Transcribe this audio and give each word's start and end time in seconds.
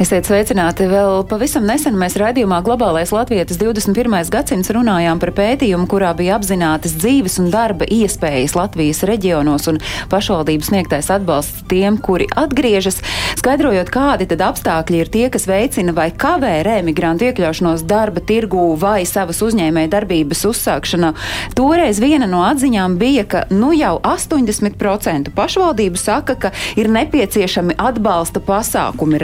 Esiet 0.00 0.24
sveicināti! 0.24 0.86
Vēl 0.88 1.20
pavisam 1.28 1.66
nesen 1.68 1.98
mēs 2.00 2.14
raidījumā 2.16 2.62
Globālais 2.64 3.10
Latvijas 3.12 3.58
21. 3.60 4.14
gadsimts 4.32 4.70
runājām 4.72 5.18
par 5.20 5.34
pētījumu, 5.36 5.84
kurā 5.90 6.14
bija 6.16 6.38
apzinātas 6.38 6.94
dzīves 6.96 7.36
un 7.42 7.50
darba 7.52 7.84
iespējas 7.84 8.54
Latvijas 8.56 9.02
reģionos 9.04 9.68
un 9.68 9.80
pašvaldības 10.08 10.70
sniegtais 10.70 11.10
atbalsts 11.12 11.66
tiem, 11.68 11.98
kuri 12.00 12.24
atgriežas, 12.40 13.02
skaidrojot, 13.36 13.90
kādi 13.92 14.30
tad 14.30 14.40
apstākļi 14.46 15.02
ir 15.02 15.10
tie, 15.12 15.26
kas 15.34 15.44
veicina 15.50 15.92
vai 15.92 16.08
kavē 16.08 16.54
remigrantu 16.64 17.28
iekļaušanos 17.28 17.84
darba 17.84 18.24
tirgū 18.24 18.70
vai 18.80 19.02
savas 19.04 19.42
uzņēmēja 19.44 19.92
darbības 19.92 20.46
uzsākšanu. 20.54 21.12
Toreiz 21.58 22.00
viena 22.00 22.30
no 22.30 22.40
atziņām 22.48 22.96
bija, 22.96 23.26
ka 23.28 23.44
nu 23.52 23.74
jau 23.76 23.98
80% 24.00 25.36
pašvaldību 25.36 26.00
saka, 26.00 26.38
ka 26.46 26.54
ir 26.80 26.88
nepieciešami 26.96 27.76
atbalsta 27.76 28.40
pasākumi 28.40 29.20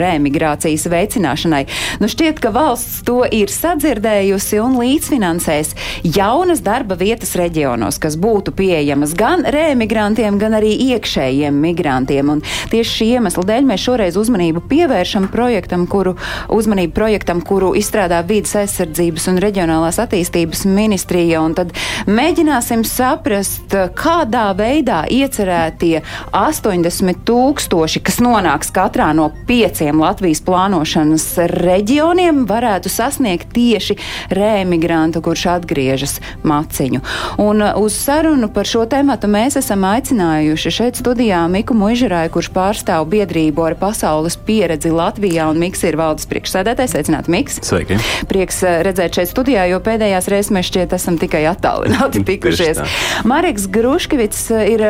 remigrācijas 0.59 0.87
veicināšanai. 0.89 1.65
Nu 1.99 2.07
šķiet, 2.07 2.39
ka 2.39 2.51
valsts 2.51 3.03
to 3.05 3.23
ir 3.25 3.49
sadzirdējusi 3.49 4.59
un 4.59 4.77
līdzfinansēs 4.79 5.75
jaunas 6.03 6.61
darba 6.61 6.95
vietas 6.95 7.35
reģionos, 7.35 7.99
kas 7.99 8.17
būtu 8.17 8.51
pieejamas 8.51 9.15
gan 9.15 9.45
remigrantiem, 9.45 10.37
gan 10.39 10.53
arī 10.53 10.75
iekšējiem 10.95 11.53
migrantiem. 11.53 12.29
Un 12.29 12.41
tieši 12.71 12.95
šī 12.99 13.07
iemesla 13.15 13.43
dēļ 13.43 13.67
mēs 13.69 13.85
šoreiz 13.85 14.17
uzmanību 14.19 14.63
pievēršam 14.69 15.29
projektam, 15.31 15.87
kuru, 15.87 16.15
uzmanību 16.49 16.93
projektam, 16.93 17.41
kuru 17.41 17.73
izstrādā 17.75 18.21
Vīdas 18.23 18.55
aizsardzības 18.63 19.27
un 19.31 19.39
reģionālās 19.41 19.99
attīstības 20.01 20.65
ministrija. 20.67 21.41
Un 21.41 21.55
tad 21.57 21.73
mēģināsim 22.07 22.83
saprast, 22.87 23.73
kādā 23.95 24.49
veidā 24.57 25.05
iecerētie 25.09 26.01
80 26.35 27.23
tūkstoši, 27.27 28.03
kas 28.03 28.19
nonāks 28.23 28.73
katrā 28.75 29.11
no 29.15 29.29
pieciem 29.47 29.99
Latvijas 30.01 30.41
plānošanas 30.49 31.25
reģioniem, 31.53 32.43
varētu 32.49 32.89
sasniegt 32.91 33.51
tieši 33.53 33.97
rēmigrantu, 34.33 35.21
kurš 35.25 35.45
atgriežas 35.53 36.17
maciņu. 36.47 37.01
Un 37.41 37.61
uh, 37.63 37.77
uz 37.77 37.97
sarunu 37.99 38.49
par 38.53 38.67
šo 38.69 38.85
tematu 38.89 39.29
mēs 39.29 39.59
esam 39.59 39.85
aicinājuši 39.89 40.73
šeit 40.73 41.01
studijā 41.01 41.43
Miku 41.51 41.77
Muižerāju, 41.77 42.33
kurš 42.33 42.51
pārstāv 42.55 43.05
biedrību 43.11 43.67
ar 43.67 43.77
pasaules 43.79 44.37
pieredzi 44.47 44.91
Latvijā, 44.93 45.49
un 45.51 45.61
Miks 45.61 45.83
ir 45.85 45.99
valdes 45.99 46.27
priekšsēdētājs. 46.31 46.95
Sveicināti, 46.95 47.33
Miks! 47.33 47.59
Sveiki! 47.69 47.99
Prieks 48.31 48.63
uh, 48.65 48.79
redzēt 48.87 49.19
šeit 49.19 49.31
studijā, 49.31 49.67
jo 49.69 49.81
pēdējās 49.85 50.31
reizes 50.33 50.53
mēs 50.55 50.71
šķiet 50.71 50.97
esam 50.97 51.19
tikai 51.21 51.43
attālināti 51.51 52.23
tikušies. 52.31 52.81
Mareks 53.29 53.69
Gruškevits 53.73 54.47
uh, 54.55 54.65
ir 54.73 54.85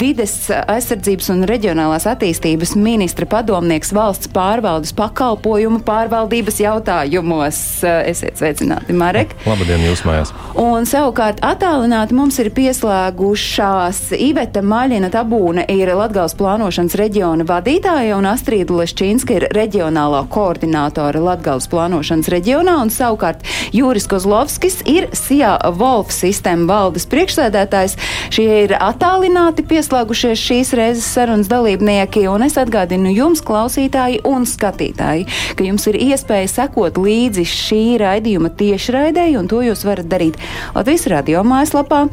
vides 0.00 0.36
aizsardzības 0.50 1.32
un 1.34 1.44
reģionālās 1.48 2.06
attīstības 2.10 2.76
ministra 2.76 3.28
padomnieks 3.30 3.94
valsts 3.96 4.30
pārvaldes 4.34 4.89
pakalpojumu 4.96 5.80
pārvaldības 5.86 6.60
jautājumos. 6.62 7.60
Uh, 7.84 8.02
Esiet 8.10 8.40
sveicināti, 8.40 8.94
Marek! 8.96 9.34
Labdien, 9.46 9.82
jūs 9.86 10.02
mājās! 10.08 10.32
Un 10.60 10.88
savukārt 10.88 11.42
attālināti 11.46 12.16
mums 12.16 12.38
ir 12.42 12.50
pieslēgušās 12.56 14.00
Iveta 14.18 14.62
Maļina 14.66 15.10
Tabūna 15.12 15.66
ir 15.70 15.92
Latgals 15.96 16.34
plānošanas 16.38 16.96
reģiona 16.98 17.46
vadītāja 17.48 18.16
un 18.18 18.28
Astrīda 18.30 18.80
Leščīnska 18.80 19.36
ir 19.38 19.46
reģionālā 19.56 20.24
koordinātore 20.32 21.22
Latgals 21.22 21.68
plānošanas 21.70 22.30
reģionā 22.32 22.76
un 22.82 22.92
savukārt 22.94 23.46
Jūris 23.76 24.08
Kozlovskis 24.10 24.80
ir 24.90 25.08
SIA 25.16 25.56
Wolf 25.78 26.10
sistēma 26.14 26.66
valdes 26.70 27.06
priekšsēdētājs. 27.10 27.96
Šie 28.34 28.48
ir 28.64 28.74
attālināti 28.78 29.64
pieslēgušies 29.70 30.40
šīs 30.40 30.74
reizes 30.78 31.08
sarunas 31.14 31.50
dalībnieki 31.50 32.26
un 32.30 32.46
es 32.46 32.56
atgādinu 32.60 33.12
jums, 33.14 33.42
klausītāji 33.46 34.22
un 34.28 34.46
skatītāji, 34.48 34.79
ka 35.56 35.66
jums 35.66 35.86
ir 35.90 36.00
iespēja 36.10 36.48
sekot 36.48 36.98
līdzi 37.00 37.44
šī 37.48 37.84
raidījuma 38.00 38.52
tiešraidēji 38.56 39.38
un 39.40 39.50
to 39.50 39.62
jūs 39.66 39.84
varat 39.88 40.10
darīt 40.10 40.40
Latvijas 40.74 41.06
radio 41.12 41.44
mājaslapā. 41.46 42.08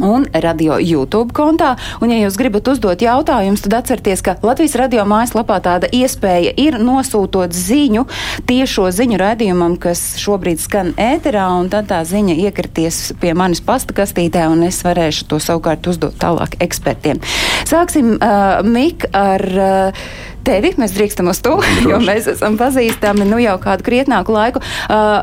Un 0.00 0.24
radio 0.32 0.78
YouTube 0.80 1.34
kontā. 1.36 1.74
Un, 2.00 2.08
ja 2.08 2.22
jūs 2.22 2.38
gribat 2.40 2.68
uzdot 2.72 3.02
jautājumus, 3.04 3.60
tad 3.66 3.74
atcerieties, 3.82 4.22
ka 4.24 4.38
Latvijas 4.40 4.76
radio 4.80 5.04
mājaslapā 5.08 5.58
tāda 5.60 5.90
iespēja 5.92 6.54
ir 6.56 6.78
nosūtot 6.80 7.52
ziņu 7.52 8.06
tiešo 8.48 8.88
ziņu 8.88 9.20
raidījumam, 9.20 9.76
kas 9.82 10.16
šobrīd 10.22 10.64
skan 10.64 10.94
ēterā, 10.96 11.44
un 11.60 11.68
tad 11.72 11.90
tā 11.92 12.00
ziņa 12.08 12.38
iekrities 12.48 13.02
pie 13.20 13.36
manis 13.36 13.60
pasta 13.60 13.92
kastītē, 14.00 14.48
un 14.48 14.64
es 14.64 14.80
varēšu 14.86 15.28
to 15.28 15.42
savukārt 15.44 15.92
uzdot 15.92 16.16
tālāk 16.16 16.56
ekspertiem. 16.64 17.20
Sāksim, 17.68 18.16
uh, 18.16 18.64
Mik, 18.64 19.10
ar. 19.12 19.50
Uh, 19.52 20.30
tevi. 20.44 20.72
Mēs 20.80 20.94
drīkstam 20.96 21.30
uz 21.32 21.40
to, 21.44 21.56
jo 21.90 22.00
mēs 22.02 22.28
esam 22.34 22.58
pazīstami 22.60 23.26
nu, 23.28 23.40
jau 23.42 23.56
kādu 23.62 23.86
krietnāku 23.86 24.34
laiku. 24.34 24.62
Uh, 24.86 25.22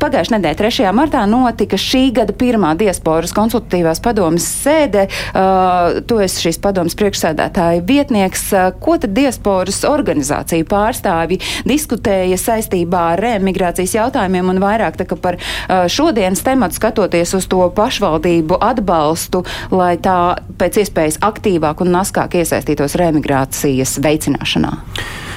Pagājušajā 0.00 0.36
nedēļā, 0.36 0.58
3. 0.60 0.88
martā, 0.96 1.22
notika 1.30 1.78
šī 1.80 2.08
gada 2.16 2.34
pirmā 2.36 2.74
diasporas 2.78 3.34
konsultatīvās 3.36 4.02
padomas 4.04 4.46
sēde. 4.64 5.06
Uh, 5.32 6.00
tu 6.08 6.20
esi 6.22 6.46
šīs 6.46 6.60
padomas 6.62 6.96
priekšsēdētāja 6.98 7.84
vietnieks. 7.86 8.46
Uh, 8.52 8.68
ko 8.82 8.98
tad 9.00 9.14
diasporas 9.16 9.82
organizāciju 9.88 10.68
pārstāvi 10.68 11.40
diskutēja 11.68 12.38
saistībā 12.40 13.02
ar 13.14 13.24
remigrācijas 13.24 13.96
jautājumiem 13.98 14.52
un 14.54 14.62
vairāk 14.62 14.98
par 15.22 15.38
uh, 15.38 15.86
šodienas 15.90 16.42
tematu 16.44 16.78
skatoties 16.78 17.34
uz 17.36 17.46
to 17.50 17.62
pašvaldību 17.76 18.58
atbalstu, 18.62 19.42
lai 19.74 19.94
tā 20.02 20.36
pēc 20.58 20.80
iespējas 20.82 21.20
aktīvāk 21.24 21.82
un 21.84 21.92
naskāk 21.96 22.38
iesaistītos 22.40 22.96
remigrācijas 23.00 23.96
veicināšanā? 24.02 24.25
Veicināšanā? 24.26 24.74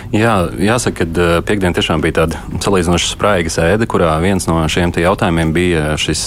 Jā, 0.09 0.49
jāsaka, 0.57 1.05
ka 1.05 1.25
piekdiena 1.45 1.75
tiešām 1.77 2.01
bija 2.01 2.23
tāda 2.23 2.39
salīdzinoši 2.63 3.11
spraiga 3.11 3.51
sēde, 3.53 3.85
kurā 3.85 4.15
viens 4.23 4.47
no 4.49 4.57
šiem 4.65 4.89
jautājumiem 4.97 5.51
bija 5.53 5.83
šis 6.01 6.23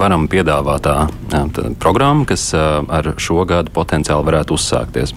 varam 0.00 0.24
piedāvātā 0.26 1.06
programma, 1.78 2.26
kas 2.26 2.48
ar 2.50 3.12
šo 3.22 3.44
gadu 3.46 3.70
potenciāli 3.70 4.26
varētu 4.26 4.56
uzsākties. 4.58 5.14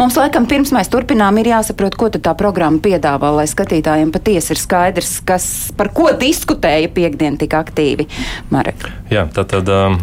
Mums 0.00 0.18
laikam 0.18 0.48
pirms 0.50 0.74
mēs 0.74 0.90
turpinām 0.90 1.38
ir 1.38 1.52
jāsaprot, 1.52 1.94
ko 1.94 2.10
tā 2.10 2.34
programma 2.34 2.82
piedāvā, 2.82 3.30
lai 3.38 3.46
skatītājiem 3.46 4.10
patiesi 4.10 4.56
ir 4.56 4.62
skaidrs, 4.64 5.20
kas, 5.22 5.46
par 5.78 5.92
ko 5.94 6.10
diskutēja 6.18 6.90
piekdien 6.90 7.38
tik 7.38 7.54
aktīvi. 7.54 8.10
Marek. 8.50 8.90
Jā, 9.14 9.28
tā 9.30 9.46
tad. 9.46 9.70
Um... 9.70 10.02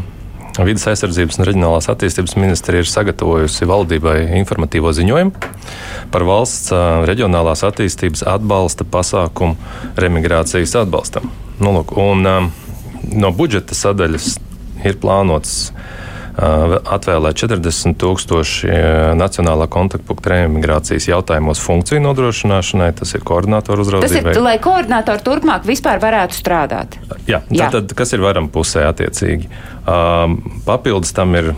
Vides 0.59 0.83
aizsardzības 0.91 1.37
un 1.39 1.45
reģionālās 1.47 1.87
attīstības 1.93 2.35
ministrija 2.35 2.83
ir 2.83 2.89
sagatavojusi 2.91 3.67
valdībai 3.69 4.17
informatīvo 4.41 4.91
ziņojumu 4.97 5.31
par 6.11 6.25
valsts 6.27 6.73
reģionālās 7.07 7.63
attīstības 7.69 8.25
atbalsta 8.27 8.83
pasākumu 8.83 9.55
remigrācijas 10.01 10.75
atbalstam. 10.81 11.29
Nu, 11.63 11.71
lūk, 11.77 11.95
un, 11.95 12.27
no 13.15 13.31
budžeta 13.37 13.77
sadaļas 13.77 14.33
ir 14.83 14.99
plānots 14.99 15.71
atvēlēt 16.37 17.41
40 17.41 17.97
tūkstoši 17.99 18.75
nacionālā 19.19 19.67
kontaktpunkta 19.71 20.33
reimigrācijas 20.35 21.09
jautājumos 21.09 21.59
funkciju 21.63 22.03
nodrošināšanai. 22.05 22.91
Tas 23.01 23.11
ir 23.17 23.25
koordinātoru 23.27 23.85
uzraudzībai. 23.85 24.23
Tas 24.31 24.39
ir, 24.39 24.43
lai 24.45 24.55
koordinātori 24.63 25.25
turpmāk 25.25 25.67
vispār 25.67 25.99
varētu 26.03 26.37
strādāt. 26.37 26.97
Jā, 27.27 27.43
Jā. 27.51 27.69
Tad, 27.73 27.91
kas 27.97 28.15
ir 28.15 28.23
varam 28.23 28.47
pusē 28.51 28.87
attiecīgi? 28.89 29.51
Papildus 30.67 31.13
tam 31.17 31.35
ir 31.39 31.53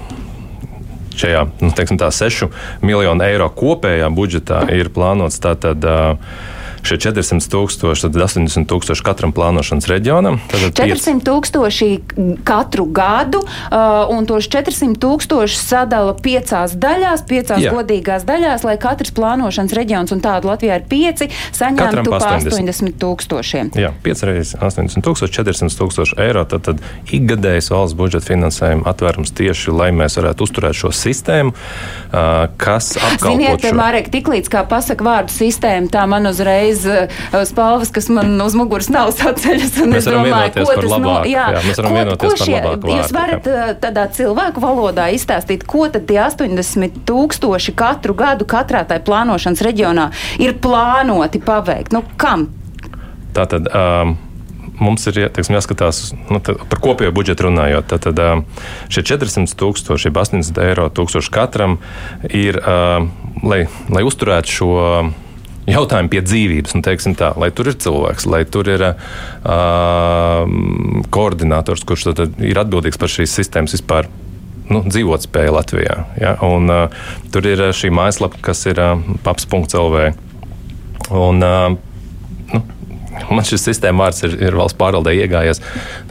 šajā 1.19 1.45
nu, 1.62 1.69
teiksim, 1.78 2.00
tā, 2.01 2.09
6 2.13 2.50
miljonu 2.81 3.25
eiro 3.28 3.50
kopējā 3.53 4.09
budžetā 4.13 4.66
ir 4.73 4.89
plānots 4.94 5.38
tātad. 5.44 5.85
Uh, 5.85 6.62
šie 6.88 7.00
400 7.09 7.50
tūkstoši, 7.53 8.06
tad 8.07 8.19
80 8.25 8.68
tūkstoši 8.69 9.06
katram 9.06 9.33
plānošanas 9.35 9.88
reģionam. 9.91 10.39
400 10.53 11.24
tūkstoši 11.27 11.89
katru 12.47 12.85
gadu, 12.94 13.44
uh, 13.44 14.12
un 14.13 14.27
tos 14.30 14.47
400 14.51 15.00
tūkstoši 15.01 15.59
sadala 15.59 16.15
piecās 16.18 16.75
daļās, 16.80 17.25
piecās 17.30 17.63
Jā. 17.63 17.74
godīgās 17.75 18.27
daļās, 18.27 18.65
lai 18.68 18.75
katrs 18.81 19.13
plānošanas 19.15 19.75
reģions, 19.77 20.13
un 20.15 20.24
tādu 20.24 20.51
Latvijā 20.51 20.80
ir 20.81 20.88
pieci, 20.89 21.30
saņemtu 21.56 22.06
pa 22.12 22.19
80, 22.19 22.51
80 22.53 23.00
tūkstošiem. 23.01 23.74
Jā, 23.79 23.94
5 24.06 24.25
reizes 24.29 24.56
80 24.59 25.06
tūkstoši, 25.06 25.38
400 25.39 25.79
tūkstoši 25.79 26.19
eiro. 26.24 26.45
Tad, 26.50 26.68
tad 26.68 26.83
ikgadējs 27.15 27.71
valsts 27.74 27.97
budžeta 27.97 28.27
finansējuma 28.33 28.88
atvērums 28.91 29.33
tieši, 29.36 29.71
lai 29.74 29.89
mēs 29.95 30.18
varētu 30.19 30.47
uzturēt 30.47 30.77
šo 30.77 30.91
sistēmu, 30.95 31.53
uh, 31.53 32.45
kas 32.59 32.94
apkalpo. 33.00 33.31
Ziniet, 33.31 33.63
šo... 33.63 33.75
Marek, 33.77 34.09
tiklīdz 34.13 34.51
kā 34.51 34.65
pasaka 34.69 35.06
vārdu 35.06 35.33
sistēma, 35.33 35.89
tā 35.94 36.06
man 36.09 36.27
uzreiz 36.29 36.73
uzreiz 36.74 36.86
uh, 37.34 37.46
spalvas, 37.46 37.92
kas 37.92 38.10
man 38.10 38.42
uz 38.42 38.56
muguras 38.56 38.90
nav 38.90 39.12
saceļas. 39.16 39.78
Mēs 39.90 40.08
varam 40.08 40.25
domāju, 40.25 40.34
vienoties 40.34 40.68
par 40.68 40.81
tas 40.81 40.90
no, 40.90 40.98
labāku, 40.98 41.31
jā, 41.31 41.46
jā, 41.54 41.62
mēs 41.68 41.80
varam 41.80 41.94
ko, 41.94 42.00
vienoties 42.00 42.24
ko 42.24 42.34
par 42.34 42.48
šie, 42.48 42.58
labāku 42.58 42.98
Jūs 42.98 43.14
varat 43.16 43.48
uh, 43.52 43.64
tādā 43.84 44.08
cilvēku 44.18 44.64
valodā 44.64 45.08
izstāstīt, 45.16 45.66
ko 45.70 45.88
tad 45.94 46.08
tie 46.10 46.20
80 46.25 47.00
tūkstoši 47.08 47.78
katru 47.78 48.18
gadu 48.18 48.48
katrā 48.50 48.84
tai 48.90 49.00
plānošanas 49.04 49.64
reģionā 49.66 50.10
ir 50.42 50.58
plānoti 50.64 51.42
paveikt? 51.44 51.96
Nu, 51.96 52.04
kam? 52.18 52.50
Tātad. 53.34 53.70
Um, 53.74 54.18
mums 54.84 55.06
ir 55.08 55.20
teiksim, 55.31 55.54
jāskatās 55.56 56.00
nu, 56.34 56.40
par 56.42 56.80
kopējo 56.84 57.14
budžetu 57.16 57.46
runājot. 57.46 57.86
Tad, 57.94 58.08
tad 58.08 58.20
um, 58.20 58.42
šie 58.92 59.04
400 59.14 59.54
tūkstoši, 59.60 60.12
80 60.12 60.60
eiro 60.66 60.88
tūkstoši 60.92 61.31
katram 61.34 61.78
ir, 62.28 62.58
um, 62.60 63.12
lai, 63.46 63.62
lai 63.94 64.04
uzturētu 64.08 64.58
šo 64.58 64.74
jautājumu 65.69 66.12
pie 66.12 66.21
dzīvības, 66.25 66.75
nu, 66.77 66.83
tā, 67.19 67.31
lai 67.39 67.50
tur 67.56 67.71
ir 67.71 67.77
cilvēks, 67.80 68.27
lai 68.30 68.44
tur 68.50 68.69
ir 68.71 68.83
uh, 68.89 68.98
koordinators, 71.13 71.86
kurš 71.88 72.10
tad, 72.10 72.21
tad 72.21 72.44
ir 72.44 72.60
atbildīgs 72.60 73.00
par 73.00 73.12
šīs 73.12 73.38
sistēmas 73.39 73.75
vispār. 73.77 74.12
Nu, 74.63 74.80
dzīvotspēja 74.88 75.51
Latvijā. 75.51 75.95
Ja? 76.21 76.38
Un, 76.48 76.71
uh, 76.71 77.10
tur 77.33 77.44
ir 77.50 77.60
šī 77.75 77.92
mājaslapa, 77.94 78.39
kas 78.45 78.63
ir 78.71 78.80
uh, 78.80 79.01
paps.lv. 79.25 80.06
Un, 81.12 81.44
uh, 81.44 82.63
man 83.36 83.48
šis 83.48 83.68
sistēma 83.68 84.06
vārds 84.06 84.24
ir, 84.24 84.38
ir 84.48 84.57
valsts 84.57 84.80
pārvaldē 84.80 85.13
iegājies. 85.19 85.60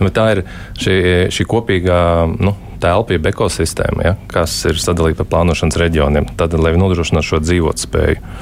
Nu, 0.01 0.13
tā 0.15 0.27
ir 0.35 0.43
šī, 0.79 0.97
šī 1.33 1.49
kopīgā 1.49 2.03
nu, 2.45 2.55
telpa, 2.83 3.17
jeb 3.17 3.29
ekosistēma, 3.31 4.05
ja, 4.05 4.17
kas 4.33 4.55
ir 4.69 4.81
sadalīta 4.83 5.23
pa 5.23 5.37
plānošanas 5.37 5.79
reģioniem, 5.81 6.33
tad, 6.39 6.57
lai 6.59 6.75
nodrošinātu 6.79 7.33
šo 7.33 7.41
dzīvotspēju. 7.45 8.35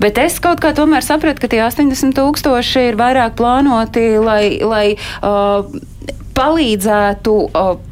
Bet 0.00 0.18
es 0.22 0.38
kaut 0.42 0.62
kā 0.62 0.72
tomēr 0.76 1.04
sapratu, 1.04 1.42
ka 1.42 1.50
tie 1.52 1.62
80 1.66 2.16
tūkstoši 2.16 2.88
ir 2.90 2.98
vairāk 3.00 3.36
plānoti, 3.38 4.06
lai, 4.22 4.42
lai 4.64 4.86
uh, 4.96 5.66
palīdzētu. 6.38 7.36
Uh, 7.50 7.89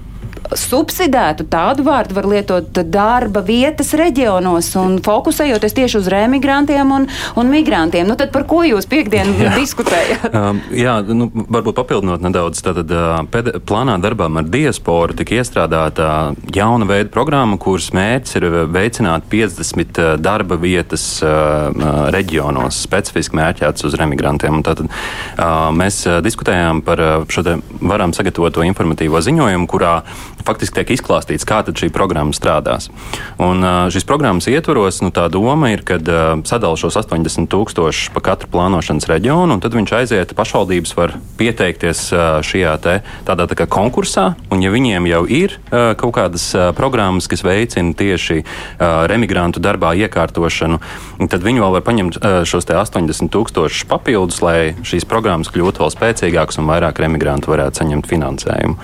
subsidētu 0.57 1.47
tādu 1.51 1.85
vārdu 1.87 2.17
var 2.17 2.29
lietot 2.29 2.81
darba 2.89 3.43
vietas 3.45 3.93
reģionos 3.99 4.71
un 4.81 4.99
fokusējoties 5.05 5.77
tieši 5.77 5.99
uz 6.01 6.09
remigrantiem 6.13 6.93
un, 6.95 7.09
un 7.39 7.53
migrantiem. 7.53 8.07
Nu, 8.09 8.17
tad 8.19 8.33
par 8.35 8.47
ko 8.49 8.63
jūs 8.67 8.89
piekdien 8.91 9.35
jā. 9.39 9.55
diskutējat? 9.59 10.29
Um, 10.39 10.61
jā, 10.77 10.93
nu, 11.03 11.27
varbūt 11.35 11.75
papildinot 11.81 12.23
nedaudz, 12.23 12.61
tad 12.63 12.93
pēd, 13.33 13.49
plānā 13.67 13.97
darbām 14.03 14.39
ar 14.39 14.47
diasporu 14.47 15.17
tika 15.19 15.35
iestrādāta 15.41 16.09
jauna 16.55 16.87
veida 16.87 17.11
programma, 17.13 17.59
kuras 17.61 17.89
mērķis 17.97 18.37
ir 18.39 18.47
veicināt 18.71 19.27
50 19.33 19.99
darba 20.23 20.59
vietas 20.61 21.07
uh, 21.27 21.73
reģionos, 22.15 22.79
specifiski 22.87 23.39
mērķēts 23.41 23.89
uz 23.89 23.97
remigrantiem. 23.99 24.61
Un 24.61 24.67
tātad 24.67 24.87
uh, 24.87 25.73
mēs 25.75 26.05
diskutējām 26.25 26.85
par 26.87 27.03
šo 27.33 27.45
te 27.47 27.57
varam 27.81 28.15
sagatavoto 28.17 28.63
informatīvo 28.69 29.23
ziņojumu, 29.25 29.69
kurā 29.71 29.99
faktiski 30.49 30.81
tiek 30.81 30.95
izklāstīts, 30.97 31.47
kā 31.49 31.61
šī 31.69 31.91
programma 31.95 32.35
strādās. 32.37 32.89
Un 33.43 33.63
šīs 33.93 34.07
programmas 34.09 34.49
ietvaros 34.51 35.03
nu, 35.05 35.13
tā 35.15 35.27
doma 35.33 35.73
ir, 35.75 35.85
ka 35.87 35.99
sadala 36.49 36.79
šos 36.81 36.97
80 37.01 37.51
tūkstošus 37.53 38.13
pa 38.15 38.23
katru 38.31 38.51
plānošanas 38.53 39.09
reģionu, 39.11 39.57
un 39.57 39.63
tad 39.63 39.77
viņš 39.77 39.95
aiziet, 40.01 40.35
pašvaldības 40.39 40.95
var 40.99 41.17
pieteikties 41.41 42.09
šajā 42.49 42.75
te, 42.85 42.97
tādā 43.29 43.49
tā 43.51 43.59
kā 43.59 43.69
konkursā, 43.71 44.31
un 44.55 44.65
ja 44.65 44.73
viņiem 44.73 45.09
jau 45.11 45.23
ir 45.29 45.59
kaut 45.71 46.15
kādas 46.17 46.51
programmas, 46.79 47.29
kas 47.31 47.45
veicina 47.47 47.95
tieši 47.99 48.41
remigrantu 49.11 49.63
darbā 49.63 49.95
iekārtošanu, 50.07 50.81
tad 51.29 51.45
viņi 51.45 51.65
vēl 51.65 51.77
var 51.79 51.87
paņemt 51.87 52.21
šos 52.49 52.69
80 52.69 53.33
tūkstošus 53.35 53.87
papildus, 53.91 54.41
lai 54.45 54.59
šīs 54.87 55.07
programmas 55.09 55.51
kļūtu 55.53 55.85
vēl 55.85 55.95
spēcīgākas 55.95 56.61
un 56.61 56.69
vairāk 56.71 57.01
remigrantu 57.03 57.53
varētu 57.53 57.83
saņemt 57.83 58.09
finansējumu. 58.11 58.79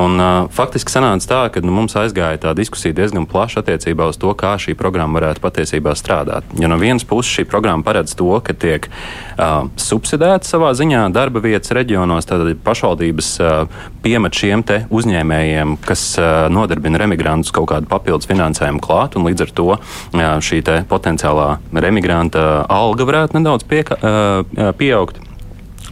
Un, 0.00 0.18
faktiski 0.54 0.93
sanāca 0.94 1.28
tā, 1.30 1.40
ka 1.54 1.62
nu, 1.64 1.74
mums 1.74 1.96
aizgāja 1.98 2.40
tā 2.46 2.54
diskusija 2.56 2.94
diezgan 2.96 3.26
plaša 3.30 3.62
attiecībā 3.62 4.08
uz 4.10 4.18
to, 4.20 4.30
kā 4.38 4.54
šī 4.60 4.76
programma 4.78 5.18
varētu 5.18 5.42
patiesībā 5.44 5.94
strādāt. 5.98 6.46
Jo 6.60 6.70
no 6.70 6.78
vienas 6.80 7.06
puses 7.08 7.32
šī 7.34 7.46
programma 7.50 7.86
paredz 7.86 8.14
to, 8.18 8.30
ka 8.44 8.54
tiek 8.54 8.88
uh, 8.88 9.66
subsidēta 9.80 10.46
savā 10.48 10.72
ziņā 10.78 11.06
darba 11.14 11.42
vietas 11.44 11.74
reģionos, 11.76 12.28
tad 12.30 12.46
pašvaldības 12.64 13.30
uh, 13.42 13.82
piemet 14.04 14.38
šiem 14.38 14.64
uzņēmējiem, 14.64 15.76
kas 15.84 16.06
uh, 16.20 16.46
nodarbina 16.52 17.00
remigrantus 17.02 17.52
kaut 17.54 17.68
kādu 17.72 17.90
papildus 17.90 18.28
finansējumu 18.30 18.82
klāt, 18.84 19.18
un 19.18 19.26
līdz 19.28 19.46
ar 19.48 19.54
to 19.58 19.68
uh, 19.74 20.24
šī 20.44 20.62
potenciālā 20.88 21.48
remigranta 21.74 22.64
alga 22.70 23.06
varētu 23.08 23.40
nedaudz 23.40 23.66
pieka, 23.68 23.98
uh, 23.98 24.72
pieaugt. 24.78 25.20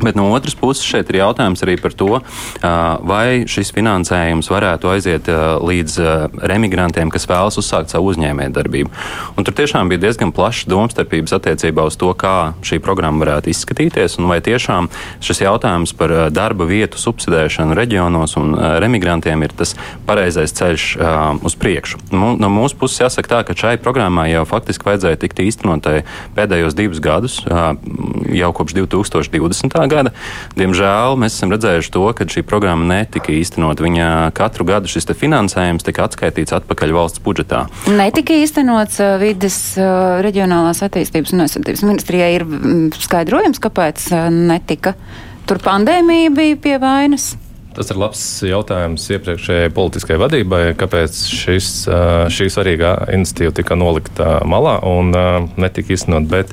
Bet 0.01 0.17
no 0.17 0.31
otras 0.33 0.55
puses 0.57 0.87
šeit 0.89 1.11
ir 1.13 1.19
jautājums 1.21 1.61
arī 1.65 1.75
par 1.77 1.93
to, 1.93 2.21
vai 3.05 3.45
šis 3.51 3.75
finansējums 3.77 4.49
varētu 4.49 4.89
aiziet 4.89 5.29
līdz 5.61 5.99
remigrantiem, 6.49 7.11
kas 7.13 7.29
vēlas 7.29 7.59
uzsākt 7.61 7.93
savu 7.93 8.09
uzņēmējdarbību. 8.15 8.89
Un 9.37 9.45
tur 9.45 9.57
tiešām 9.59 9.93
bija 9.93 10.01
diezgan 10.07 10.33
plašs 10.33 10.65
domstarpības 10.73 11.37
attiecībā 11.37 11.85
uz 11.85 11.99
to, 12.01 12.09
kā 12.17 12.55
šī 12.65 12.81
programma 12.83 13.21
varētu 13.27 13.53
izskatīties, 13.53 14.17
un 14.17 14.31
vai 14.33 14.41
tiešām 14.45 14.89
šis 15.21 15.43
jautājums 15.45 15.93
par 15.99 16.15
darba 16.33 16.65
vietu 16.71 17.01
subsidēšanu 17.03 17.77
reģionos 17.77 18.39
un 18.41 18.57
remigrantiem 18.57 19.45
ir 19.45 19.53
tas 19.61 19.77
pareizais 20.09 20.57
ceļš 20.57 20.89
uz 21.45 21.59
priekšu. 21.61 22.01
No 22.17 22.51
mūsu 22.53 22.81
puses 22.81 23.05
jāsaka 23.05 23.35
tā, 23.35 23.43
ka 23.45 23.59
šai 23.59 23.77
programmai 23.83 24.31
jau 24.33 24.47
faktiski 24.49 24.89
vajadzēja 24.89 25.21
tikt 25.21 25.45
īstenotai 25.45 26.01
pēdējos 26.37 26.81
divus 26.81 27.05
gadus, 27.05 27.39
jau 27.45 28.53
kopš 28.57 28.79
2020 28.81 29.82
gada. 29.91 30.13
Diemžēl 30.59 31.17
mēs 31.21 31.37
esam 31.39 31.53
redzējuši 31.55 31.93
to, 31.95 32.05
ka 32.17 32.27
šī 32.29 32.45
programma 32.47 32.87
netika 32.89 33.33
īstenot. 33.35 33.83
Viņa 33.83 34.33
katru 34.37 34.67
gadu 34.69 34.91
šis 34.91 35.09
finansējums 35.19 35.87
tika 35.87 36.07
atskaitīts 36.07 36.55
atpakaļ 36.57 36.95
valsts 36.97 37.23
budžetā. 37.25 37.67
Netika 37.91 38.37
īstenots 38.39 39.01
uh, 39.03 39.17
vides 39.23 39.59
uh, 39.81 40.21
reģionālās 40.25 40.83
attīstības 40.87 41.35
un 41.35 41.47
aizsardzības 41.47 41.87
ministrijai 41.87 42.33
ir 42.39 42.47
mm, 42.49 42.91
skaidrojums, 43.03 43.63
kāpēc 43.63 44.11
uh, 44.13 44.29
netika. 44.33 44.97
Tur 45.49 45.63
pandēmija 45.63 46.31
bija 46.35 46.61
pie 46.63 46.77
vainas. 46.83 47.33
Tas 47.73 47.89
ir 47.89 47.97
labs 47.97 48.23
jautājums 48.45 49.05
iepriekšējai 49.15 49.71
politiskajai 49.73 50.21
vadībai, 50.21 50.61
kāpēc 50.77 51.23
šis, 51.33 51.69
šī 52.33 52.49
svarīgā 52.53 52.93
iniciatīva 53.17 53.55
tika 53.57 53.79
nolikta 53.81 54.43
malā 54.49 54.75
un 54.89 55.13
netika 55.61 55.95
iznot. 55.97 56.29
Bet 56.33 56.53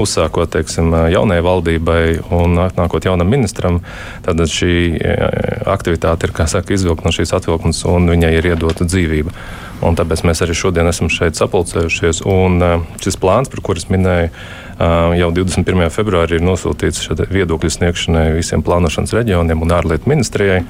uzsākot 0.00 0.52
teiksim, 0.54 0.94
jaunajai 1.10 1.46
valdībai 1.46 2.04
un 2.38 2.54
nākot 2.76 3.08
jaunam 3.08 3.30
ministram, 3.32 3.80
tad 4.26 4.42
šī 4.46 4.74
aktivitāte 5.70 6.30
ir 6.30 6.36
saka, 6.46 6.76
izvilkta 6.76 7.08
no 7.08 7.14
šīs 7.14 7.34
atvilknes 7.40 7.82
un 7.90 8.06
viņai 8.14 8.32
ir 8.38 8.52
iedota 8.52 8.86
dzīvība. 8.86 9.34
Un 9.86 9.96
tāpēc 9.96 10.22
mēs 10.28 10.42
arī 10.44 10.54
šodien 10.56 10.88
esam 10.90 11.08
šeit 11.12 11.38
sapulcējušies. 11.40 12.22
Un 12.28 12.60
šis 13.00 13.16
plāns, 13.20 13.48
par 13.52 13.62
kurus 13.64 13.88
minēju, 13.92 14.28
jau 15.20 15.30
21. 15.36 15.88
februārī 15.92 16.38
ir 16.38 16.44
nosūtīts 16.44 17.08
viedokļu 17.32 17.72
sniegšanai 17.76 18.26
visiem 18.36 18.64
plānošanas 18.66 19.14
reģioniem 19.16 19.64
un 19.64 19.76
ārlietu 19.76 20.10
ministrijai, 20.12 20.62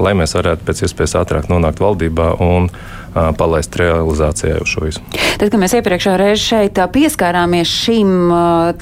lai 0.00 0.12
mēs 0.16 0.36
varētu 0.36 0.68
pēc 0.68 0.84
iespējas 0.86 1.18
ātrāk 1.22 1.48
nonākt 1.52 1.80
valdībā 1.80 2.34
un 2.44 2.68
palaist 3.12 3.76
realizācijā 3.76 4.56
jau 4.58 4.68
šo 4.68 4.84
visu. 4.86 5.02
Tad, 5.12 5.48
kad 5.50 5.58
mēs 5.60 5.74
iepriekšējā 5.78 6.16
reizē 6.20 6.42
šeit 6.42 6.78
pieskārāmies 6.94 7.68
šīm 7.68 8.12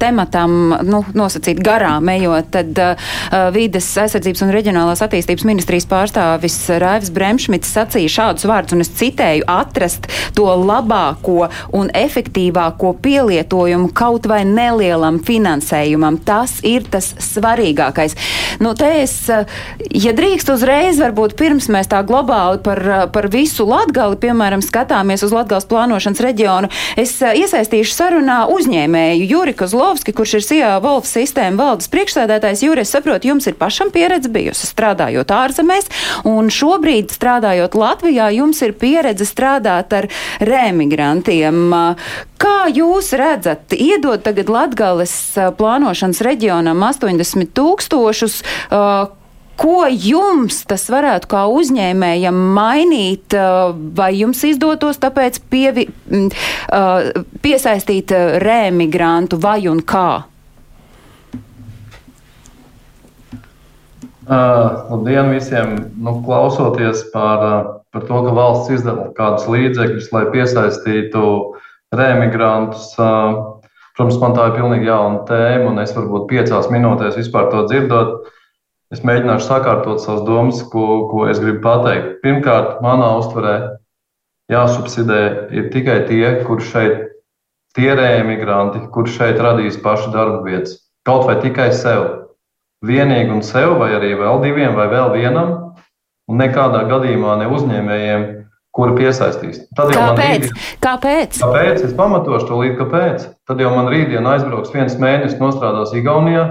tematam, 0.01 0.57
nu, 0.87 1.03
nosacīt 1.17 1.61
garām 1.65 2.09
ejot, 2.13 2.51
tad 2.55 2.79
uh, 2.81 3.11
Vīdes 3.55 3.89
aizsardzības 4.03 4.45
un 4.47 4.53
reģionālās 4.55 5.03
attīstības 5.05 5.47
ministrijas 5.49 5.89
pārstāvis 5.91 6.59
Raivs 6.83 7.13
Bremšmits 7.15 7.73
sacīja 7.75 8.13
šādus 8.17 8.47
vārdus, 8.51 8.77
un 8.77 8.85
es 8.85 8.93
citēju, 9.01 9.47
atrast 9.51 10.09
to 10.37 10.47
labāko 10.47 11.49
un 11.77 11.91
efektīvāko 11.97 12.95
pielietojumu 13.03 13.91
kaut 13.97 14.29
vai 14.31 14.43
nelielam 14.49 15.21
finansējumam. 15.27 16.21
Tas 16.27 16.59
ir 16.67 16.87
tas 16.91 17.13
svarīgākais. 17.21 18.17
Nu, 18.63 18.75
te 18.79 18.91
es, 19.03 19.17
ja 19.27 20.15
drīkst 20.17 20.53
uzreiz, 20.55 21.01
varbūt 21.03 21.37
pirms 21.41 21.71
mēs 21.73 21.91
tā 21.91 22.03
globāli 22.07 22.63
par, 22.65 22.83
par 23.15 23.31
visu 23.33 23.67
Latgali 23.69 24.20
piemēram, 24.23 24.63
skatāmies 24.65 25.25
uz 25.27 25.35
Latgales 25.35 25.67
plānošanas 25.71 26.23
reģionu, 26.25 26.71
es 27.01 27.17
eh, 27.23 27.37
iesaistīšu 27.43 27.95
sarunā 27.95 28.41
uzņēmēju 28.53 29.29
Juri 29.31 29.55
Kozlovski, 29.59 30.15
kurš 30.17 30.39
ir 30.39 30.47
SIA 30.47 30.73
Wolf 30.85 31.09
sistēma 31.11 31.61
valdes 31.61 31.91
priekšsēdētājs. 31.93 32.65
Juri, 32.67 32.85
es 32.85 32.95
saprotu, 32.95 33.31
jums 33.33 33.49
ir 33.51 33.59
pašam 33.61 33.93
pieredze 33.95 34.31
bijusi 34.33 34.69
strādājot 34.71 35.35
ārzemēs, 35.35 35.91
un 36.29 36.51
šobrīd 36.55 37.15
strādājot 37.15 37.77
Latvijā, 37.79 38.31
jums 38.37 38.63
ir 38.67 38.77
pieredze 38.79 39.29
strādāt 39.29 39.95
ar 39.97 40.11
remigrantiem. 40.41 41.63
Kā 42.41 42.59
jūs 42.73 43.13
redzat, 43.21 43.75
iedot 43.77 44.23
tagad 44.25 44.49
Latgales 44.53 45.15
eh, 45.37 45.51
plānošanas 45.57 46.23
reģionam 46.25 46.85
80 46.87 47.51
tūkstošus, 47.57 48.41
uh, 48.71 49.20
Ko 49.61 49.85
jums 49.93 50.63
tas 50.65 50.87
varētu 50.89 51.29
kā 51.29 51.43
uzņēmējam 51.53 52.37
mainīt, 52.57 53.35
uh, 53.37 53.75
vai 53.77 54.15
jums 54.17 54.41
izdotos 54.49 54.97
tāpēc 55.03 55.37
pievi, 55.53 55.85
mm, 56.09 56.31
uh, 56.73 57.27
piesaistīt 57.45 58.15
uh, 58.17 58.39
rēmigrantu 58.41 59.37
vai 59.43 59.59
un 59.69 59.83
kā? 59.85 60.23
Uh, 64.31 64.89
labdien 64.95 65.29
visiem! 65.35 65.77
Nu, 66.01 66.17
klausoties 66.25 67.05
par, 67.13 67.45
par 67.93 68.09
to, 68.09 68.25
ka 68.25 68.33
valsts 68.41 68.73
izdala 68.79 69.11
kādus 69.13 69.45
līdzekļus, 69.51 70.11
lai 70.17 70.27
piesaistītu 70.33 71.29
remigrantus, 72.01 72.95
uh, 72.97 73.61
protams, 73.93 74.21
man 74.25 74.41
tā 74.41 74.49
ir 74.49 74.59
pilnīgi 74.63 74.89
jauna 74.89 75.25
tēma, 75.29 75.75
un 75.75 75.85
es 75.85 75.93
varbūt 75.93 76.31
piecās 76.33 76.73
minūtēs 76.73 77.21
vispār 77.21 77.53
to 77.53 77.67
dzirdot. 77.69 78.21
Uh, 78.21 78.37
Es 78.91 79.05
mēģināšu 79.07 79.47
sakārtot 79.47 80.03
savas 80.03 80.25
domas, 80.27 80.65
ko, 80.73 81.07
ko 81.11 81.29
es 81.31 81.39
gribu 81.39 81.63
pateikt. 81.63 82.17
Pirmkārt, 82.25 82.81
manā 82.83 83.13
uztverē 83.21 83.55
jāsubsidē 84.51 85.23
ir 85.55 85.71
tikai 85.71 86.01
tie, 86.09 86.25
kur 86.47 86.59
šeit 86.65 87.07
tie 87.77 87.93
emigranti, 87.95 88.83
kurš 88.91 89.19
šeit 89.19 89.39
radīs 89.39 89.79
pašu 89.83 90.11
darba 90.15 90.43
vietas. 90.43 90.79
Kaut 91.07 91.27
vai 91.29 91.39
tikai 91.43 91.71
sev. 91.73 92.27
Vienīgi 92.87 93.31
un 93.31 93.43
sev, 93.45 93.77
vai 93.79 93.93
arī 93.95 94.15
vēl 94.19 94.41
diviem, 94.43 94.75
vai 94.75 94.89
vēl 94.89 95.13
vienam, 95.13 95.51
un 96.31 96.41
nekādā 96.41 96.87
gadījumā 96.89 97.37
ne 97.43 97.49
uzņēmējiem, 97.53 98.25
kuri 98.75 98.97
piesaistīs. 98.97 99.61
Tad 99.77 99.93
kāpēc? 99.93 100.47
Rītdien, 100.49 100.65
kāpēc? 100.81 101.39
Kāpēc? 101.43 101.85
Es 101.85 101.95
pamatošu 101.99 102.49
to 102.49 102.61
līdzi, 102.63 102.79
kāpēc. 102.81 103.27
Tad 103.51 103.61
jau 103.61 103.73
man 103.75 103.91
rītdien 103.93 104.27
aizbrauks 104.33 104.73
viens 104.73 104.97
mēnesis, 105.03 105.39
nostrādās 105.43 105.93
Igaunijā, 105.99 106.47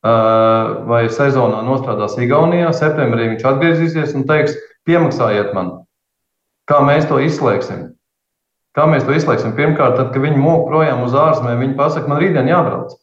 vai 0.00 1.02
sezonā 1.12 1.60
nostrādās 1.66 2.16
Igaunijā, 2.16 2.72
septembrī 2.72 3.28
viņš 3.34 3.44
atgriezīsies 3.50 4.14
un 4.16 4.24
teiks, 4.28 4.56
piemaksājiet 4.88 5.52
man. 5.56 5.72
Kā 6.70 6.80
mēs 6.86 7.08
to 7.10 7.18
izslēgsim? 7.20 7.90
Kā 8.76 8.86
mēs 8.86 9.04
to 9.04 9.12
izslēgsim? 9.12 9.52
Pirmkārt, 9.58 9.98
tad, 9.98 10.12
kad 10.14 10.22
viņi 10.22 10.40
mūk 10.40 10.68
projām 10.70 11.02
uz 11.04 11.14
ārzemēm, 11.18 11.58
viņi 11.64 11.76
pasaka, 11.76 12.08
man 12.08 12.20
rītdien 12.22 12.48
jābrauc. 12.48 12.94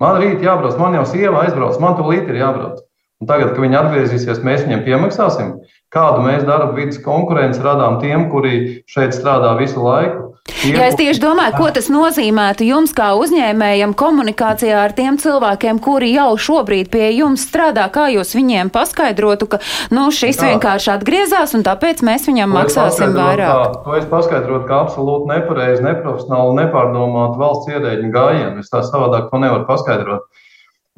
Man 0.00 0.16
rīt 0.16 0.40
jābrauc, 0.40 0.78
man 0.80 0.96
jau 0.96 1.04
sieva 1.04 1.44
aizbrauc, 1.44 1.76
man 1.82 1.98
tūlīt 1.98 2.30
ir 2.32 2.40
jābrauc. 2.40 2.80
Un 3.20 3.28
tagad, 3.28 3.50
kad 3.52 3.60
viņi 3.60 3.76
atgriezīsies, 3.76 4.40
mēs 4.40 4.64
viņiem 4.64 4.86
piemaksāsim. 4.86 5.50
Kādu 5.92 6.22
mēs 6.24 6.46
darba 6.48 6.72
vidas 6.78 6.96
konkurenci 7.04 7.60
radām 7.60 7.98
tiem, 8.00 8.30
kuri 8.32 8.80
šeit 8.88 9.12
strādā 9.12 9.52
visu 9.58 9.84
laiku? 9.84 10.29
Ja 10.60 10.88
es 10.88 10.96
tieši 10.98 11.20
domāju, 11.22 11.54
ko 11.56 11.68
tas 11.72 11.86
nozīmētu 11.92 12.66
jums 12.66 12.92
kā 12.96 13.12
uzņēmējam 13.16 13.92
komunikācijā 13.96 14.80
ar 14.82 14.94
tiem 14.96 15.16
cilvēkiem, 15.20 15.78
kuri 15.84 16.10
jau 16.12 16.34
šobrīd 16.40 16.90
pie 16.92 17.06
jums 17.14 17.46
strādā, 17.48 17.86
kā 17.92 18.08
jūs 18.12 18.34
viņiem 18.36 18.72
paskaidrotu, 18.74 19.48
ka 19.52 19.60
nu, 19.94 20.08
šis 20.12 20.40
Jā. 20.40 20.50
vienkārši 20.50 20.92
atgriezās 20.96 21.54
un 21.56 21.64
tāpēc 21.66 22.02
mēs 22.06 22.26
viņam 22.28 22.52
to 22.52 22.58
maksāsim 22.58 23.14
vairāk? 23.16 23.52
Kā, 23.52 23.84
to 23.86 23.96
es 24.00 24.08
paskaidrotu 24.10 24.68
kā 24.68 24.82
absolūti 24.84 25.30
nepareizi, 25.30 25.86
neprofesionāli, 25.86 26.58
nepārdomātu 26.64 27.40
valsts 27.40 27.72
ierēģiņu 27.72 28.12
gājienu. 28.16 28.64
Es 28.64 28.72
tā 28.72 28.84
savādāk 28.84 29.30
to 29.30 29.40
nevaru 29.40 29.64
paskaidrot. 29.70 30.28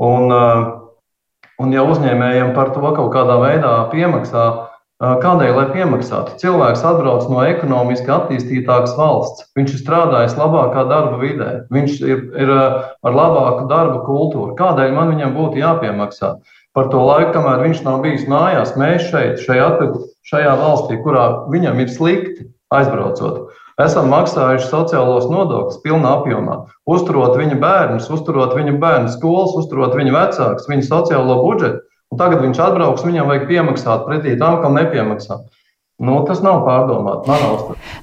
Un, 0.02 0.32
uh, 0.32 0.66
un 1.62 1.74
ja 1.76 1.86
uzņēmējiem 1.86 2.54
par 2.56 2.74
to 2.74 2.82
kaut 2.82 3.12
kādā 3.14 3.38
veidā 3.42 3.76
piemaksā, 3.92 4.46
Kādēļ, 5.02 5.56
lai 5.56 5.64
piemaksātu? 5.72 6.36
Cilvēks 6.38 6.84
atbrauc 6.86 7.24
no 7.26 7.40
ekonomiski 7.42 8.06
attīstītākas 8.14 8.92
valsts. 8.94 9.48
Viņš 9.58 9.72
ir 9.74 9.80
strādājis 9.80 10.36
labākā 10.38 10.84
darba 10.86 11.18
vidē, 11.18 11.48
viņš 11.74 11.96
ir, 12.06 12.22
ir 12.38 12.52
ar 12.54 13.16
labāku 13.16 13.66
darba 13.72 14.04
kultūru. 14.06 14.54
Kādēļ 14.60 14.94
man 14.94 15.10
viņam 15.10 15.34
būtu 15.34 15.58
jāpiemaksā? 15.58 16.36
Par 16.72 16.86
to 16.94 17.02
laiku, 17.02 17.34
kamēr 17.34 17.66
viņš 17.66 17.82
nav 17.82 17.98
bijis 18.06 18.28
mājās, 18.30 18.76
mēs 18.78 19.10
šeit, 19.10 19.42
šajā, 19.42 19.66
šajā 20.30 20.54
valstī, 20.62 21.02
kurā 21.02 21.26
viņam 21.50 21.82
ir 21.82 21.90
slikti 21.90 22.46
aizbraucot, 22.72 23.50
esam 23.82 24.06
maksājuši 24.12 24.70
sociālos 24.70 25.26
nodokļus 25.28 25.82
pilnā 25.82 26.14
apjomā. 26.20 26.62
Uzturot 26.88 27.34
viņa 27.36 27.58
bērnus, 27.60 28.06
uzturot 28.06 28.54
viņa 28.56 28.78
bērnu 28.80 29.10
skolas, 29.12 29.56
uzturot 29.58 29.98
viņa 29.98 30.14
vecākus, 30.14 30.70
viņa 30.70 30.86
sociālo 30.86 31.42
budžetu. 31.42 31.82
Un 32.12 32.20
tagad 32.20 32.44
viņš 32.44 32.60
atbrauks, 32.60 33.06
viņam 33.08 33.30
vajag 33.30 33.48
piemaksāt 33.48 34.04
pretī 34.04 34.36
tam, 34.40 34.60
kam 34.60 34.76
nepiemaksā. 34.76 35.40
Nu, 36.02 36.16
tas 36.26 36.40
nav 36.42 36.64
pārdomāts. 36.66 37.28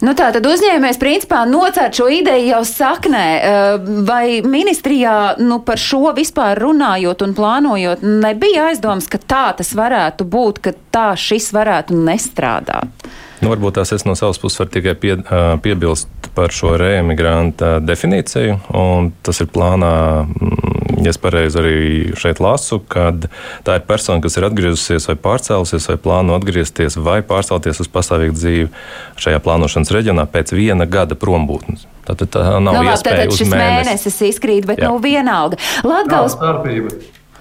Nu, 0.05 0.13
tā 0.15 0.29
tad 0.31 0.45
uzņēmējs 0.47 0.99
principā 1.01 1.41
nocērt 1.49 1.97
šo 1.99 2.07
ideju 2.15 2.47
jau 2.53 2.61
saknē. 2.65 3.23
Eh, 3.35 3.89
vai 4.07 4.39
ministrijā 4.45 5.35
nu, 5.43 5.59
par 5.67 5.81
šo 5.81 6.13
vispār 6.15 6.61
runājot 6.63 7.25
un 7.25 7.35
plānojot, 7.35 8.05
nebija 8.23 8.69
aizdoms, 8.69 9.09
ka 9.11 9.19
tā 9.19 9.45
tas 9.59 9.73
varētu 9.75 10.25
būt, 10.25 10.61
ka 10.63 10.75
tā 10.95 11.09
šis 11.19 11.51
varētu 11.55 11.97
nestrādāt? 12.07 13.09
Nu, 13.39 13.47
varbūt 13.53 13.77
tās 13.79 13.93
es 13.95 14.03
no 14.03 14.15
savas 14.19 14.39
puses 14.41 14.59
varu 14.59 14.73
tikai 14.73 14.95
pie, 14.99 15.13
piebilst 15.63 16.09
par 16.35 16.51
šo 16.55 16.73
reemigranta 16.79 17.77
definīciju. 17.83 18.57
Tas 19.23 19.39
ir 19.39 19.47
plānā, 19.53 19.91
mm, 20.27 20.99
ja 21.05 21.13
es 21.13 21.19
pareizi 21.21 21.59
arī 21.61 21.77
šeit 22.19 22.41
lasu, 22.43 22.81
kad 22.91 23.29
tā 23.67 23.77
ir 23.79 23.85
persona, 23.87 24.19
kas 24.23 24.35
ir 24.35 24.47
atgriezusies 24.49 25.07
vai 25.11 25.15
pārcēlusies 25.23 25.87
vai 25.91 25.97
plāno 26.03 26.35
atgriezties 26.35 26.99
vai 26.99 27.21
pārcelties 27.23 27.79
uz 27.79 27.91
pastāvīgu 27.91 28.35
dzīvi 28.35 28.67
šajā 29.23 29.39
plānošanas 29.45 29.95
reģionā 29.95 30.27
pēc 30.31 30.51
viena 30.57 30.89
gada 30.89 31.15
prombūtnes. 31.19 31.87
Tātad 32.09 32.33
tā 32.33 32.43
nav 32.59 32.75
nu, 32.81 32.85
iespēja 32.89 33.23
tad 33.23 33.37
šis 33.37 33.51
mēnesi. 33.53 33.87
mēnesis 33.87 34.21
izkrīt, 34.33 34.67
bet 34.67 34.81
Jā. 34.81 34.89
nu 34.89 34.99
vienalga. 35.03 35.59
Latgals... 35.87 36.35
Kāda 36.35 36.59
starpība? 36.59 36.95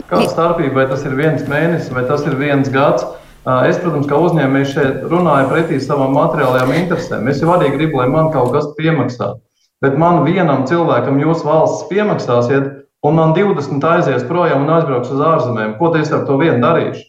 Kāda 0.08 0.28
starpība, 0.30 0.74
vai 0.78 0.90
tas 0.90 1.02
ir 1.08 1.16
viens 1.18 1.46
mēnesis 1.48 1.90
vai 1.94 2.04
tas 2.06 2.22
ir 2.28 2.36
viens 2.38 2.70
gads? 2.70 3.06
Es, 3.48 3.78
protams, 3.80 4.08
kā 4.10 4.18
uzņēmējs 4.20 4.72
šeit 4.74 5.04
runāju 5.08 5.48
pretī 5.48 5.78
savām 5.80 6.12
materiālajām 6.16 6.72
interesēm. 6.82 7.28
Es 7.32 7.38
jau 7.40 7.54
arī 7.54 7.70
gribu, 7.72 8.02
lai 8.02 8.08
man 8.12 8.32
kaut 8.34 8.50
kas 8.52 8.66
piemaksā. 8.76 9.36
Bet 9.80 9.94
man 9.96 10.24
vienam 10.26 10.66
cilvēkam 10.68 11.20
jūs 11.22 11.44
valsts 11.46 11.86
piemaksāsiet, 11.88 12.66
un 13.06 13.14
man 13.16 13.32
20 13.36 13.86
aizies 13.92 14.26
projām 14.28 14.66
un 14.66 14.74
aizbrauks 14.74 15.14
uz 15.14 15.22
ārzemēm. 15.22 15.76
Ko 15.78 15.92
es 15.96 16.10
ar 16.12 16.26
to 16.28 16.36
vienu 16.40 16.58
darīšu? 16.64 17.06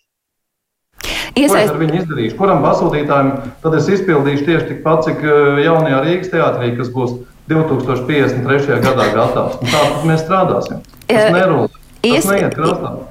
Iesaist... 1.39 1.55
Ko 1.55 1.63
es 1.63 1.73
ar 1.73 1.81
viņu 1.81 1.99
izdarīšu? 2.03 2.37
Kuram 2.37 2.63
pasūtītājam 2.63 3.33
tad 3.63 3.75
es 3.79 3.89
izpildīšu 3.97 4.47
tieši 4.47 4.69
tikpat, 4.73 5.09
cik 5.09 5.25
jaunajā 5.65 6.03
Rīgas 6.05 6.31
teātrī, 6.31 6.71
kas 6.77 6.93
būs 6.93 7.17
2053. 7.49 8.79
gadā 8.85 9.09
gatavs? 9.17 9.59
Un 9.59 9.73
tā 9.73 9.83
mēs 10.05 10.23
strādāsim. 10.27 10.85
Tas 11.09 11.33
nerūp. 11.33 11.78
Ies, 11.99 12.23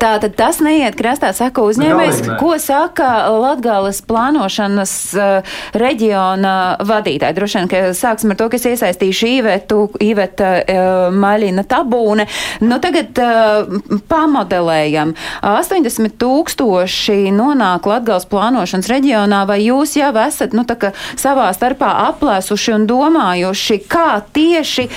tā 0.01 0.13
tad 0.17 0.33
tas 0.39 0.63
neiet 0.65 0.95
krastā, 0.97 1.29
saka 1.37 1.61
uzņēmējs. 1.69 2.23
Ko 2.41 2.55
saka 2.63 3.29
Latgales 3.37 3.99
plānošanas 4.09 4.93
uh, 5.13 5.57
reģiona 5.77 6.53
vadītāji? 6.89 7.37
Droši 7.37 7.59
vien, 7.59 7.69
ka 7.69 7.83
sāksim 7.93 8.33
ar 8.33 8.39
to, 8.41 8.47
kas 8.55 8.65
iesaistīšu 8.71 9.29
Īvetu, 9.29 9.83
Īveta 10.01 10.53
uh, 10.63 10.81
Maļina 11.13 11.67
Tabūne. 11.69 12.25
Nu, 12.65 12.79
tagad 12.81 13.21
uh, 13.21 14.01
pamodelējam. 14.09 15.13
80 15.45 16.17
tūkstoši 16.25 17.29
nonāk 17.37 17.91
Latgales 17.93 18.25
plānošanas 18.33 18.89
reģionā, 18.89 19.43
vai 19.53 19.61
jūs 19.67 19.99
jau 20.01 20.15
esat, 20.25 20.57
nu, 20.57 20.65
tā 20.65 20.79
kā 20.81 20.95
savā 21.21 21.51
starpā 21.53 21.93
aplēsuši 22.07 22.79
un 22.79 22.89
domājuši, 22.89 23.81
kā 23.85 24.23
tieši 24.33 24.89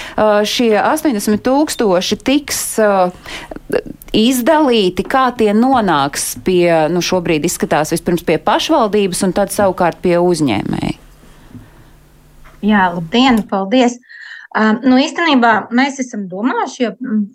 šie 0.47 0.71
80 0.79 1.43
tūkstoši 1.43 2.21
tiks 2.23 2.63
izdalīti, 4.15 5.05
kā 5.07 5.29
tie 5.37 5.51
nonāks 5.55 6.35
pie, 6.45 6.67
nu 6.91 7.03
šobrīd 7.05 7.45
izskatās 7.47 7.93
vispirms 7.95 8.25
pie 8.27 8.37
pašvaldības 8.41 9.25
un 9.27 9.35
tad 9.37 9.53
savukārt 9.53 10.01
pie 10.03 10.17
uzņēmēja? 10.21 10.97
Jā, 12.61 12.87
labdien, 12.93 13.41
paldies! 13.49 13.97
Um, 14.51 14.81
nu, 14.83 14.97
īstenībā 14.99 15.71
mēs 15.71 16.01
esam 16.03 16.25
domājuši, 16.27 16.81
jo 16.83 16.89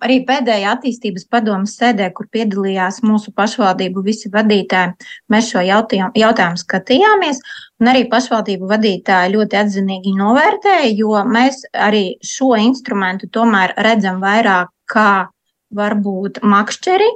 arī 0.05 0.19
pēdējā 0.29 0.75
attīstības 0.77 1.25
padomas 1.33 1.73
sēdē, 1.79 2.11
kur 2.13 2.27
piedalījās 2.29 3.01
mūsu 3.09 3.33
pašvaldību 3.33 4.03
visi 4.05 4.29
vadītāji, 4.35 4.93
mēs 5.33 5.49
šo 5.49 5.63
jautājumu, 5.65 6.13
jautājumu 6.21 6.61
skatījāmies, 6.61 7.41
un 7.81 7.89
arī 7.95 8.05
pašvaldību 8.13 8.69
vadītāji 8.69 9.33
ļoti 9.33 9.61
atzinīgi 9.63 10.13
novērtēja, 10.19 10.93
jo 11.01 11.25
mēs 11.25 11.65
arī 11.73 12.05
šo 12.21 12.53
instrumentu 12.61 13.33
tomēr 13.33 13.73
redzam 13.89 14.21
vairāk 14.21 14.69
kā 14.93 15.09
varbūt 15.75 16.43
makšķeri, 16.43 17.09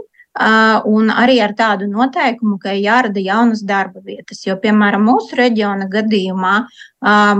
un 0.87 1.11
arī 1.11 1.41
ar 1.43 1.53
tādu 1.59 1.89
noteikumu, 1.91 2.59
ka 2.63 2.73
jārada 2.77 3.21
jaunas 3.21 3.65
darba 3.67 4.01
vietas. 4.05 4.45
Jo, 4.47 4.57
piemēram, 4.63 5.03
mūsu 5.09 5.37
reģiona 5.39 5.89
gadījumā 5.91 6.55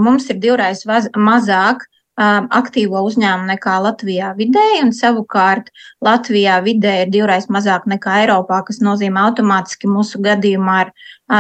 mums 0.01 0.31
ir 0.31 0.41
divreiz 0.43 0.83
mazāk 1.17 1.87
aktīvo 2.21 3.01
uzņēmumu 3.07 3.49
nekā 3.55 3.79
Latvijā 3.81 4.35
vidēji, 4.37 4.83
un 4.85 4.91
savukārt 4.93 5.71
Latvijā 6.05 6.59
vidēji 6.67 7.07
ir 7.07 7.13
divreiz 7.15 7.47
mazāk 7.49 7.87
nekā 7.89 8.19
Eiropā, 8.25 8.61
kas 8.67 8.83
nozīmē 8.85 9.23
automātiski 9.31 9.89
mūsu 9.89 10.21
gadījumā 10.27 10.81
ir 10.85 10.93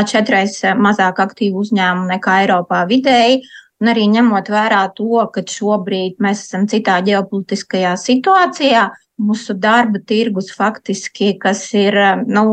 četreiz 0.08 0.56
mazāk 0.78 1.20
aktīvu 1.20 1.66
uzņēmumu 1.66 2.08
nekā 2.14 2.38
Eiropā 2.46 2.86
vidēji. 2.88 3.42
Un 3.80 3.88
arī 3.88 4.06
ņemot 4.12 4.48
vērā 4.52 4.86
to, 4.96 5.22
ka 5.32 5.40
šobrīd 5.48 6.18
mēs 6.20 6.42
esam 6.46 6.66
citā 6.68 6.98
ģeopolitiskajā 7.04 7.94
situācijā, 7.96 8.82
mūsu 9.20 9.54
darba 9.60 10.00
tirgus 10.06 10.50
faktiski, 10.56 11.34
kas 11.40 11.66
ir 11.76 11.96
nu, 12.26 12.44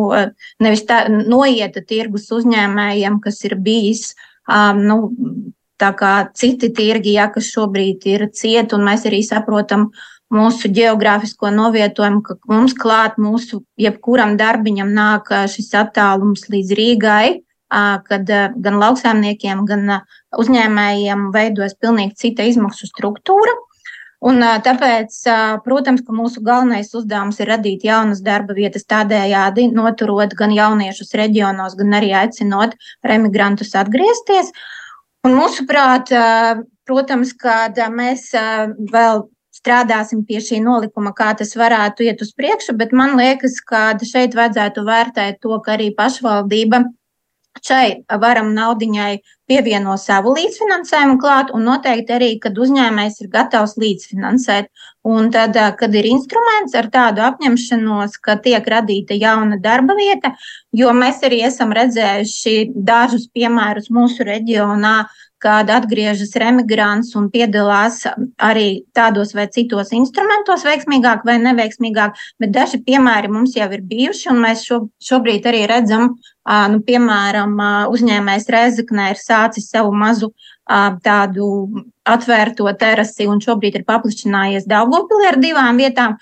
nevis 0.63 0.83
tā 0.89 1.05
noieta 1.09 1.83
tirgus 1.87 2.27
uzņēmējiem, 2.35 3.21
kas 3.23 3.43
ir 3.47 3.55
bijis. 3.63 4.11
Um, 4.47 4.83
nu, 4.87 4.97
Tā 5.77 5.91
kā 5.93 6.11
citi 6.33 6.71
tirgi, 6.73 7.13
ja, 7.19 7.27
kas 7.29 7.51
šobrīd 7.53 8.05
ir 8.09 8.23
cieti, 8.33 8.73
un 8.73 8.85
mēs 8.87 9.03
arī 9.05 9.19
saprotam 9.25 9.91
mūsu 10.33 10.71
geogrāfisko 10.73 11.51
novietojumu, 11.53 12.23
ka 12.25 12.37
mums 12.49 12.73
klāt 12.77 13.19
mūsu 13.21 13.61
jebkuram 13.79 14.35
darbiņam 14.39 14.89
nāk 14.95 15.29
šis 15.53 15.69
attālums 15.77 16.47
līdz 16.49 16.73
Rīgai, 16.79 17.27
kad 18.09 18.33
gan 18.65 18.81
lauksaimniekiem, 18.81 19.63
gan 19.69 20.01
uzņēmējiem 20.41 21.29
veidojas 21.35 21.77
pilnīgi 21.77 22.17
cita 22.25 22.47
izmaksu 22.49 22.89
struktūra. 22.89 23.53
Un, 24.25 24.41
tāpēc, 24.41 25.13
protams, 25.61 26.01
mūsu 26.09 26.41
galvenais 26.41 26.89
uzdevums 26.97 27.37
ir 27.37 27.51
radīt 27.51 27.83
jaunas 27.85 28.23
darba 28.25 28.55
vietas, 28.57 28.87
tādējādi 28.89 29.67
noturot 29.69 30.33
gan 30.33 30.55
jauniešus 30.55 31.13
reģionos, 31.19 31.77
gan 31.77 31.93
arī 31.99 32.15
aicinot 32.17 32.73
remigrantus 33.05 33.75
atgriezties. 33.77 34.49
Un 35.27 35.37
mūsuprāt, 35.37 36.09
protams, 36.89 37.35
kad 37.37 37.77
mēs 37.93 38.31
vēl 38.89 39.27
strādāsim 39.53 40.23
pie 40.25 40.41
šī 40.41 40.63
nolikuma, 40.65 41.13
kā 41.17 41.31
tas 41.37 41.53
varētu 41.57 42.05
iet 42.07 42.21
uz 42.25 42.33
priekšu, 42.37 42.73
bet 42.77 42.93
man 42.97 43.17
liekas, 43.19 43.59
ka 43.61 43.91
šeit 44.01 44.37
vajadzētu 44.37 44.85
vērtēt 44.87 45.41
to, 45.45 45.57
ka 45.61 45.75
arī 45.77 45.91
pašvaldība 45.97 46.87
šai 47.65 48.03
varam 48.21 48.53
naudiņai 48.55 49.17
pievieno 49.47 49.95
savu 49.97 50.33
līdzfinansējumu 50.35 51.17
klāt, 51.21 51.51
un 51.55 51.63
noteikti 51.69 52.15
arī, 52.17 52.29
kad 52.43 52.57
uzņēmējs 52.59 53.21
ir 53.23 53.29
gatavs 53.31 53.77
līdzfinansēt. 53.79 54.67
Un 55.07 55.29
tad, 55.31 55.55
kad 55.79 55.93
ir 55.95 56.09
instruments 56.09 56.75
ar 56.75 56.89
tādu 56.91 57.23
apņemšanos, 57.23 58.17
ka 58.19 58.35
tiek 58.43 58.65
radīta 58.67 59.15
jauna 59.15 59.55
darba 59.63 59.95
vieta, 59.95 60.33
jo 60.75 60.91
mēs 60.91 61.23
arī 61.23 61.45
esam 61.47 61.71
redzējuši 61.75 62.73
dažus 62.75 63.29
piemērus 63.31 63.87
mūsu 63.93 64.27
reģionā, 64.27 64.97
kad 65.43 65.69
atgriežas 65.69 66.33
remigrants 66.41 67.11
un 67.19 67.27
piedalās 67.33 68.01
arī 68.41 68.83
tādos 68.97 69.35
vai 69.37 69.45
citos 69.53 69.93
instrumentos, 69.93 70.65
veiksmīgāk 70.65 71.25
vai 71.27 71.37
neveiksmīgāk, 71.43 72.17
bet 72.41 72.53
daži 72.55 72.81
piemēri 72.87 73.29
mums 73.33 73.53
jau 73.57 73.69
ir 73.73 73.83
bijuši, 73.85 74.31
un 74.33 74.41
mēs 74.45 74.65
šo, 74.65 74.79
šobrīd 75.09 75.45
arī 75.49 75.65
redzam, 75.69 76.15
nu, 76.73 76.81
piemēram, 76.87 77.53
uzņēmējs 77.93 78.49
Rezeknē 78.57 79.11
ir 79.13 79.21
sācis 79.21 79.69
savu 79.69 79.93
mazu 79.93 80.31
tādu 81.05 81.51
atvērto 82.07 82.67
terasi, 82.79 83.29
un 83.29 83.39
šobrīd 83.43 83.79
ir 83.79 83.87
paplašinājies 83.87 84.67
Daugopilī 84.67 85.29
ar 85.29 85.41
divām 85.43 85.79
vietām, 85.79 86.17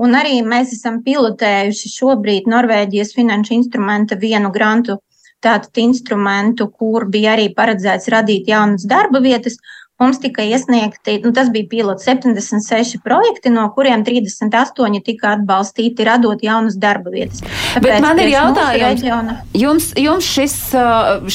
Un 0.00 0.16
arī 0.16 0.38
mēs 0.40 0.70
esam 0.72 1.02
pilotējuši 1.04 1.90
šobrīd 1.92 2.46
Norvēģijas 2.48 3.10
finanšu 3.12 3.52
instrumenta 3.58 4.16
vienu 4.16 4.48
grantu 4.54 4.96
tātad 5.44 5.80
instrumentu, 5.82 6.68
kur 6.70 7.06
bija 7.10 7.34
arī 7.36 7.48
paredzēts 7.56 8.10
radīt 8.12 8.48
jaunas 8.50 8.86
darba 8.88 9.22
vietas. 9.24 9.58
Mums 10.00 10.16
tika 10.16 10.40
iesniegti, 10.48 11.18
nu, 11.20 11.28
tas 11.36 11.50
bija 11.52 11.68
pilots 11.68 12.06
76 12.08 13.02
projekti, 13.04 13.50
no 13.52 13.66
kuriem 13.74 14.00
38 14.06 15.02
tika 15.04 15.34
atbalstīti, 15.34 16.06
radot 16.08 16.40
jaunas 16.40 16.78
darba 16.80 17.12
vietas. 17.12 17.42
Tāpēc, 17.42 17.84
Bet 17.84 18.04
man 18.04 18.22
ir 18.22 18.30
jautājums, 18.32 19.02
reģiona... 19.02 19.34
jums, 19.60 19.90
jums 20.00 20.24
šis, 20.24 20.54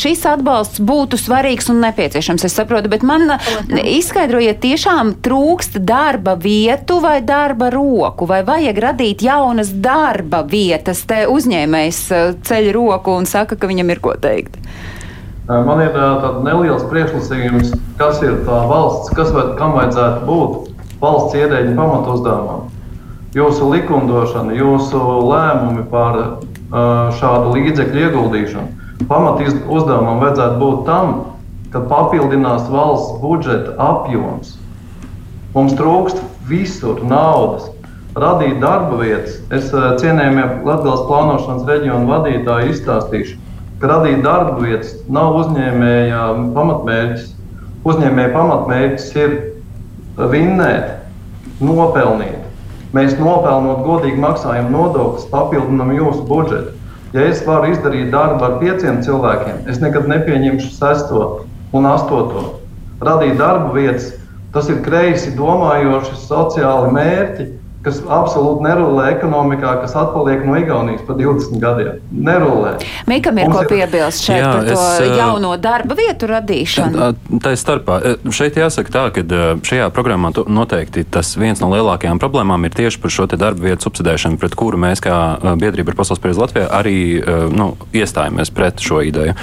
šis 0.02 0.26
atbalsts 0.32 0.82
būtu 0.82 1.20
svarīgs 1.22 1.70
un 1.70 1.84
nepieciešams, 1.86 2.48
es 2.50 2.58
saprotu, 2.58 2.90
bet 2.90 3.06
man 3.06 3.36
Protams. 3.36 3.86
izskaidrojiet, 4.00 4.58
tiešām 4.66 5.14
trūkst 5.22 5.78
darba 5.86 6.34
vietu 6.34 6.98
vai 7.06 7.20
darba 7.22 7.70
roku, 7.70 8.26
vai 8.26 8.42
vajag 8.48 8.82
radīt 8.90 9.22
jaunas 9.30 9.70
darba 9.78 10.42
vietas? 10.42 11.06
Te 11.06 11.28
uzņēmējs 11.30 12.02
ceļ 12.50 12.74
roku 12.74 13.14
un 13.14 13.30
saka, 13.30 13.62
ka 13.62 13.70
viņam 13.70 13.94
ir 13.94 14.02
ko 14.02 14.18
teikt. 14.18 14.58
Man 15.46 15.78
ir 15.84 15.92
tāds 15.94 16.40
neliels 16.42 16.88
priekšlasījums, 16.90 17.76
kas 18.00 18.18
ir 18.26 18.40
tā 18.48 18.64
valsts, 18.66 19.12
kas 19.14 19.30
vai, 19.30 19.44
kam 19.60 19.76
vajadzētu 19.78 20.26
būt 20.26 20.72
valsts 21.04 21.38
ierēģiņa 21.38 21.76
pamatuzdevumam. 21.78 22.64
Jūsu 23.38 23.68
likumdošana, 23.70 24.56
jūsu 24.58 25.04
lēmumi 25.30 25.86
par 25.92 26.18
šādu 27.20 27.54
līdzekļu 27.60 28.04
ieguldīšanu. 28.08 29.06
Pamat 29.06 29.46
uzdevumam 29.46 30.24
vajadzētu 30.24 30.58
būt 30.64 30.82
tam, 30.90 31.14
ka 31.70 31.84
papildinās 31.94 32.66
valsts 32.74 33.22
budžeta 33.22 33.78
apjoms. 33.86 34.56
Mums 35.54 35.78
trūkst 35.78 36.26
visur 36.50 37.06
naudas, 37.06 37.70
radīt 38.18 38.58
darba 38.66 38.98
vietas. 39.04 39.38
Es 39.54 39.70
cienījamie 39.70 40.64
Latvijas 40.66 41.06
plānošanas 41.06 41.70
reģionu 41.70 42.10
vadītāji 42.16 42.74
izstāstīšu 42.74 43.45
ka 43.82 43.90
radīt 43.92 44.24
darba 44.26 44.58
vietas 44.62 44.94
nav 45.12 45.36
uzņēmēja 45.42 46.22
pamatmērķis. 46.56 47.32
Uzņēmēja 47.86 48.32
pamatmērķis 48.34 49.12
ir 49.20 49.36
vinnēt, 50.32 50.92
nopelnīt. 51.62 52.42
Mēs 52.96 53.18
nopelnot 53.20 53.84
godīgi 53.84 54.22
maksājam 54.24 54.72
nodokļus, 54.72 55.28
papildinām 55.32 55.92
jūsu 55.98 56.24
budžetu. 56.30 56.76
Ja 57.16 57.26
es 57.30 57.42
varu 57.48 57.72
izdarīt 57.72 58.12
darbu 58.12 58.44
ar 58.44 58.56
pieciem 58.62 59.02
cilvēkiem, 59.04 59.66
es 59.72 59.82
nekad 59.84 60.08
nepieņemšu 60.12 60.72
sesto 60.76 61.26
un 61.76 61.88
astoto. 61.88 62.46
Radīt 63.04 63.36
darba 63.40 63.74
vietas, 63.76 64.14
tas 64.56 64.72
ir 64.72 64.82
kreisi 64.84 65.34
domājoši 65.36 66.16
sociāli 66.24 66.92
mērķi, 66.96 67.48
kas 67.86 68.02
absolūti 68.02 68.66
nerulē 68.66 69.12
ekonomikā, 69.14 69.76
kas 69.84 69.96
atpaliek 70.00 70.44
no 70.48 70.58
Igaunijas 70.58 71.04
pa 71.06 71.16
20 71.18 71.62
gadiem. 71.62 72.00
Nerulē. 72.12 72.76
Mikam 73.10 73.38
ir 73.38 73.50
Mums 73.50 73.60
ko 73.60 73.76
piebilst 73.76 74.26
šeit 74.26 74.42
jā, 74.42 74.52
par 74.52 74.68
to 74.68 74.78
es, 74.80 75.18
jauno 75.20 75.54
darba 75.62 75.98
vietu 75.98 76.30
radīšanu. 76.32 77.12
Tā 77.44 77.54
ir 77.54 77.62
starpā. 77.62 78.00
Šeit 78.34 78.58
jāsaka 78.60 78.94
tā, 78.94 79.04
ka 79.16 79.24
šajā 79.66 79.90
programmā 79.96 80.32
noteikti 80.34 81.06
tas 81.06 81.36
viens 81.40 81.62
no 81.62 81.70
lielākajām 81.74 82.22
problēmām 82.22 82.66
ir 82.68 82.76
tieši 82.76 83.02
par 83.04 83.14
šo 83.14 83.28
darba 83.36 83.70
vietu 83.70 83.88
subsidēšanu, 83.88 84.40
pret 84.42 84.58
kuru 84.58 84.80
mēs 84.82 85.04
kā 85.04 85.16
biedrība 85.62 85.94
ar 85.94 86.00
pasaules 86.00 86.24
pieredzi 86.24 86.42
Latvijā 86.42 86.68
arī 86.74 86.98
nu, 87.54 87.72
iestājamies 87.96 88.52
pret 88.56 88.82
šo 88.84 89.02
ideju. 89.06 89.36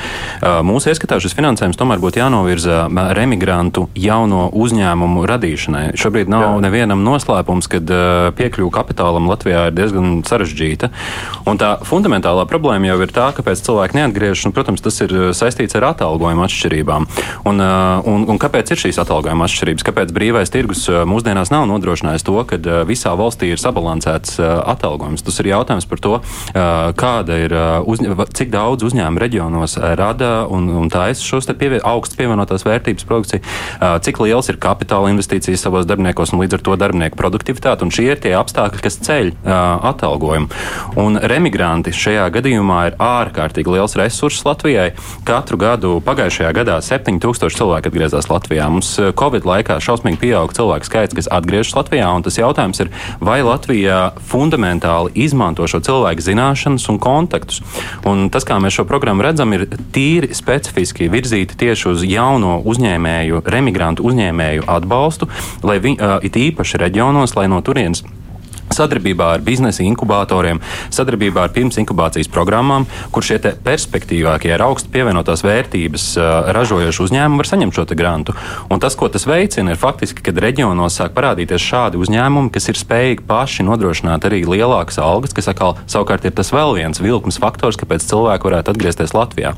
Mūsu 0.67 0.93
ieskatā 0.93 1.21
šis 1.23 1.37
finansējums 1.39 1.79
tomēr 1.79 2.03
būtu 2.03 2.23
jānovirza 2.23 2.87
remigrantu 3.17 3.87
jauno 3.99 4.49
uzņēmumu 4.51 5.27
radīšanai. 5.31 5.85
Šobrīd 5.99 6.31
nav 6.33 6.47
jā. 6.47 6.53
nevienam 6.67 7.05
noslēpums, 7.07 7.71
kad 7.71 7.93
piekļuve 8.37 8.73
kapitālam 8.75 9.29
Latvijā 9.31 9.69
ir 9.71 9.77
diezgan 9.77 10.23
sarežģīta. 10.29 10.91
Un 11.49 11.61
tā 11.61 11.75
fundamentālā 11.87 12.47
problēma 12.51 12.93
jau 12.93 12.99
ir 13.05 13.13
tā, 13.15 13.29
kāpēc 13.37 13.63
cilvēki 13.67 13.99
neatgriežas. 13.99 14.47
Un, 14.49 14.55
protams, 14.57 14.83
tas 14.85 14.99
ir 15.05 15.15
uh, 15.15 15.29
saistīts 15.37 15.77
ar 15.79 15.89
atalgojuma 15.93 16.47
atšķirībām. 16.49 17.09
Un, 17.49 17.63
uh, 17.63 18.09
un, 18.09 18.27
un 18.33 18.41
kāpēc 18.43 18.75
ir 18.75 18.83
šīs 18.83 19.01
atalgojuma 19.03 19.49
atšķirības? 19.49 19.87
Kāpēc 19.87 20.15
brīvais 20.15 20.53
tirgus 20.53 20.85
uh, 20.91 21.03
mūsdienās 21.09 21.53
nav 21.55 21.67
nodrošinājis 21.71 22.27
to, 22.27 22.39
ka 22.49 22.59
visā 22.89 23.13
valstī 23.19 23.53
ir 23.53 23.61
sabalansēts 23.61 24.39
atalgojums? 24.41 25.25
Tas 25.27 25.39
ir 25.43 25.51
jautājums 25.53 25.87
par 25.89 26.01
to, 26.03 26.15
kāda 26.99 27.39
ir, 27.45 27.55
uzņ... 27.89 28.11
cik 28.39 28.53
daudz 28.53 28.87
uzņēmumu 28.87 29.23
reģionos 29.23 29.77
rada 29.99 30.31
un, 30.51 30.69
un 30.83 30.91
taisa 30.93 31.25
šos 31.25 31.49
te 31.49 31.57
pievien... 31.59 31.83
augstu 31.87 32.19
pievienotās 32.21 32.65
vērtības 32.67 33.07
produkciju, 33.09 33.43
cik 34.05 34.23
liels 34.25 34.51
ir 34.53 34.61
kapitāla 34.63 35.11
investīcijas 35.13 35.65
savos 35.67 35.89
darbiniekos 35.89 36.35
un 36.35 36.43
līdz 36.43 36.59
ar 36.59 36.65
to 36.69 36.77
darbinieku 36.81 37.19
produktivitāti. 37.21 37.87
Un 37.87 37.95
šie 37.95 38.09
ir 38.13 38.22
tie 38.23 38.35
apstākļi, 38.39 38.83
kas 38.85 38.99
ceļ 39.05 39.33
uh, 39.33 39.53
atalgojumu. 39.93 40.49
Un 41.03 41.19
remigranti 41.19 41.95
šajā 41.97 42.29
gadījumā 42.35 42.81
ir 42.91 42.99
ārkārtīgi 43.03 43.77
liels 43.77 43.97
resurss 43.99 44.45
Latvijai. 44.47 44.93
Katru 45.29 45.59
gadu 45.61 45.97
pagājušajā 46.05 46.53
gadā 46.57 46.79
7000 46.85 47.59
cilvēku 47.59 47.91
atgriezās 47.93 48.29
Latvijā. 48.31 48.69
Mums 48.73 48.95
Covid 49.19 49.47
laikā 49.49 49.79
šausmīgi 49.83 50.21
pieauga 50.23 50.57
cilvēku 50.57 50.89
skaits, 50.89 51.17
kas 51.19 51.31
atgriežas 51.33 51.75
Latvijā. 51.79 52.11
Tas 52.23 52.39
jautājums 52.39 52.83
ir, 52.85 52.93
vai 53.21 53.41
Latvija 53.47 54.13
fundamentāli 54.29 55.15
izmanto 55.25 55.67
šo 55.71 55.83
cilvēku 55.85 56.25
zināšanas 56.25 56.89
un 56.93 57.01
kontaktus. 57.03 57.63
Un 58.09 58.29
tas, 58.33 58.47
kā 58.49 58.59
mēs 58.63 58.79
šo 58.79 58.87
programmu 58.89 59.25
redzam, 59.27 59.53
ir 59.57 59.67
tīri 59.95 60.33
specifiski 60.37 61.11
virzīti 61.13 61.59
tieši 61.59 61.89
uz 61.93 62.07
jauno 62.07 62.59
uzņēmēju, 62.69 63.43
remigrantu 63.53 64.07
uzņēmēju 64.09 64.67
atbalstu, 64.71 65.29
lai 65.67 65.79
viņi 65.83 66.01
uh, 66.01 66.19
it 66.27 66.39
īpaši 66.39 66.83
reģionos, 66.83 67.37
lai 67.39 67.49
no 67.53 67.61
turienes 67.65 68.05
sadarbībā 68.73 69.33
ar 69.37 69.45
biznesa 69.45 69.85
inkubatoriem, 69.85 70.61
sadarbībā 70.93 71.47
ar 71.47 71.53
pirms 71.55 71.79
inkubācijas 71.83 72.31
programmām, 72.33 72.87
kur 73.13 73.27
šie 73.27 73.39
perspektīvākie 73.65 74.53
ar 74.55 74.67
augstu 74.69 74.93
pievienotās 74.95 75.45
vērtības 75.47 76.07
ražojoši 76.57 77.03
uzņēmumi 77.07 77.43
var 77.43 77.51
saņemt 77.51 77.77
šo 77.77 77.87
grantu. 77.99 78.35
Un 78.73 78.81
tas, 78.81 78.97
ko 78.99 79.09
tas 79.13 79.27
veicina, 79.29 79.75
ir 79.75 79.81
faktiski, 79.81 80.23
kad 80.25 80.39
reģionos 80.41 80.97
sāk 81.01 81.15
parādīties 81.17 81.63
šādi 81.63 82.01
uzņēmumi, 82.01 82.53
kas 82.55 82.71
ir 82.71 82.81
spējīgi 82.81 83.27
paši 83.29 83.67
nodrošināt 83.67 84.27
arī 84.29 84.43
lielākas 84.49 85.01
algas, 85.03 85.35
kas 85.37 85.51
atkal 85.53 85.77
savukārt 85.91 86.27
ir 86.29 86.37
tas 86.37 86.53
vēl 86.55 86.77
viens 86.79 87.03
vilkums 87.03 87.41
faktors, 87.43 87.79
kāpēc 87.81 88.07
cilvēki 88.09 88.49
varētu 88.49 88.73
atgriezties 88.73 89.15
Latvijā. 89.17 89.55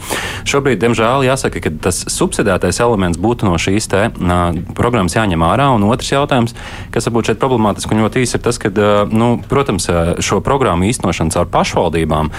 Šobrīd, 0.49 0.81
diemžēl, 0.83 1.27
jāsaka, 1.29 1.63
ka 1.65 1.73
tas 1.89 2.03
subsidētais 2.13 2.81
elements 2.85 3.21
būtu 3.21 3.49
no 3.49 3.57
šīs 3.61 3.89
te, 3.91 4.07
uh, 4.11 4.45
programmas 4.77 5.17
jāņem 5.17 5.45
ārā. 5.47 5.71
Un 5.75 5.87
otrs 5.89 6.13
jautājums, 6.13 6.55
kas 6.95 7.09
varbūt 7.09 7.33
šeit 7.33 7.43
problemātiski 7.43 7.95
un 7.95 8.05
ļoti 8.05 8.25
īsi, 8.25 8.39
ir 8.39 8.45
tas, 8.45 8.61
ka 8.63 8.71
uh, 8.73 8.94
nu, 9.11 9.39
protams, 9.49 9.89
šo 10.25 10.41
programmu 10.45 10.89
īstenošana 10.91 11.35
caur 11.35 11.51
pašvaldībām 11.53 12.31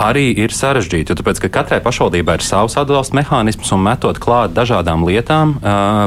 arī 0.00 0.30
ir 0.40 0.54
sarežģīti. 0.54 1.16
Tāpēc, 1.18 1.42
ka 1.44 1.50
katrai 1.60 1.80
pašvaldībai 1.84 2.38
ir 2.38 2.44
savs 2.44 2.76
atbalsta 2.80 3.16
mehānisms 3.18 3.72
un 3.76 3.82
metot 3.84 4.18
klāt 4.22 4.54
dažādām 4.56 5.04
lietām, 5.08 5.56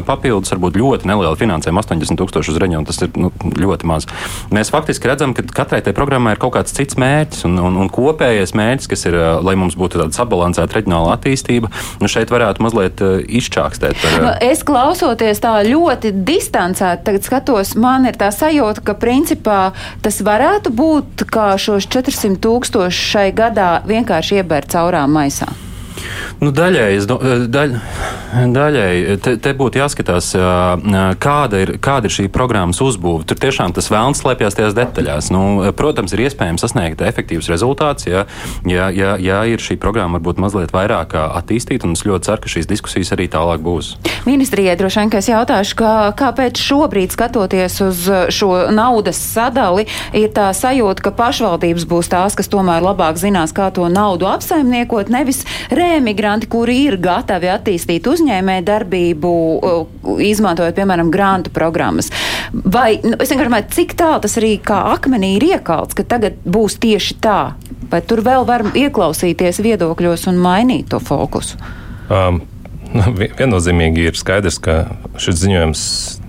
papildus 0.08 0.52
varbūt 0.54 0.78
ļoti 0.80 1.10
neliela 1.10 1.38
finansējuma, 1.38 1.84
80 1.84 2.18
tūkstoši 2.18 2.54
uz 2.54 2.60
reģionu, 2.62 2.88
tas 2.88 3.00
ir 3.06 3.12
nu, 3.18 3.30
ļoti 3.60 3.88
maz. 3.88 4.08
Mēs 4.54 4.72
faktiski 4.74 5.10
redzam, 5.10 5.34
ka 5.36 5.46
katrai 5.46 5.80
tai 5.84 5.94
programmai 5.96 6.34
ir 6.34 6.42
kaut 6.42 6.56
kāds 6.56 6.74
cits 6.74 6.98
mērķis 7.00 7.46
un, 7.48 7.58
un, 7.62 7.78
un 7.84 7.90
kopējais 7.92 8.54
mērķis, 8.58 8.90
kas 8.90 9.06
ir, 9.10 9.18
lai 9.46 9.54
mums 9.60 9.78
būtu 9.78 10.00
tāda 10.02 10.16
sabalansēta 10.16 10.80
reģionāla 10.80 11.14
attīstība, 11.14 11.70
nu 12.02 12.10
šeit 12.10 12.34
varētu 12.34 12.64
mazliet 12.66 13.02
izčākstēt. 13.24 14.00
Par, 14.02 14.18
nu, 14.24 14.32
es 14.42 14.64
klausoties 14.66 15.42
tā 15.44 15.54
ļoti 15.68 16.14
distancēti, 16.26 17.04
tagad 17.06 17.28
skatos, 17.28 17.74
man 17.78 18.08
ir 18.10 18.18
tā 18.18 18.32
sajūta, 18.34 18.82
ka 18.88 18.96
principā 18.98 19.60
tas 20.02 20.20
varētu 20.24 20.74
būt, 20.74 21.26
kā 21.30 21.52
šos 21.60 21.86
400 21.92 22.42
tūkstoši 22.42 23.08
šai 23.14 23.28
gadā 23.36 23.83
vienkārši 23.88 24.40
iebērt 24.40 24.72
caurā 24.72 25.04
maisā. 25.10 25.48
Nu, 26.42 26.50
daļai, 26.54 26.88
daļ, 27.54 27.74
daļai 28.52 29.16
te, 29.22 29.36
te 29.40 29.52
būtu 29.56 29.78
jāskatās, 29.80 30.32
kāda 31.22 31.60
ir, 31.62 31.74
kāda 31.82 32.10
ir 32.10 32.14
šī 32.14 32.26
programmas 32.34 32.82
uzbūve. 32.84 33.24
Tur 33.28 33.38
tiešām 33.40 33.74
tas 33.76 33.88
vēlns 33.92 34.20
slēpjas 34.22 34.58
tajās 34.58 34.76
detaļās. 34.76 35.30
Nu, 35.34 35.44
protams, 35.76 36.14
ir 36.16 36.24
iespējams 36.26 36.64
sasniegt 36.64 37.04
efektīvs 37.04 37.48
rezultāts, 37.52 38.08
ja, 38.10 38.24
ja, 38.68 38.90
ja, 38.94 39.14
ja 39.20 39.42
ir 39.48 39.62
šī 39.62 39.78
programma 39.80 40.18
varbūt 40.18 40.42
mazliet 40.42 40.74
vairāk 40.74 41.14
attīstīta, 41.14 41.88
es 41.94 42.04
ļoti 42.06 42.28
ceru, 42.28 42.44
ka 42.44 42.52
šīs 42.56 42.68
diskusijas 42.70 43.14
arī 43.16 43.28
tālāk 43.32 43.62
būs. 43.64 43.94
Ministrijai 44.26 44.76
droši 44.80 45.02
vien, 45.02 45.14
ka 45.14 45.22
es 45.22 45.30
jautāšu, 45.30 45.78
kā, 45.78 45.94
kāpēc 46.18 46.60
šobrīd 46.60 47.14
skatoties 47.14 47.78
uz 47.86 48.04
šo 48.34 48.50
naudas 48.74 49.20
sadali, 49.20 49.86
ir 50.16 50.32
tā 50.34 50.50
sajūta, 50.56 51.06
ka 51.06 51.14
pašvaldības 51.16 51.86
būs 51.88 52.10
tās, 52.12 52.36
kas 52.38 52.50
tomēr 52.52 52.84
labāk 52.84 53.20
zinās, 53.20 53.54
kā 53.56 53.70
to 53.74 53.86
naudu 53.92 54.28
apsaimniekot, 54.30 55.12
nevis 55.12 55.44
remigranti, 55.84 56.48
kuri 56.50 56.76
ir 56.88 56.96
gatavi 57.02 57.50
attīstīt 57.52 58.06
uzņēmē 58.10 58.58
darbību, 58.66 59.32
izmantojot, 60.24 60.76
piemēram, 60.76 61.12
grantu 61.14 61.52
programmas. 61.54 62.10
Vai, 62.52 62.96
nu, 63.04 63.16
es 63.18 63.30
vienkārši 63.32 63.50
domāju, 63.50 63.70
cik 63.76 63.96
tālu 64.00 64.22
tas 64.24 64.38
arī 64.40 64.54
kā 64.64 64.80
akmenī 64.94 65.34
ir 65.38 65.48
iekalts, 65.54 65.96
ka 65.96 66.06
tagad 66.14 66.40
būs 66.44 66.78
tieši 66.82 67.18
tā? 67.24 67.38
Vai 67.92 68.00
tur 68.02 68.24
vēl 68.26 68.46
var 68.48 68.66
ieklausīties 68.72 69.60
viedokļos 69.64 70.28
un 70.32 70.40
mainīt 70.42 70.90
to 70.94 71.02
fokusu? 71.02 71.60
Um. 72.08 72.42
Viennozīmīgi 73.40 74.04
ir 74.06 74.14
skaidrs, 74.14 74.60
ka 74.62 74.84
šis 75.18 75.40
ziņojums 75.40 75.80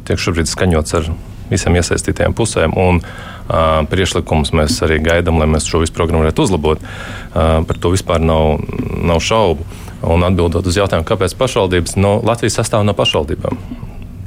tiek 0.08 0.22
šobrīd 0.22 0.50
skaņots 0.50 0.96
ar 0.98 1.12
visām 1.52 1.78
iesaistītajām 1.78 2.34
pusēm. 2.34 2.74
Un, 2.82 3.04
uh, 3.04 3.35
priekšlikumus 3.48 4.54
mēs 4.58 4.78
arī 4.86 5.00
gaidām, 5.06 5.40
lai 5.42 5.48
mēs 5.50 5.68
šo 5.70 5.84
visu 5.84 5.94
programmu 5.96 6.26
varētu 6.26 6.46
uzlabot. 6.46 6.86
Par 7.34 7.82
to 7.82 7.92
vispār 7.94 8.24
nav, 8.24 8.64
nav 9.06 9.22
šaubu. 9.22 9.66
Un 10.06 10.26
atbildot 10.28 10.68
uz 10.68 10.78
jautājumu, 10.78 11.08
kāpēc 11.08 11.34
pašvaldības, 11.40 11.96
no 11.98 12.18
Latvijas 12.26 12.60
sastāv 12.60 12.84
no 12.86 12.94
pašvaldībām. 12.98 13.58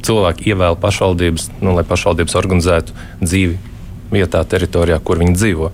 Cilvēki 0.06 0.48
ievēl 0.50 0.78
pašvaldības, 0.80 1.50
nu, 1.60 1.74
lai 1.76 1.84
pašvaldības 1.86 2.38
organizētu 2.38 2.96
dzīvi 3.20 3.58
vietā, 4.14 4.40
teritorijā, 4.48 4.98
kur 5.04 5.20
viņi 5.20 5.36
dzīvo. 5.36 5.70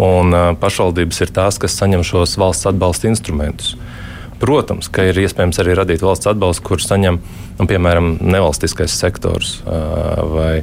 Un 0.00 0.36
pašvaldības 0.60 1.24
ir 1.24 1.32
tās, 1.36 1.60
kas 1.60 1.76
saņem 1.78 2.04
šos 2.06 2.36
valsts 2.40 2.68
atbalsta 2.68 3.08
instrumentus. 3.08 3.76
Protams, 4.40 4.88
ka 4.88 5.04
ir 5.10 5.18
iespējams 5.20 5.60
arī 5.60 5.74
radīt 5.76 6.04
valsts 6.04 6.30
atbalstu, 6.30 6.64
kur 6.70 6.80
saņem, 6.80 7.20
nu, 7.58 7.66
piemēram, 7.68 8.14
nevalstiskais 8.24 8.94
sektors 8.96 9.58
vai 9.64 10.62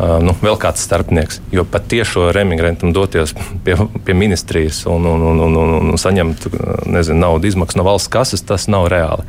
nu, 0.00 0.34
vēl 0.40 0.56
kāds 0.60 0.82
starpnieks. 0.86 1.40
Jo 1.52 1.64
pat 1.68 1.88
tiešo 1.90 2.30
remigrantam 2.34 2.94
doties 2.96 3.34
pie, 3.64 3.76
pie 4.06 4.14
ministrijas 4.16 4.82
un, 4.88 5.06
un, 5.06 5.24
un, 5.32 5.42
un, 5.46 5.58
un, 5.60 5.90
un 5.92 6.00
saņemt 6.00 6.46
nezinu, 6.88 7.18
naudu 7.20 7.50
izmaksu 7.50 7.80
no 7.80 7.84
valsts 7.88 8.12
kases, 8.12 8.44
tas 8.46 8.68
nav 8.72 8.88
reāli. 8.92 9.26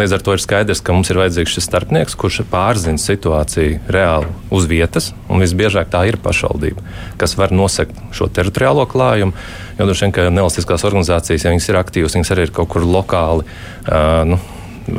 Līdz 0.00 0.16
ar 0.16 0.24
to 0.24 0.34
ir 0.34 0.42
skaidrs, 0.42 0.82
ka 0.82 0.96
mums 0.96 1.10
ir 1.12 1.20
vajadzīgs 1.20 1.54
šis 1.58 1.68
starpnieks, 1.68 2.18
kurš 2.18 2.42
pārzina 2.50 3.00
situāciju 3.02 3.80
reāli 3.90 4.30
uz 4.54 4.68
vietas, 4.70 5.12
un 5.30 5.42
visbiežāk 5.44 5.90
tā 5.92 6.04
ir 6.10 6.18
pašvaldība, 6.22 6.82
kas 7.20 7.38
var 7.38 7.54
nosegt 7.54 7.96
šo 8.14 8.30
teritoriālo 8.32 8.86
klājumu. 8.90 9.34
Jo 9.78 9.86
droši 9.86 10.06
vien, 10.06 10.14
ka 10.14 10.28
nevalstiskās 10.34 10.86
organizācijas, 10.88 11.46
ja 11.46 11.54
viņas 11.54 11.68
ir 11.70 11.78
aktīvas, 11.78 12.18
viņas 12.18 12.32
arī 12.34 12.48
ir 12.48 12.54
kaut 12.54 12.72
kur 12.74 12.86
lokāli. 12.86 13.46
Uh, 13.86 14.24
nu, 14.34 14.40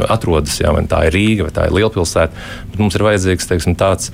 atrodas. 0.10 0.60
Jā, 0.62 0.73
vai 0.75 0.86
tā 0.89 1.06
ir 1.08 1.15
Rīga 1.15 1.47
vai 1.47 1.54
tā 1.56 1.67
ir 1.67 1.75
lielpilsēta. 1.78 2.47
Bet 2.71 2.82
mums 2.82 2.97
ir 2.97 3.06
vajadzīgs 3.06 3.49
teiksim, 3.49 3.75
tāds 3.80 4.12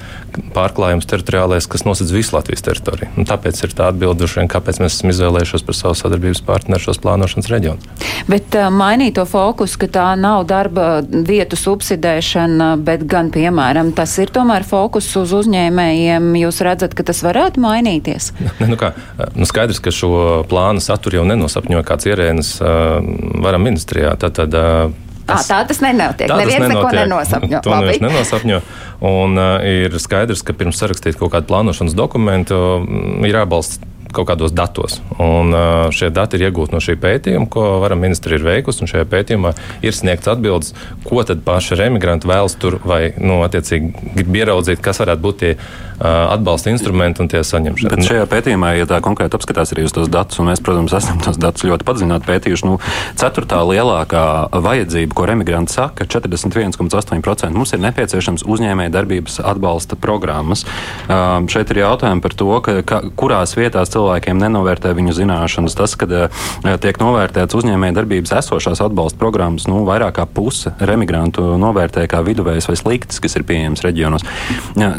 pārklājums 0.56 1.08
teritoriālais, 1.10 1.68
kas 1.72 1.86
nosedz 1.88 2.14
visu 2.16 2.36
Latvijas 2.36 2.64
teritoriju. 2.66 3.12
Un 3.20 3.28
tāpēc 3.28 3.62
ir 3.66 3.76
tā 3.76 3.90
atbilde, 3.92 4.28
vien, 4.36 4.50
kāpēc 4.52 4.80
mēs 4.84 4.98
esam 4.98 5.12
izvēlējušies 5.14 5.66
par 5.68 5.78
savu 5.78 5.98
sadarbības 6.00 6.42
partneru 6.46 6.84
šos 6.88 7.00
plānošanas 7.04 7.50
reģionus. 7.52 8.08
Bet 8.32 8.56
uh, 8.58 8.70
mainīt 8.74 9.16
to 9.20 9.26
fokusu, 9.30 9.80
ka 9.84 9.90
tā 10.00 10.08
nav 10.20 10.46
darba 10.50 11.04
vietu 11.06 11.60
subsidēšana, 11.60 12.72
bet 12.86 13.06
gan, 13.10 13.32
piemēram, 13.34 13.94
tas 13.96 14.16
ir 14.22 14.34
tomēr 14.36 14.66
fokus 14.68 15.10
uz 15.20 15.34
uzņēmējiem. 15.40 16.32
Jūs 16.42 16.62
redzat, 16.66 16.96
ka 16.98 17.06
tas 17.08 17.24
varētu 17.26 17.64
mainīties? 17.64 18.32
Ne, 18.56 18.70
nu 18.72 18.78
kā, 18.80 18.94
nu 19.36 19.44
skaidrs, 19.48 19.82
ka 19.84 19.92
šo 19.92 20.46
plānu 20.48 20.80
saturu 20.84 21.20
jau 21.20 21.26
nenosapņoja 21.28 21.84
kāds 21.86 22.08
ierēnis 22.08 22.54
uh, 22.64 23.02
varam 23.44 23.66
ministrijā. 23.68 24.14
Tad, 24.22 24.38
tad, 24.38 24.56
uh, 24.56 25.05
Tas, 25.26 25.48
à, 25.50 25.50
tā 25.50 25.72
tas 25.72 25.82
nenotiek. 25.82 26.30
Tā 26.30 26.38
Neviens 26.38 26.62
nenotiek. 26.68 26.84
neko 26.84 26.94
nenosapņo. 27.00 27.62
To 27.66 27.74
neviens 27.80 28.04
nenosapņo. 28.04 28.62
Un 29.10 29.42
uh, 29.42 29.58
ir 29.66 29.98
skaidrs, 30.02 30.46
ka 30.46 30.54
pirms 30.58 30.78
sarakstīt 30.82 31.18
kaut 31.20 31.34
kādu 31.34 31.50
plānošanas 31.50 31.98
dokumentu 31.98 32.60
ir 33.26 33.42
jābalsta 33.42 33.90
kaut 34.14 34.30
kādos 34.30 34.54
datos. 34.56 35.00
Un, 35.22 35.54
šie 35.96 36.12
dati 36.14 36.40
ir 36.40 36.50
iegūti 36.50 36.76
no 36.76 36.82
šī 36.84 36.98
pētījuma, 37.02 37.50
ko 37.52 37.66
varam 37.84 38.04
ministri 38.04 38.38
ir 38.38 38.46
veikusi. 38.46 38.88
Šajā 38.90 39.08
pētījumā 39.12 39.56
ir 39.86 39.96
sniegts 39.96 40.30
atbildes, 40.32 40.76
ko 41.06 41.24
tad 41.28 41.44
paši 41.48 41.80
remigranti 41.80 42.30
vēlas 42.30 42.58
tur 42.60 42.80
vai, 42.86 43.10
nu, 43.18 43.42
attiecīgi, 43.48 44.12
grib 44.16 44.40
ieraudzīt, 44.44 44.84
kas 44.84 45.02
varētu 45.04 45.26
būt 45.26 45.42
tie 45.44 45.56
atbalsta 46.00 46.70
instrumenti 46.74 47.24
un 47.24 47.30
tie 47.32 47.40
saņemšana. 47.46 47.92
Bet 47.96 48.08
šajā 48.10 48.26
pētījumā, 48.32 48.74
ja 48.76 48.88
tā 48.90 49.00
konkrēti 49.04 49.38
apskatās 49.38 49.72
arī 49.72 49.86
uz 49.88 49.94
tos 49.96 50.10
datus, 50.12 50.40
un 50.42 50.50
mēs, 50.50 50.62
protams, 50.64 50.94
esam 50.98 51.22
tos 51.24 51.40
datus 51.40 51.64
ļoti 51.68 51.88
padziļināti 51.88 52.28
pētījuši, 52.28 52.68
nu, 52.68 52.80
ceturtā 53.20 53.62
lielākā 53.64 54.26
vajadzība, 54.66 55.16
ko 55.16 55.28
remigranti 55.30 55.76
saka, 55.76 56.08
41,8% 56.12 57.56
mums 57.56 57.72
ir 57.72 57.84
nepieciešams 57.86 58.44
uzņēmēja 58.44 58.92
darbības 58.92 59.40
atbalsta 59.40 59.96
programmas. 60.00 60.66
Uh, 61.08 61.40
šeit 61.52 61.72
ir 61.72 61.86
jautājumi 61.86 62.24
par 62.26 62.36
to, 62.36 62.52
ka, 62.66 62.78
ka, 62.88 63.02
kurās 63.16 63.56
vietās 63.56 63.94
cilvēki 63.96 64.05
cilvēkiem 64.06 64.38
nenovērtē 64.40 64.94
viņu 64.96 65.16
zināšanas. 65.18 65.76
Tas, 65.76 65.96
kad 65.98 66.12
uh, 66.14 66.46
tiek 66.82 67.00
novērtēts 67.02 67.58
uzņēmēja 67.58 67.98
darbības 67.98 68.36
esošās 68.40 68.84
atbalsta 68.86 69.20
programmas, 69.20 69.68
nu, 69.68 69.82
vairāk 69.88 70.18
kā 70.20 70.26
puse 70.30 70.74
remigrantu 70.80 71.56
novērtē 71.60 72.06
kā 72.12 72.22
viduvējs 72.26 72.70
vai 72.70 72.78
sliktas, 72.80 73.20
kas 73.24 73.36
ir 73.40 73.46
pieejams 73.48 73.84
reģionos. 73.86 74.26
Ja, 74.80 74.94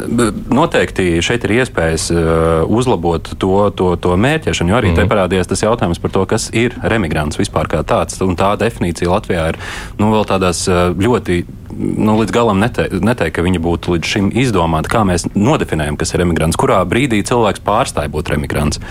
noteikti 0.51 1.21
šeit 1.25 1.47
ir 1.47 1.57
iespējas 1.61 2.09
uh, 2.13 2.67
uzlabot 2.67 3.31
to, 3.39 3.53
to, 3.77 3.93
to 4.01 4.17
mērķēšanu, 4.19 4.73
jo 4.73 4.79
arī 4.81 4.91
mm. 4.91 4.99
te 4.99 5.05
mhm. 5.05 5.13
parādījās 5.13 5.51
tas 5.51 5.63
jautājums 5.63 6.01
par 6.03 6.13
to, 6.13 6.25
kas 6.29 6.49
ir 6.53 6.75
remigrants 6.83 7.39
vispār 7.39 7.71
kā 7.71 7.83
tāds. 7.87 8.19
Un 8.25 8.35
tā 8.39 8.53
definīcija 8.59 9.13
Latvijā 9.13 9.47
ir 9.53 9.61
nu, 10.01 10.11
vēl 10.13 10.27
tādās 10.27 10.65
uh, 10.69 10.89
ļoti 10.97 11.43
nu, 11.77 12.17
līdz 12.21 12.33
galam 12.33 12.59
neteikt, 12.61 12.99
neteikt, 13.03 13.35
ka 13.37 13.45
viņi 13.45 13.61
būtu 13.61 13.95
līdz 13.95 14.11
šim 14.11 14.29
izdomāti, 14.37 14.91
kā 14.91 15.03
mēs 15.07 15.27
nodefinējam, 15.35 15.97
kas 15.99 16.13
ir 16.15 16.23
emigrants, 16.25 16.57
kurā 16.59 16.79
brīdī 16.89 17.21
cilvēks 17.27 17.63
pārstāja 17.65 18.11
būt 18.13 18.33
emigrants. 18.37 18.81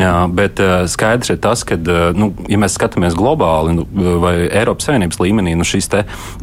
Jā, 0.00 0.14
bet 0.32 0.60
uh, 0.62 0.84
skaidrs 0.88 1.32
ir 1.34 1.40
tas, 1.42 1.64
ka, 1.66 1.76
uh, 1.76 2.10
nu, 2.16 2.30
ja 2.48 2.58
mēs 2.60 2.76
skatāmies 2.78 3.16
globāli 3.18 3.74
nu, 3.76 3.86
vai 4.22 4.34
Eiropas 4.46 4.88
Savienības 4.88 5.20
līmenī, 5.20 5.56
nu, 5.58 5.66
šis 5.66 5.90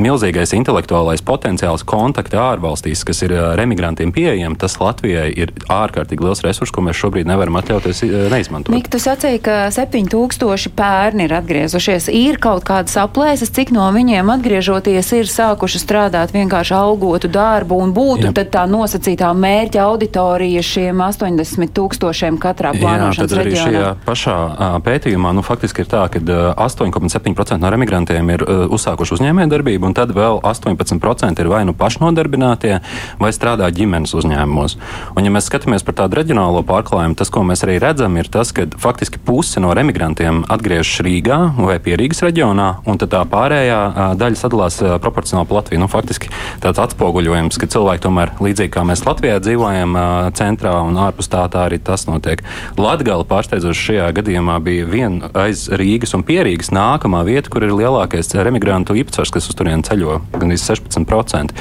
milzīgais 0.01 0.53
intelektuālais 0.57 1.23
potenciāls 1.25 1.85
kontakti 1.87 2.37
ārvalstīs, 2.39 3.05
kas 3.07 3.23
ir 3.25 3.33
uh, 3.35 3.53
emigrantiem 3.61 4.11
pieejami, 4.13 4.59
tas 4.59 4.77
Latvijai 4.81 5.29
ir 5.31 5.53
ārkārtīgi 5.71 6.25
liels 6.25 6.43
resurs, 6.45 6.73
ko 6.73 6.83
mēs 6.85 6.99
šobrīd 6.99 7.29
nevaram 7.29 7.57
atļauties 7.61 8.03
neizmantot. 8.33 8.73
Mik, 8.75 8.89
tu 8.93 8.99
sacīji, 9.01 9.41
ka 9.45 9.57
7000 9.73 10.73
pērni 10.77 11.27
ir 11.27 11.35
atgriezušies. 11.39 12.09
Ir 12.13 12.39
kaut 12.43 12.65
kādas 12.67 12.97
aplēses, 12.99 13.51
cik 13.53 13.71
no 13.75 13.87
viņiem 13.95 14.29
atgriežoties 14.35 15.13
ir 15.17 15.31
sākuši 15.31 15.81
strādāt 15.81 16.35
vienkārši 16.35 16.75
algotu 16.77 17.31
darbu 17.31 17.79
un 17.83 17.93
būtu 17.95 18.31
Jā. 18.31 18.45
tā 18.57 18.65
nosacītā 18.69 19.31
mērķa 19.37 19.83
auditorija 19.87 20.63
šiem 20.65 21.01
80 21.07 21.73
tūkstošiem 21.77 22.39
katrā 22.41 22.73
plānošanas 22.97 23.33
Jā, 23.33 23.41
reģionā? 23.41 23.65
Šajā 23.67 23.89
pašā 24.07 24.37
pētījumā 24.85 25.33
nu, 25.37 25.43
faktiski 25.45 25.83
ir 25.83 25.91
tā, 25.91 26.05
ka 26.13 26.21
8,7% 26.21 27.59
no 27.61 27.71
emigrantiem 27.77 28.31
ir 28.33 28.45
uzsākuši 28.47 29.17
uzņēmē 29.17 29.47
darbību, 29.51 29.89
un 29.89 29.97
tad 29.97 30.13
vēl 30.15 30.41
18% 30.47 31.43
ir 31.43 31.51
vai 31.51 31.63
nu 31.67 31.75
pašnodarbinātie, 31.77 32.79
vai 33.21 33.31
strādā 33.35 33.69
ģimenes 33.73 34.15
uzņēmumos. 34.17 34.77
Un, 35.15 35.27
ja 35.27 35.33
mēs 35.33 35.49
skatāmies 35.51 35.85
par 35.87 35.99
tādu 36.01 36.21
reģionālo 36.21 36.63
pārklājumu, 36.67 37.17
tas, 37.19 37.31
ko 37.33 37.43
mēs 37.47 37.65
arī 37.67 37.77
redzam, 37.83 38.15
ir 38.19 38.31
tas, 38.31 38.53
ka 38.55 38.67
faktiski 38.79 39.21
puse 39.23 39.61
no 39.63 39.73
emigrantiem 39.77 40.43
atgriežas 40.47 41.03
Rīgā 41.05 41.39
vai 41.59 41.77
Pierīgas 41.83 42.23
reģionā, 42.25 42.69
un 42.87 43.01
tā 43.01 43.21
pārējā 43.27 43.81
daļa 44.17 44.39
sadalās 44.39 44.81
proporcionāli 45.03 45.49
pa. 45.49 45.57
Latviju. 45.57 45.81
Nu, 45.81 45.89
faktiski 45.91 46.29
tāds 46.63 46.79
atspoguļojums, 46.81 47.57
ka 47.59 47.69
cilvēki 47.73 48.03
tomēr 48.05 48.33
līdzīgi 48.43 48.73
kā 48.73 48.83
mēs 48.87 49.03
Latvijā 49.07 49.39
dzīvojam 49.43 49.97
centrā 50.37 50.75
un 50.85 50.97
ārpus 51.01 51.31
tā, 51.33 51.45
tā 51.51 51.65
arī 51.67 51.79
tas 51.81 52.05
notiek. 52.09 52.43
Latgala 52.87 53.25
pārsteidzoši 53.27 53.83
šajā 53.89 54.07
gadījumā 54.15 54.57
bija 54.63 54.85
viena 54.87 55.27
aiz 55.35 55.65
Rīgas 55.67 56.13
un 56.15 56.23
Pierīgas 56.27 56.69
nākamā 56.71 57.23
vieta, 57.27 57.51
kur 57.51 57.65
ir 57.67 57.73
lielākais 57.75 58.31
remigrantu 58.47 58.95
īpatsvars, 58.95 59.33
kas 59.35 59.49
uz 59.51 59.57
turieni 59.59 59.83
ceļo, 59.83 60.21
gan 60.37 60.53
16% 60.53 61.51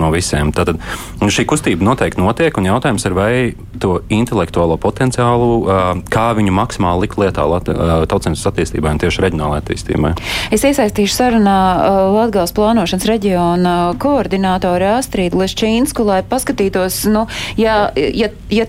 no 0.00 0.08
visiem. 0.14 0.52
Tātad 0.56 0.80
šī 1.20 1.44
kustība 1.50 1.84
noteikti 1.84 2.22
notiek, 2.22 2.56
un 2.56 2.68
jautājums 2.70 3.04
ir, 3.04 3.16
vai 3.16 3.30
to 3.82 3.98
intelektuālo 4.12 4.78
potenciālu, 4.80 5.50
kā 6.12 6.26
viņu 6.38 6.54
maksimāli 6.56 7.04
likt 7.04 7.20
lietā 7.20 7.44
tautsēmnes 8.08 8.46
attīstībai 8.48 8.94
un 8.94 9.02
tieši 9.02 9.26
reģionālajai 9.26 9.64
attīstībai. 9.64 10.14
Es 10.56 10.64
iesaistīšu 10.64 11.18
sarunā 11.18 11.58
Latgales 12.14 12.54
plānošanas 12.56 13.08
reģiona 13.10 13.76
koordinātori 14.00 14.88
Astrīdu 14.94 15.42
Lešķīnsku, 15.42 16.06
lai 16.08 16.22
paskatītos, 16.26 17.02
nu, 17.12 17.26
ja, 17.60 17.90
ja, 17.92 18.32
ja 18.48 18.68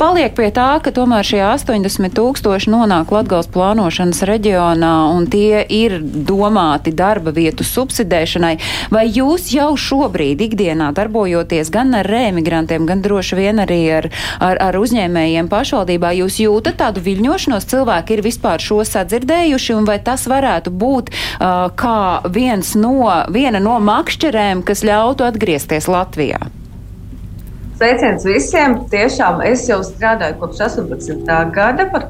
paliek 0.00 0.34
pie 0.34 0.50
tā, 0.54 0.72
ka 0.82 0.90
tomēr 0.96 1.19
šie 1.26 1.40
80 1.44 2.14
tūkstoši 2.16 2.70
nonāk 2.72 3.10
Latgales 3.14 3.48
plānošanas 3.52 4.22
reģionā 4.28 4.92
un 5.14 5.26
tie 5.30 5.62
ir 5.64 5.98
domāti 6.02 6.92
darba 6.96 7.32
vietu 7.36 7.64
subsidēšanai, 7.66 8.52
vai 8.94 9.04
jūs 9.08 9.50
jau 9.54 9.72
šobrīd 9.78 10.42
ikdienā 10.48 10.90
darbojoties 10.96 11.72
gan 11.74 11.94
ar 11.98 12.08
rēmigrantiem, 12.10 12.86
gan 12.88 13.02
droši 13.04 13.40
vien 13.40 13.62
arī 13.64 13.80
ar, 14.00 14.10
ar, 14.42 14.60
ar 14.70 14.80
uzņēmējiem 14.80 15.50
pašvaldībā, 15.50 16.12
jūs 16.20 16.40
jūtat 16.44 16.80
tādu 16.84 17.04
viļņošanos, 17.08 17.68
cilvēki 17.70 18.16
ir 18.16 18.24
vispār 18.26 18.62
šo 18.62 18.82
sadzirdējuši, 18.86 19.76
un 19.78 19.88
vai 19.88 19.98
tas 20.04 20.28
varētu 20.30 20.72
būt 20.72 21.12
uh, 21.12 21.68
kā 21.74 22.00
viens 22.30 22.76
no, 22.78 23.02
viena 23.32 23.62
no 23.62 23.78
makšķerēm, 23.90 24.64
kas 24.66 24.84
ļautu 24.86 25.28
atgriezties 25.28 25.90
Latvijā? 25.90 26.59
Sveiciens 27.80 28.26
visiem! 28.28 28.74
Tiešām 28.92 29.38
es 29.48 29.62
jau 29.64 29.78
strādāju 29.80 30.34
kopš 30.42 30.58
18. 30.66 31.30
gada 31.54 31.86
par 31.88 32.02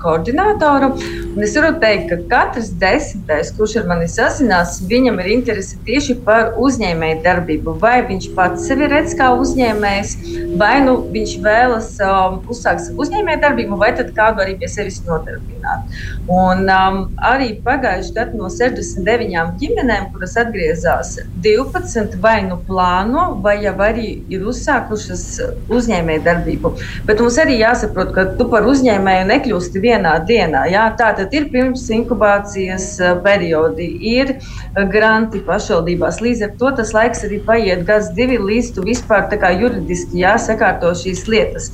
koordinātoru. 1.30 1.42
Es 1.42 1.54
varu 1.56 1.78
teikt, 1.80 2.10
ka 2.10 2.16
katrs 2.28 2.70
desmitais, 2.78 3.52
kurš 3.56 3.76
ar 3.80 3.86
mani 3.86 4.08
sazinās, 4.08 4.80
viņam 4.88 5.20
ir 5.20 5.26
interese 5.36 5.76
tieši 5.86 6.20
par 6.24 6.54
uzņēmēju 6.58 7.22
darbību. 7.24 7.78
Vai 7.80 8.02
viņš 8.06 8.34
pats 8.34 8.66
sevi 8.66 8.88
redz 8.90 9.14
kā 9.14 9.30
uzņēmējs, 9.38 10.16
vai 10.58 10.80
nu 10.84 10.96
viņš 11.10 11.36
vēlas 11.42 11.98
um, 12.02 12.40
uzsākt 12.50 12.84
savu 12.84 13.04
uzņēmēju 13.04 13.40
darbību, 13.40 13.78
vai 13.78 13.92
kādu 13.96 14.42
arī 14.42 14.56
pie 14.58 14.68
sevis 14.68 15.00
nodarbināt. 15.06 15.86
Un, 16.30 16.66
um, 16.68 17.00
arī 17.16 17.60
pagājušajā 17.64 18.14
gadā 18.14 18.38
no 18.38 18.50
69 18.50 19.56
ģimenēm, 19.60 20.10
kuras 20.12 20.36
atgriezās, 20.40 21.16
12 21.44 22.16
vai 22.22 22.40
nu 22.46 22.58
plāno, 22.66 23.40
vai 23.42 23.60
jau 23.64 23.74
arī 23.84 24.20
ir 24.32 24.44
uzsākušas 24.50 25.24
uzņēmēju 25.70 26.24
darbību. 26.26 26.74
Bet 27.06 27.22
mums 27.22 27.38
arī 27.40 27.60
jāsaprot, 27.60 28.12
ka 28.16 28.26
tu 28.38 28.48
par 28.50 28.66
uzņēmēju 28.70 29.28
nekļūsti 29.30 29.82
vienā 29.84 30.16
dienā. 30.26 30.66
Jā? 30.70 30.88
Tā 30.98 31.12
tad 31.20 31.34
ir 31.36 31.48
pirms 31.52 31.82
inkubācijas 31.92 32.86
eh, 33.00 33.16
periodi, 33.24 33.86
ir 34.14 34.32
eh, 34.32 34.84
granti 34.92 35.42
pašvaldībās. 35.44 36.20
Līdz 36.24 36.44
ar 36.46 36.54
to 36.60 36.70
tas 36.78 36.94
laiks 36.96 37.24
arī 37.26 37.40
paiet 37.44 37.84
gads, 37.88 38.10
divi, 38.16 38.38
līdz 38.40 38.72
tu 38.76 38.84
vispār 38.86 39.28
juridiski 39.60 40.22
jāsakārto 40.22 40.92
šīs 40.96 41.26
lietas. 41.28 41.70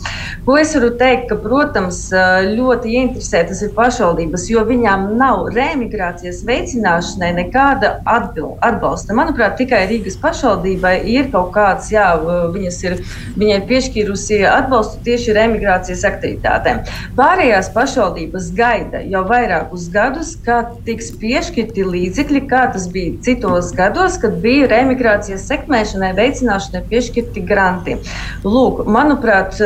Ko 0.46 0.56
es 0.58 0.74
varu 0.74 0.92
teikt, 0.98 1.28
ka, 1.30 1.38
protams, 1.42 2.00
eh, 2.12 2.48
ļoti 2.56 2.96
interesētas 3.02 3.62
ir 3.62 3.74
pašvaldības, 3.76 4.48
jo 4.50 4.64
viņām 4.66 5.12
nav 5.20 5.50
remigrācijas 5.54 6.42
veicināšanai 6.48 7.32
nekāda 7.42 7.96
atbalsta. 8.06 9.14
Manuprāt, 9.16 9.56
tikai 9.60 9.84
Rīgas 9.90 10.18
pašvaldībai 10.22 10.96
ir 11.12 11.30
kaut 11.34 11.52
kāds, 11.54 11.92
jā, 11.94 12.08
viņas 12.54 12.80
ir, 12.88 12.98
viņai 13.38 13.60
piešķīrusi 13.70 14.42
atbalstu 14.50 15.02
tieši 15.06 15.36
remigrācijas 15.38 16.04
aktivitātēm. 16.10 16.82
Pārējās 17.18 17.70
pašvaldības 17.74 18.50
gaida 18.56 19.04
jau 19.06 19.22
vairākus 19.36 19.88
gadus, 19.92 20.34
kad 20.46 20.72
tiks 20.86 21.10
piešķirti 21.20 21.84
līdzekļi, 21.86 22.42
kā 22.50 22.66
tas 22.72 22.86
bija 22.92 23.16
citos 23.24 23.72
gados, 23.76 24.18
kad 24.22 24.38
bija 24.42 24.68
remigrācijas 24.70 25.46
sekmēšanai, 25.50 26.12
veicināšanai 26.16 26.82
piešķirti 26.90 27.44
granti. 27.46 27.98
Lūk, 28.46 28.84
manuprāt, 28.90 29.58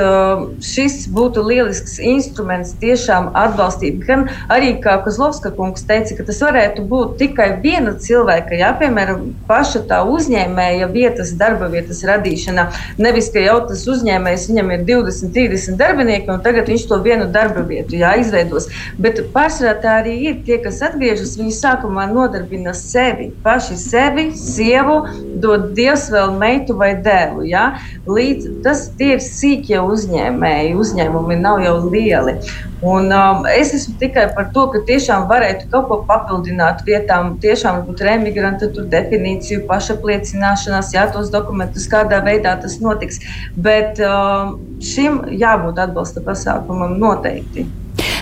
šis 0.65 1.05
būtu 1.15 1.45
lielisks 1.47 1.99
instruments 2.03 2.75
tiešām 2.83 3.31
atbalstīt. 3.39 4.01
Gan 4.09 4.27
arī, 4.53 4.73
kā 4.83 4.99
Kozlovska 5.05 5.53
kungs 5.57 5.87
teica, 5.89 6.17
ka 6.19 6.27
tas 6.29 6.41
varētu 6.45 6.85
būt 6.91 7.17
tikai 7.21 7.51
viena 7.63 7.95
cilvēka, 8.01 8.59
jā, 8.61 8.73
piemēram, 8.81 9.31
paša 9.49 9.85
tā 9.91 10.03
uzņēmēja 10.09 10.91
vietas, 10.93 11.35
darba 11.41 11.71
vietas 11.73 12.03
radīšana. 12.09 12.67
Nevis, 13.01 13.31
ka 13.35 13.45
jau 13.45 13.59
tas 13.71 13.87
uzņēmējs 13.91 14.49
viņam 14.51 14.75
ir 14.77 14.87
20, 14.89 15.35
30 15.37 15.81
darbinieki, 15.81 16.31
un 16.33 16.43
tagad 16.45 16.71
viņš 16.71 16.89
to 16.91 17.01
vienu 17.05 17.29
darba 17.33 17.65
vietu 17.67 17.99
jā, 18.01 18.17
izveidos. 18.23 18.69
Bet 19.01 19.23
pārsvarā 19.61 19.81
tā 19.83 19.97
arī 20.01 20.15
ir. 20.29 20.39
Tie, 20.45 20.59
kas 20.63 20.81
atgriežas, 20.83 21.37
viņi 21.39 21.53
sākumā 21.53 22.07
nodarbina 22.11 22.73
sevi, 22.75 23.31
paši 23.45 23.77
sevi, 23.77 24.31
sievu, 24.37 25.07
dod 25.41 25.75
Dievs 25.77 26.11
vēl 26.11 26.37
meitu 26.39 26.77
vai 26.77 26.95
dēlu. 26.97 27.45
Jā. 27.45 27.79
Līdz, 28.09 28.63
tas 28.65 28.91
ir 28.99 29.21
sīkie 29.21 29.81
uzņēmēji, 29.81 30.75
uzņēmumi 30.77 31.39
nav 31.41 31.61
jau 31.65 31.77
lieli. 31.91 32.39
Un, 32.81 33.11
um, 33.13 33.45
es 33.45 33.75
esmu 33.77 33.99
tikai 34.01 34.31
par 34.33 34.49
to, 34.55 34.65
ka 34.73 34.81
tiešām 34.89 35.27
varētu 35.29 35.69
kaut 35.73 35.89
ko 35.91 35.99
papildināt 36.09 36.81
vietām, 36.87 37.35
tiešām 37.43 37.83
būt 37.85 38.01
remigranta 38.07 38.71
definīciju, 38.73 39.67
pašapliecināšanās, 39.69 40.95
jā, 40.97 41.05
tos 41.13 41.29
dokumentus, 41.35 41.85
kādā 41.93 42.23
veidā 42.25 42.57
tas 42.63 42.79
notiks. 42.81 43.21
Bet 43.61 44.01
um, 44.01 44.57
šim 44.81 45.27
jābūt 45.29 45.85
atbalsta 45.85 46.25
pasākumam 46.25 46.97
noteikti. 47.03 47.69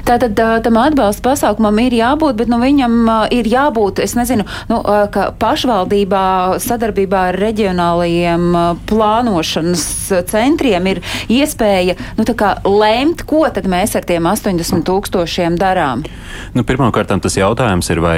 Tātad 0.08 0.38
tam 0.64 0.78
atbalsta 0.80 1.20
pasākumam 1.26 1.76
ir 1.82 1.98
jābūt, 1.98 2.38
bet 2.38 2.48
nu, 2.48 2.56
viņam 2.62 2.94
ir 3.34 3.48
jābūt, 3.50 4.00
es 4.00 4.14
nezinu, 4.16 4.46
nu, 4.70 4.80
ka 5.12 5.28
pašvaldībā 5.36 6.24
sadarbībā 6.64 7.24
ar 7.32 7.38
reģionālajiem 7.42 8.46
plānošanas 8.88 9.84
centriem 10.30 10.88
ir 10.94 11.02
iespēja 11.28 11.98
nu, 12.16 12.24
lēmt, 12.24 13.26
ko 13.28 13.42
tad 13.52 13.68
mēs 13.68 13.98
ar 13.98 14.06
tiem 14.08 14.30
80 14.30 14.86
tūkstošiem 14.88 15.58
darām. 15.60 16.06
Nu, 16.56 16.64
Pirmkārt, 16.68 17.12
tas 17.24 17.36
jautājums 17.36 17.88
ir, 17.92 18.00
vai 18.00 18.16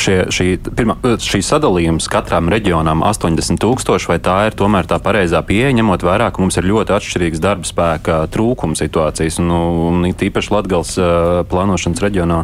šie, 0.00 0.16
šī, 0.32 0.48
pirmā, 0.76 0.96
šī 1.20 1.42
sadalījums 1.44 2.08
katram 2.12 2.48
reģionam 2.52 3.04
80 3.04 3.60
tūkstoši, 3.60 4.10
vai 4.14 4.18
tā 4.22 4.38
ir 4.48 4.56
tomēr 4.56 4.88
tā 4.88 4.96
pareizā 5.02 5.44
pieeja, 5.44 5.74
ņemot 5.76 6.08
vērā, 6.08 6.30
ka 6.32 6.40
mums 6.40 6.56
ir 6.60 6.68
ļoti 6.72 6.96
atšķirīgs 6.96 7.42
darba 7.42 7.68
spēka 7.68 8.22
trūkuma 8.32 8.78
situācijas, 8.78 9.40
un, 9.42 9.52
un 9.52 10.10
īpaši 10.12 10.56
Latgals 10.56 10.96
plānošanas 11.50 12.02
reģionā. 12.04 12.42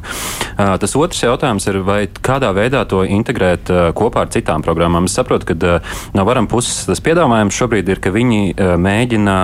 Tas 0.57 0.97
otrs 0.99 1.23
jautājums 1.23 1.69
ir, 1.71 1.81
vai 1.87 2.01
kādā 2.09 2.51
veidā 2.57 2.85
to 2.89 3.05
integrēt 3.07 3.71
kopā 3.99 4.27
ar 4.27 4.33
citām 4.35 4.65
programmām. 4.67 5.07
Es 5.09 5.15
saprotu, 5.19 5.53
ka 5.53 5.79
no 6.17 6.25
varam 6.29 6.49
puses 6.51 6.87
tas 6.89 7.03
piedāvājums 7.05 7.57
šobrīd 7.59 7.93
ir, 7.93 8.03
ka 8.03 8.13
viņi 8.15 8.55
mēģina 8.59 9.37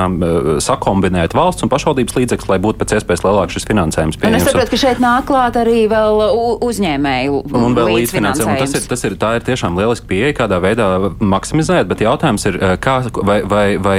sakombinēt 0.64 1.37
valsts 1.37 1.64
un 1.66 1.72
pašvaldības 1.72 2.18
līdzekļus, 2.18 2.50
lai 2.50 2.59
būtu 2.62 2.83
pēc 2.83 2.96
iespējas 2.98 3.24
lielāks 3.27 3.59
šis 3.59 3.68
finansējums. 3.70 4.20
Un 4.24 4.38
es 4.38 4.46
saprotu, 4.48 4.74
ka 4.74 4.81
šeit 4.81 5.03
nāk 5.03 5.29
klāt 5.31 5.59
arī 5.61 5.85
vēl 5.90 6.22
uzņēmēju 6.64 7.42
un 7.55 7.79
vēl 7.79 7.92
līdzfinansējums. 8.00 8.62
Tas 8.64 8.74
ir, 8.79 8.88
tas 8.90 9.07
ir, 9.07 9.16
tā 9.20 9.35
ir 9.38 9.46
tiešām 9.46 9.79
lieliski 9.79 10.09
pieeja, 10.11 10.35
kādā 10.40 10.59
veidā 10.62 10.88
maksimizēt, 11.20 11.87
bet 11.90 12.03
jautājums 12.05 12.46
ir, 12.50 12.59
kā, 12.83 12.96
vai, 13.20 13.40
vai, 13.48 13.64
vai 13.83 13.98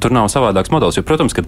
tur 0.00 0.14
nav 0.16 0.30
savādāks 0.32 0.72
modelis. 0.72 0.98
Jo, 0.98 1.04
protams, 1.06 1.34
ka 1.36 1.44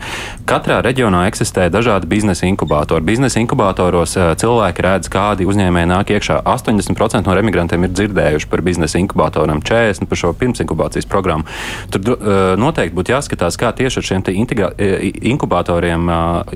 katrā 0.49 0.81
reģionā 0.85 1.27
eksistē 1.31 1.69
dažādi 1.73 2.09
biznesa 2.11 2.49
inkubātori 2.49 2.98
inkubātori. 2.99 3.07
Biznesa 3.09 3.41
inkubātoros 3.41 4.17
eh, 4.17 4.35
cilvēki 4.37 4.83
redz, 4.83 5.09
kādi 5.09 5.47
uzņēmēji 5.47 5.89
nāk 5.89 6.11
iekšā. 6.11 6.43
80% 6.45 7.27
no 7.27 7.35
remigrantiem 7.35 7.85
ir 7.85 7.93
dzirdējuši 7.93 8.49
par 8.49 8.63
biznesa 8.63 8.99
inkubatoram, 8.99 9.61
40% 9.63 10.07
par 10.09 10.19
šo 10.19 10.33
pirmsinkubācijas 10.33 11.07
programmu. 11.07 11.45
Tur 11.91 12.01
uh, 12.01 12.57
noteikti 12.59 12.97
būtu 12.97 13.13
jāskatās, 13.13 13.57
kā 13.59 13.73
tieši 13.73 13.99
ar 13.99 14.05
šiem 14.05 14.23
eh, 14.79 15.13
inkubatoriem 15.23 16.09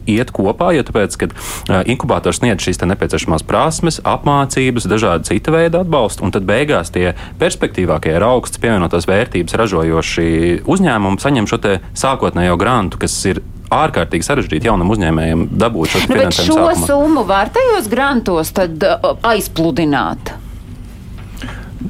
iet 0.07 0.31
kopā, 0.33 0.73
jo 0.77 0.83
tāpēc, 0.83 1.17
uh, 1.27 1.83
inkubators 1.87 2.41
sniedz 2.41 2.63
šīs 2.63 2.83
nepieciešamās 2.83 3.45
prasmes, 3.47 4.01
apmācības, 4.05 4.89
dažādu 4.91 5.29
citu 5.29 5.55
veidu 5.55 5.81
atbalstu, 5.83 6.25
un 6.27 6.35
tad 6.35 6.47
beigās 6.49 6.93
tie 6.93 7.13
perspektīvākie 7.41 8.17
ir 8.17 8.27
augsts 8.27 8.61
pievienotās 8.63 9.09
vērtības 9.09 9.59
ražojoši 9.61 10.63
uzņēmumi 10.67 11.23
saņem 11.23 11.49
šo 11.51 11.61
sākotnējo 11.99 12.57
grantu, 12.59 12.99
kas 13.03 13.15
ir 13.31 13.43
ārkārtīgi 13.73 14.27
sarežģīti 14.27 14.69
jaunam 14.69 14.93
uzņēmējam 14.95 15.47
dabūt 15.59 15.95
šo 15.95 16.03
nu, 16.05 16.09
finansējumu. 16.13 16.53
Šo 16.53 16.69
sākumā. 16.69 16.89
summu 16.91 17.25
var 17.29 17.53
tajos 17.55 17.89
grantos 17.93 18.53
tad 18.57 18.87
uh, 18.87 19.13
aizpludināt. 19.33 20.35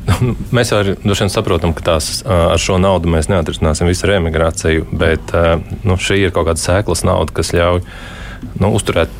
Mēs 0.56 0.72
arī 0.74 0.96
nu, 1.04 1.16
saprotam, 1.16 1.74
ka 1.76 1.86
tās, 1.92 2.12
uh, 2.24 2.52
ar 2.54 2.62
šo 2.62 2.78
naudu 2.82 3.10
mēs 3.12 3.28
neatrisināsim 3.32 3.90
visu 3.90 4.08
remigrāciju, 4.08 4.86
bet 4.98 5.34
uh, 5.36 5.58
nu, 5.84 5.98
šī 6.00 6.22
ir 6.22 6.34
kaut 6.34 6.48
kāda 6.48 6.62
sēklas 6.62 7.04
nauda, 7.06 7.34
kas 7.36 7.52
ļauj 7.56 7.82
nu, 8.62 8.72
uzturēt 8.72 9.12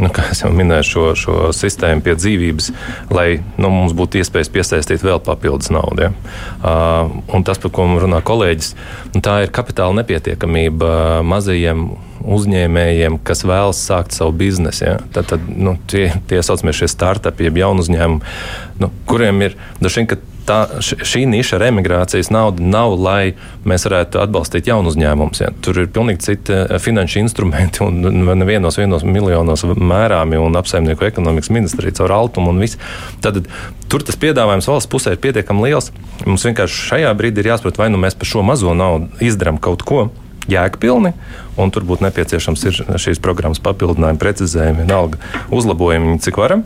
nu, 0.00 0.10
kā 0.14 0.26
jau 0.34 0.50
minēju, 0.54 0.86
šo, 0.88 1.04
šo 1.18 1.36
sistēmu 1.56 2.04
pie 2.04 2.16
dzīvības, 2.18 2.70
lai 3.14 3.28
nu, 3.60 3.70
mums 3.72 3.94
būtu 3.96 4.20
iespējas 4.20 4.50
piesaistīt 4.54 5.04
vēl 5.04 5.20
papildus 5.24 5.70
naudu. 5.74 6.08
Ja? 6.08 6.12
Uh, 6.60 7.44
tas, 7.46 7.60
par 7.62 7.72
ko 7.74 7.86
runā 8.02 8.20
kolēģis, 8.24 8.74
nu, 9.14 9.22
tā 9.24 9.40
ir 9.44 9.54
kapitāla 9.54 10.00
nepietiekamība 10.00 11.22
mazajiem 11.26 11.86
uzņēmējiem, 12.24 13.18
kas 13.26 13.44
vēlas 13.44 13.80
sākt 13.84 14.16
savu 14.16 14.34
biznesu. 14.44 14.86
Ja? 14.86 14.98
Tad, 15.14 15.32
tad 15.34 15.48
nu, 15.48 15.76
tie, 15.90 16.08
tie 16.30 16.40
saucamie 16.44 16.74
startupi, 16.88 17.48
jeb 17.48 17.60
jaunu 17.60 17.84
uzņēmumu, 17.84 18.36
nu, 18.80 18.92
kuriem 19.08 19.44
ir 19.48 19.58
dažkārt 19.82 20.30
tā, 20.46 20.58
šī 20.80 21.24
niša 21.30 21.58
ar 21.58 21.66
emigrācijas 21.68 22.30
naudu 22.34 22.64
nav, 22.66 22.96
lai 23.00 23.34
mēs 23.68 23.86
varētu 23.88 24.20
atbalstīt 24.22 24.68
jaunu 24.70 24.92
uzņēmumus. 24.92 25.42
Ja. 25.44 25.52
Tur 25.64 25.82
ir 25.82 25.90
pilnīgi 25.94 26.24
citi 26.24 26.56
eh, 26.56 26.74
finanšu 26.82 27.20
instrumenti 27.22 27.84
un 27.84 28.00
nevienos 28.40 28.78
vienos 28.80 29.06
miljonos 29.06 29.64
mērāmi 29.64 30.40
un 30.40 30.60
apsaimnieku 30.60 31.08
ekonomikas 31.08 31.52
ministrija 31.54 31.96
caur 32.00 32.16
altumu 32.16 32.54
un 32.54 32.62
visu. 32.64 32.80
Tad 33.24 33.44
tur 33.92 34.04
tas 34.06 34.18
piedāvājums 34.20 34.68
valsts 34.70 34.90
pusē 34.90 35.14
ir 35.14 35.22
pietiekami 35.24 35.68
liels. 35.68 35.92
Mums 36.26 36.46
vienkārši 36.48 36.90
šajā 36.90 37.14
brīdī 37.18 37.44
ir 37.44 37.54
jāsaprot, 37.54 37.80
vai 37.80 37.90
nu 37.92 38.00
mēs 38.02 38.18
par 38.18 38.30
šo 38.30 38.44
mazo 38.46 38.76
naudu 38.76 39.10
izdarām 39.24 39.60
kaut 39.62 39.86
ko 39.86 40.08
jēgpilni, 40.50 41.14
un 41.60 41.72
tur 41.74 41.86
būtu 41.88 42.06
nepieciešams 42.06 42.66
šīs 43.00 43.22
programmas 43.24 43.62
papildinājumi, 43.64 44.20
precizējumi, 44.20 44.84
vienalga 44.84 45.20
uzlabojumi, 45.54 46.18
cik 46.24 46.40
varam 46.40 46.64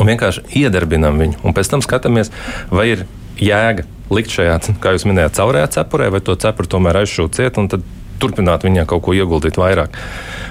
un 0.00 0.10
vienkārši 0.10 0.44
iedarbinām 0.62 1.18
viņu. 1.20 1.40
Un 1.44 1.56
pēc 1.56 1.72
tam 1.72 1.84
skatāmies, 1.84 2.32
vai 2.72 2.90
ir 2.92 3.06
jēga 3.40 3.86
likt 4.10 4.34
šajā, 4.34 4.58
kā 4.82 4.94
jūs 4.94 5.06
minējāt, 5.08 5.38
caurajā 5.38 5.70
cepurē, 5.78 6.10
vai 6.14 6.22
to 6.24 6.36
cepuri 6.40 6.70
tomēr 6.70 7.02
aizšūt 7.02 7.38
ciet 7.38 7.60
un 7.62 7.70
tad 7.70 7.86
turpināt 8.20 8.64
viņā 8.66 8.86
kaut 8.90 9.04
ko 9.06 9.14
ieguldīt 9.16 9.58
vairāk. 9.60 9.96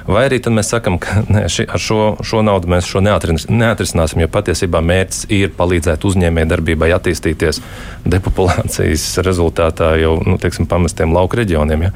Vai 0.10 0.26
arī 0.28 0.40
tad 0.42 0.56
mēs 0.58 0.72
sakām, 0.74 0.98
ka 1.02 1.24
ne, 1.30 1.46
ši, 1.52 1.68
ar 1.70 1.84
šo, 1.84 2.00
šo 2.26 2.42
naudu 2.46 2.72
mēs 2.72 2.88
šo 2.90 3.02
neatris, 3.06 3.48
neatrisināsim, 3.52 4.24
jo 4.24 4.30
patiesībā 4.34 4.82
mērķis 4.86 5.28
ir 5.36 5.54
palīdzēt 5.58 6.06
uzņēmējdarbībai 6.10 6.92
attīstīties 6.98 7.62
depopulācijas 8.10 9.08
rezultātā 9.26 9.94
jau 10.02 10.16
nu, 10.26 10.40
teiksim, 10.42 10.70
pamestiem 10.70 11.14
lauku 11.16 11.42
reģioniem. 11.42 11.90
Ja? 11.90 11.94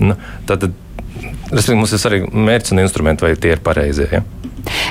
Nu, 0.00 0.16
tad, 0.48 0.70
tad 1.50 1.74
mums 1.76 1.96
ir 1.96 2.08
arī 2.10 2.22
mērķis 2.30 2.76
un 2.76 2.84
instrumenti, 2.86 3.26
vai 3.26 3.36
tie 3.36 3.56
ir 3.56 3.64
pareizie. 3.64 4.08
Ja? 4.12 4.24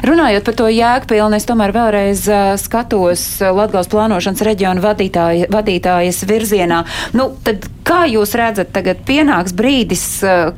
Runājot 0.05 0.45
par 0.47 0.55
to 0.55 0.67
jēgpilnu, 0.71 1.35
es 1.37 1.47
tomēr 1.47 1.73
vēlreiz 1.75 2.23
skatos 2.61 3.25
Latgals 3.43 3.89
plānošanas 3.91 4.43
reģionu 4.47 4.83
vadītāja, 4.83 5.49
vadītājas 5.51 6.23
virzienā. 6.29 6.83
Nu, 7.17 7.29
tad 7.43 7.67
kā 7.87 8.03
jūs 8.09 8.35
redzat, 8.37 8.71
tagad 8.75 9.03
pienāks 9.07 9.53
brīdis, 9.57 10.03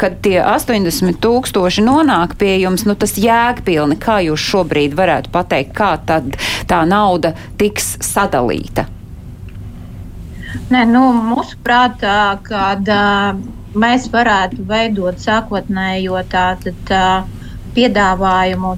kad 0.02 0.20
tie 0.26 0.38
80 0.44 1.20
tūkstoši 1.24 1.86
nonāk 1.86 2.36
pie 2.40 2.58
jums, 2.62 2.86
nu 2.88 2.96
tas 3.00 3.18
jēgpilni, 3.18 3.98
kā 4.02 4.20
jūs 4.28 4.46
šobrīd 4.52 4.96
varētu 4.98 5.34
pateikt, 5.34 5.76
kā 5.78 5.96
tad 6.06 6.36
tā 6.70 6.84
nauda 6.88 7.34
tiks 7.60 7.96
sadalīta? 8.06 8.88
Nē, 10.72 10.86
nu, 10.88 11.04
mūsuprāt, 11.32 12.04
kad 12.48 12.90
uh, 12.92 13.40
mēs 13.76 14.08
varētu 14.12 14.66
veidot 14.68 15.20
sākotnējo 15.20 16.20
tātad. 16.32 16.92
Uh, 16.92 17.41
piedāvājumu 17.76 18.76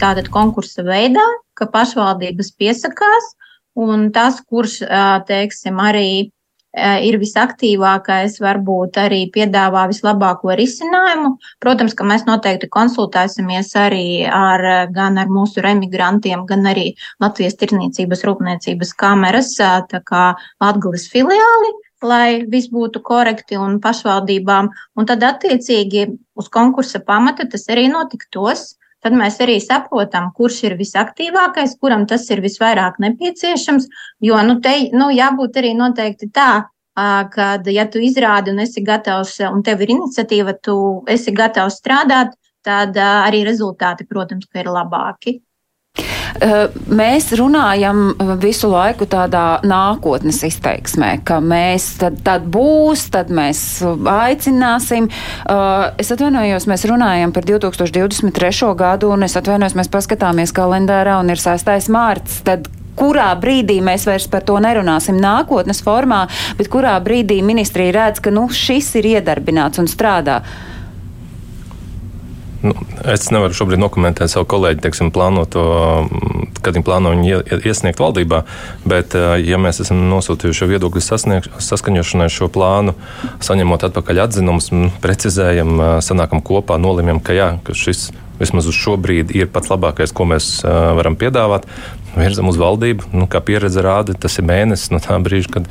tātad 0.00 0.30
konkursa 0.34 0.84
veidā, 0.86 1.24
ka 1.54 1.68
pašvaldības 1.70 2.54
piesakās, 2.58 3.34
un 3.78 4.08
tas, 4.14 4.40
kurš, 4.46 4.80
teiksim, 5.28 5.78
arī 5.82 6.30
ir 6.74 7.20
visaktīvākais, 7.22 8.40
varbūt 8.42 8.96
arī 8.98 9.20
piedāvā 9.30 9.84
vislabāko 9.92 10.56
risinājumu. 10.58 11.36
Protams, 11.62 11.94
ka 11.94 12.06
mēs 12.08 12.24
noteikti 12.26 12.66
konsultēsimies 12.66 13.70
arī 13.78 14.26
ar, 14.26 14.90
gan 14.90 15.20
ar 15.22 15.30
mūsu 15.30 15.62
remigrantiem, 15.62 16.42
gan 16.50 16.66
arī 16.66 16.88
Latvijas 17.22 17.54
Tirniecības 17.60 18.26
rūpniecības 18.26 18.90
kameras, 18.98 19.54
tā 19.60 20.02
kā 20.02 20.32
Latgales 20.58 21.06
filiāli, 21.12 21.70
lai 22.04 22.44
viss 22.50 22.70
būtu 22.72 23.02
korekti 23.04 23.58
un 23.60 23.80
pašvaldībām. 23.82 24.70
Un 24.98 25.08
tad, 25.08 25.24
attiecīgi, 25.26 26.06
uz 26.38 26.50
konkursa 26.52 27.00
pamata 27.04 27.48
tas 27.50 27.66
arī 27.72 27.88
notiktos. 27.92 28.74
Tad 29.04 29.12
mēs 29.12 29.36
arī 29.44 29.58
saprotam, 29.60 30.30
kurš 30.32 30.62
ir 30.64 30.78
visaktīvākais, 30.78 31.74
kuram 31.80 32.06
tas 32.08 32.24
ir 32.32 32.40
visvairāk 32.40 32.96
nepieciešams. 33.04 33.90
Jo 34.24 34.38
nu, 34.46 34.60
te 34.64 34.72
nu, 34.96 35.10
jābūt 35.12 35.58
arī 35.60 35.74
noteikti 35.76 36.30
tā, 36.32 36.70
kad, 37.34 37.66
ja 37.68 37.84
tu 37.90 38.00
izrādi 38.00 38.54
un 38.54 38.62
esi 38.64 38.80
gatavs, 38.86 39.36
un 39.50 39.60
tev 39.66 39.82
ir 39.84 39.92
iniciatīva, 39.96 40.56
tu 40.62 40.76
esi 41.10 41.34
gatavs 41.36 41.80
strādāt, 41.82 42.32
tad 42.64 42.96
arī 42.96 43.42
rezultāti, 43.44 44.06
protams, 44.08 44.48
ir 44.54 44.72
labāki. 44.72 45.42
Eh, 46.42 46.52
mēs 46.90 47.28
runājam 47.38 48.08
eh, 48.10 48.30
visu 48.42 48.66
laiku 48.72 49.06
tādā 49.06 49.60
nākotnes 49.62 50.40
izteiksmē, 50.48 51.20
ka 51.26 51.38
mēs 51.38 51.92
tad, 52.00 52.18
tad 52.26 52.48
būs, 52.50 53.06
tad 53.14 53.30
mēs 53.30 53.60
aicināsim. 54.10 55.06
Eh, 55.10 55.84
es 56.02 56.10
atvainojos, 56.10 56.66
mēs 56.70 56.86
runājam 56.90 57.34
par 57.34 57.46
2023. 57.46 58.72
gadu, 58.80 59.12
un 59.14 59.28
es 59.28 59.38
atvainojos, 59.38 59.78
mēs 59.78 59.92
paskatāmies 59.92 60.54
kalendārā, 60.56 61.20
un 61.22 61.30
ir 61.30 61.38
6. 61.38 61.90
mārts. 61.94 62.42
Tad 62.46 62.66
kurā 62.98 63.30
brīdī 63.38 63.78
mēs 63.82 64.06
vairs 64.10 64.26
par 64.30 64.42
to 64.46 64.58
nerunāsim 64.62 65.18
nākotnes 65.22 65.82
formā, 65.86 66.24
bet 66.58 66.70
kurā 66.70 66.96
brīdī 67.02 67.40
ministrija 67.46 67.94
redz, 67.94 68.22
ka 68.22 68.34
nu, 68.34 68.48
šis 68.50 68.94
ir 68.98 69.14
iedarbināts 69.16 69.82
un 69.82 69.90
strādā. 69.90 70.42
Nu, 72.64 72.72
es 73.12 73.26
nevaru 73.28 73.52
šobrīd 73.52 73.82
dokumentēt 73.82 74.32
savu 74.32 74.46
kolēģi 74.48 74.80
teiksim, 74.86 75.10
plānoto, 75.12 75.64
kad 76.64 76.72
viņi 76.72 76.86
plāno 76.86 77.12
viņu 77.12 77.42
iesniegt 77.60 78.00
valdībā, 78.00 78.40
bet, 78.88 79.12
ja 79.44 79.58
mēs 79.60 79.82
esam 79.84 80.00
nosūtījuši 80.08 80.70
viedokļu 80.72 81.02
saskaņošanai 81.04 82.30
šo 82.32 82.48
plānu, 82.54 82.96
saņemot 83.44 83.84
atpakaļ 83.90 84.22
atzinumus, 84.24 84.70
precizējam, 85.04 85.76
sanākam 86.04 86.40
kopā, 86.44 86.80
nolemjam, 86.80 87.20
ka 87.20 87.36
jā, 87.36 87.50
ka 87.66 87.76
šis 87.76 88.08
vismaz 88.40 88.66
uz 88.70 88.78
šo 88.80 88.96
brīdi 88.98 89.36
ir 89.42 89.52
pats 89.52 89.68
labākais, 89.70 90.16
ko 90.16 90.26
mēs 90.32 90.56
varam 90.64 91.20
piedāvāt 91.20 91.68
virzam 92.16 92.48
uz 92.50 92.58
valdību. 92.60 93.10
Nu, 93.16 93.28
kā 93.30 93.40
pieredze 93.44 93.82
rāda, 93.84 94.16
tas 94.18 94.38
ir 94.40 94.46
mēnesis 94.48 94.92
no 94.94 95.00
tā 95.02 95.16
brīža, 95.22 95.50
kad 95.58 95.68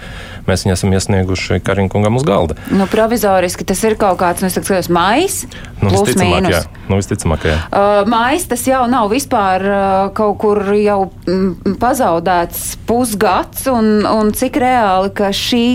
mēs 0.47 0.65
viņu 0.65 0.75
esam 0.75 0.93
iesnieguši 0.95 1.60
Kariņkungam 1.65 2.19
uz 2.19 2.25
galda. 2.27 2.58
Nu, 2.73 2.88
provizoriski 2.91 3.67
tas 3.67 3.84
ir 3.88 3.97
kaut 3.99 4.19
kāds, 4.21 4.43
nu, 4.43 4.51
es 4.51 4.58
skatos, 4.58 4.91
maijs. 4.93 5.43
Nu, 5.82 5.91
plus 5.91 6.15
mīnus. 6.19 6.56
Jā. 6.56 6.63
Nu, 6.89 6.99
visticamāk, 6.99 7.47
jā. 7.47 7.58
Uh, 7.67 8.03
mājas 8.10 8.47
tas 8.51 8.63
jau 8.67 8.84
nav 8.91 9.12
vispār 9.13 9.67
uh, 9.67 9.84
kaut 10.15 10.39
kur 10.43 10.63
jau 10.77 10.99
mm, 11.27 11.77
pazaudēts 11.82 12.73
pusgads, 12.88 13.67
un, 13.71 14.08
un 14.08 14.34
cik 14.36 14.60
reāli, 14.63 15.13
ka 15.15 15.32
šī 15.36 15.67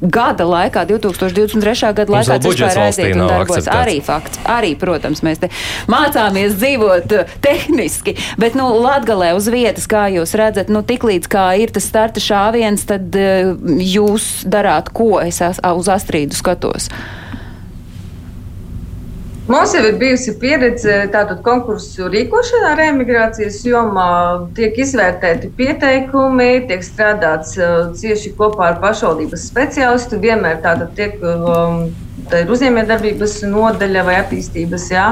gada 0.00 0.46
laikā, 0.48 0.84
2023. 0.88 1.92
gada 1.96 2.14
laikā, 2.16 2.38
tas 2.40 2.54
vispār 2.54 2.82
aiziet 2.86 3.14
un 3.16 3.24
darbojas. 3.28 3.68
Arī 3.70 3.98
fakts, 4.04 4.40
arī, 4.48 4.74
protams, 4.80 5.22
mēs 5.26 5.42
te 5.42 5.50
mācāmies 5.90 6.56
dzīvot 6.58 7.16
uh, 7.16 7.34
tehniski, 7.44 8.16
bet, 8.40 8.58
nu, 8.58 8.70
Latgalē 8.80 9.32
uz 9.36 9.50
vietas, 9.52 9.88
kā 9.90 10.06
jūs 10.12 10.34
redzat, 10.38 10.72
nu, 10.72 10.82
tiklīdz 10.86 11.30
kā 11.30 11.50
ir 11.60 11.72
tas 11.74 11.88
starta 11.90 12.22
šāviens, 12.24 12.86
tad 12.88 13.16
uh, 13.18 13.54
jūs 13.80 14.46
darāt 14.48 14.92
ko? 14.96 15.18
Es 15.20 15.40
uz 15.40 15.90
Astrīdu 15.92 16.36
skatos. 16.38 16.88
Mums 19.50 19.72
jau 19.74 19.80
ir 19.82 19.96
bijusi 19.98 20.36
pieredze 20.38 20.92
tātad 21.10 21.40
konkursu 21.42 22.06
rīkošanā 22.12 22.68
ar 22.76 22.82
emigrācijas 22.84 23.56
jomā. 23.66 24.10
Tiek 24.54 24.76
izvērtēti 24.78 25.48
pieteikumi, 25.58 26.68
tiek 26.68 26.84
strādāts 26.86 27.56
uh, 27.58 27.88
cieši 27.98 28.30
kopā 28.38 28.68
ar 28.68 28.76
pašvaldības 28.84 29.48
speciālistu. 29.50 30.20
Vienmēr 30.22 30.60
tātad 30.62 30.92
tiek 30.94 31.16
um, 31.26 31.80
tā 32.30 32.44
uzņēmējdarbības 32.46 33.34
nodaļa 33.50 34.04
vai 34.06 34.20
attīstības. 34.20 34.84
Jā. 34.94 35.08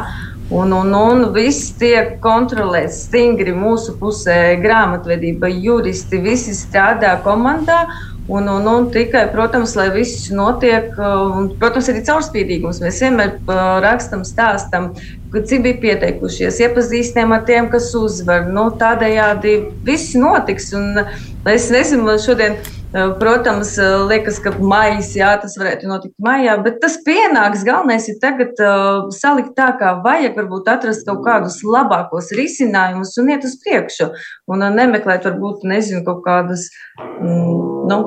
Un, 0.54 0.70
un, 0.76 0.94
un 0.94 1.24
viss 1.34 1.72
tiek 1.80 2.14
kontrolēts 2.22 3.08
stingri 3.08 3.56
mūsu 3.58 3.96
pusē. 3.98 4.38
Grāmatvedība, 4.62 5.50
juristi, 5.50 6.22
visi 6.22 6.54
strādā 6.54 7.16
komandā. 7.26 7.88
Un, 8.28 8.48
un, 8.52 8.66
un 8.68 8.90
tikai, 8.92 9.22
protams, 9.32 9.72
lai 9.78 9.86
viss 9.94 10.26
notiek, 10.28 10.90
un, 11.00 11.46
protams, 11.60 11.88
arī 11.88 12.02
caurspīdīgums. 12.04 12.82
Mēs 12.84 13.00
vienmēr 13.00 13.38
uh, 13.38 13.78
rakstam, 13.80 14.20
stāstam, 14.28 14.90
cik 15.32 15.64
bija 15.64 15.78
pieteikušies, 15.84 16.60
iepazīstinām 16.66 17.32
ar 17.32 17.46
tiem, 17.48 17.70
kas 17.72 17.88
uzvar. 17.96 18.50
Nu, 18.52 18.66
tādējādi 18.82 19.54
viss 19.88 20.12
notiks. 20.20 20.74
Un, 20.76 21.00
es 21.48 21.70
nezinu, 21.72 22.18
šodien 22.20 22.60
protams, 22.92 23.74
liekas, 24.08 24.38
ka 24.40 24.52
maijs, 24.64 25.10
jā, 25.18 25.34
tas 25.42 25.56
varētu 25.60 25.88
notikt 25.90 26.14
maijā, 26.24 26.54
bet 26.64 26.78
tas 26.80 26.96
pienāks. 27.04 27.64
Galvenais 27.66 28.08
ir 28.08 28.16
tagad 28.22 28.56
uh, 28.64 29.10
salikt 29.12 29.52
tā, 29.58 29.68
kā 29.80 29.92
vajag, 30.04 30.38
varbūt 30.38 30.70
atrast 30.72 31.04
kaut 31.08 31.20
kādus 31.26 31.60
labākos 31.66 32.32
risinājumus 32.38 33.12
un 33.20 33.28
iet 33.34 33.44
uz 33.44 33.58
priekšu. 33.64 34.08
Un 34.48 34.64
uh, 34.64 34.72
nemeklēt, 34.72 35.28
varbūt, 35.28 35.68
nezinu, 35.68 36.00
kaut 36.08 36.24
kādas, 36.24 36.68
mm, 36.96 37.86
nu, 37.92 38.00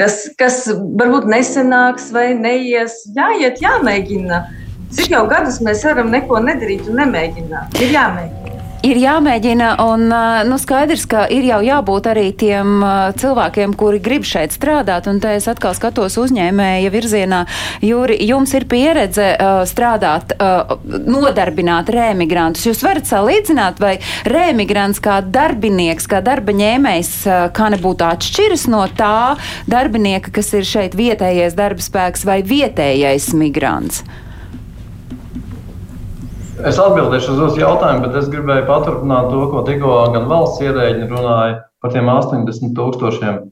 kas, 0.00 0.22
kas 0.40 0.62
varbūt 0.72 1.28
nesenāks 1.28 2.08
vai 2.16 2.30
neies. 2.38 3.02
Jāiet, 3.16 3.60
jāmēģina. 3.64 4.44
Cik 4.96 5.12
jau 5.12 5.26
gadus 5.28 5.60
mēs 5.60 5.84
varam 5.84 6.12
neko 6.14 6.40
nedarīt 6.46 6.88
un 6.88 7.02
nemēģināt? 7.02 7.82
Ir 7.84 7.98
jāmēģina. 7.98 8.55
Ir 8.86 9.00
jāmēģina, 9.02 9.68
un 9.82 10.04
nu, 10.46 10.56
skaidrs, 10.62 11.08
ka 11.10 11.24
ir 11.32 11.42
jau 11.48 11.58
jābūt 11.64 12.06
arī 12.06 12.28
tiem 12.38 12.84
cilvēkiem, 13.18 13.72
kuri 13.74 13.98
grib 14.04 14.26
šeit 14.28 14.52
strādāt, 14.54 15.08
un 15.10 15.18
te 15.22 15.32
es 15.34 15.48
atkal 15.50 15.74
skatos 15.74 16.14
uzņēmēja 16.22 16.92
virzienā. 16.94 17.40
Jūri, 17.82 18.20
jums 18.28 18.52
ir 18.54 18.68
pieredze 18.70 19.32
uh, 19.32 19.64
strādāt, 19.66 20.36
uh, 20.38 20.76
nodarbināt 20.86 21.90
rēmigrantus. 21.90 22.68
Jūs 22.68 22.84
varat 22.86 23.10
salīdzināt, 23.10 23.82
vai 23.82 23.96
rēmigrants 24.28 25.02
kā 25.02 25.18
darbinieks, 25.34 26.06
kā 26.12 26.20
darba 26.22 26.54
ņēmējs, 26.54 27.10
uh, 27.26 27.40
kā 27.56 27.72
nebūtu 27.74 28.06
atšķiras 28.06 28.68
no 28.70 28.84
tā 28.94 29.34
darbinieka, 29.66 30.30
kas 30.38 30.52
ir 30.54 30.68
šeit 30.68 30.94
vietējais 30.94 31.58
darba 31.58 31.82
spēks 31.82 32.22
vai 32.28 32.38
vietējais 32.46 33.32
migrants? 33.34 34.04
Es 36.64 36.78
atbildēšu 36.80 37.34
uz 37.34 37.40
jūsu 37.42 37.60
jautājumu, 37.60 38.06
bet 38.06 38.14
es 38.16 38.28
gribēju 38.32 38.64
paturpināt 38.64 39.26
to, 39.28 39.42
ko 39.52 39.60
tikko 39.66 39.96
gan 40.14 40.24
valsts 40.30 40.62
ierēģi 40.64 41.08
runāja 41.10 41.58
par 41.84 41.92
tiem 41.92 42.08
80 42.08 42.72
tūkstošiem. 42.78 43.42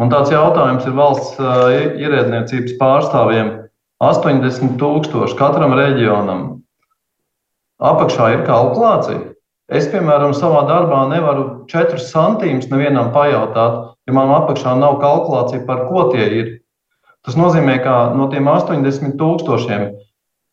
Un 0.00 0.12
tāds 0.12 0.32
jautājums 0.32 0.86
ir 0.88 0.96
valsts 0.96 1.36
ierēdniecības 1.36 2.78
pārstāvjiem- 2.80 3.50
80 4.08 4.78
tūkstoši 4.80 5.36
katram 5.36 5.76
reģionam. 5.76 6.62
Apakšā 7.84 8.32
ir 8.38 8.46
kalkulācija. 8.48 9.34
Es, 9.68 9.86
piemēram, 9.92 10.32
savā 10.32 10.64
darbā 10.64 11.04
nevaru 11.12 11.66
4 11.68 12.00
centīmus 12.00 12.70
nevienam 12.72 13.12
pajautāt, 13.12 13.92
ja 14.08 14.12
man 14.16 14.32
apakšā 14.40 14.72
nav 14.78 15.02
kalkulācija, 15.04 15.66
par 15.66 15.84
ko 15.90 16.08
tie 16.12 16.32
ir. 16.40 16.60
Tas 17.26 17.36
nozīmē, 17.36 17.82
ka 17.84 18.14
no 18.16 18.28
tiem 18.32 18.48
80 18.48 19.18
tūkstošiem 19.20 19.90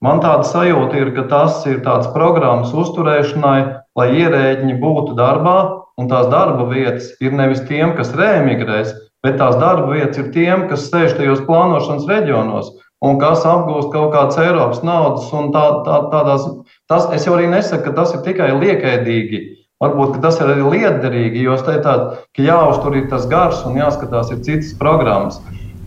Man 0.04 0.20
tāda 0.20 0.44
sajūta 0.44 1.00
ir, 1.00 1.14
ka 1.16 1.24
tas 1.32 1.62
ir 1.72 1.80
tāds 1.86 2.10
programmas 2.14 2.74
uzturēšanai, 2.76 3.60
lai 3.96 4.08
ierēģiņi 4.20 4.76
būtu 4.82 5.16
darbā, 5.16 5.58
un 5.96 6.10
tās 6.12 6.28
darba 6.32 6.68
vietas 6.68 7.14
ir 7.24 7.32
nevis 7.32 7.64
tiem, 7.70 7.96
kas 7.96 8.12
rēmigrēs, 8.18 8.92
bet 9.24 9.40
tās 9.40 9.56
darba 9.62 9.94
vietas 9.96 10.20
ir 10.20 10.32
tiem, 10.36 10.68
kas 10.70 10.90
sēž 10.92 11.16
tajos 11.20 11.46
plānošanas 11.48 12.10
reģionos 12.12 12.74
un 13.06 13.20
kas 13.22 13.44
apgūst 13.48 13.92
kaut 13.94 14.14
kādas 14.14 14.40
Eiropas 14.42 14.82
naudas. 14.84 15.30
Tā, 15.32 15.66
tā, 15.88 16.00
tādās, 16.12 16.48
tas, 16.92 17.08
es 17.16 17.28
jau 17.28 17.36
arī 17.38 17.50
nesaku, 17.52 17.88
ka 17.88 17.96
tas 18.02 18.16
ir 18.18 18.24
tikai 18.28 18.52
liekaidīgi. 18.60 19.44
Varbūt 19.84 20.22
tas 20.24 20.40
ir 20.40 20.54
arī 20.54 20.70
liederīgi, 20.72 21.44
jo 21.46 21.56
es 21.58 21.64
teiktu, 21.68 21.96
ka 22.36 22.46
jāuztur 22.46 22.96
ir 22.96 23.10
tas 23.12 23.28
gars 23.32 23.64
un 23.68 23.80
jāskatās 23.80 24.32
ir 24.32 24.44
citas 24.48 24.72
programmas. 24.80 25.42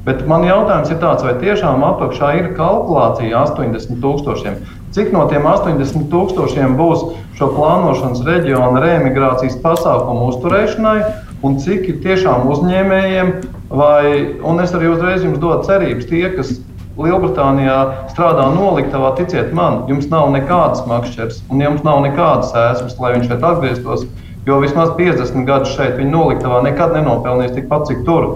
Bet 0.09 0.23
man 0.25 0.41
jautājums 0.47 0.89
ir 0.89 0.97
tāds, 1.03 1.21
vai 1.21 1.35
tiešām 1.37 1.83
apakšā 1.85 2.29
ir 2.39 2.47
kalkulācija 2.57 3.43
80 3.45 3.99
tūkstošiem? 4.01 4.55
Cik 4.97 5.11
no 5.13 5.27
tiem 5.29 5.45
80 5.45 6.07
tūkstošiem 6.09 6.79
būs 6.79 7.03
šo 7.37 7.51
plānošanas 7.53 8.23
reģiona 8.25 8.81
reemigrācijas 8.81 9.59
pasākumu 9.61 10.31
uzturēšanai, 10.31 10.97
un 11.45 11.61
cik 11.61 11.91
ir 11.93 12.01
tiešām 12.07 12.49
uzņēmējiem, 12.55 13.35
vai, 13.69 14.03
un 14.49 14.65
es 14.65 14.73
arī 14.73 14.89
uzreiz 14.95 15.29
jums 15.29 15.43
dodu 15.45 15.69
cerības, 15.69 16.09
tie, 16.09 16.25
kas 16.33 16.57
Lielbritānijā 16.99 17.77
strādā 18.11 18.49
noliktavā, 18.57 19.13
ticiet 19.21 19.53
man, 19.55 19.85
jums 19.93 20.09
nav 20.11 20.33
nekādas 20.33 20.87
makšķers, 20.89 21.45
un 21.53 21.61
jums 21.63 21.85
nav 21.87 22.01
nekādas 22.09 22.57
ēsmas, 22.57 22.97
lai 22.99 23.13
viņš 23.19 23.29
šeit 23.29 23.45
atgrieztos, 23.53 24.09
jo 24.49 24.57
vismaz 24.65 24.97
50 24.97 25.45
gadus 25.47 25.77
šeit 25.77 26.01
viņa 26.01 26.15
noliktavā 26.17 26.65
nekad 26.65 26.97
nenopelnīs 26.97 27.53
tikpat, 27.55 27.91
cik 27.93 28.07
tur. 28.09 28.33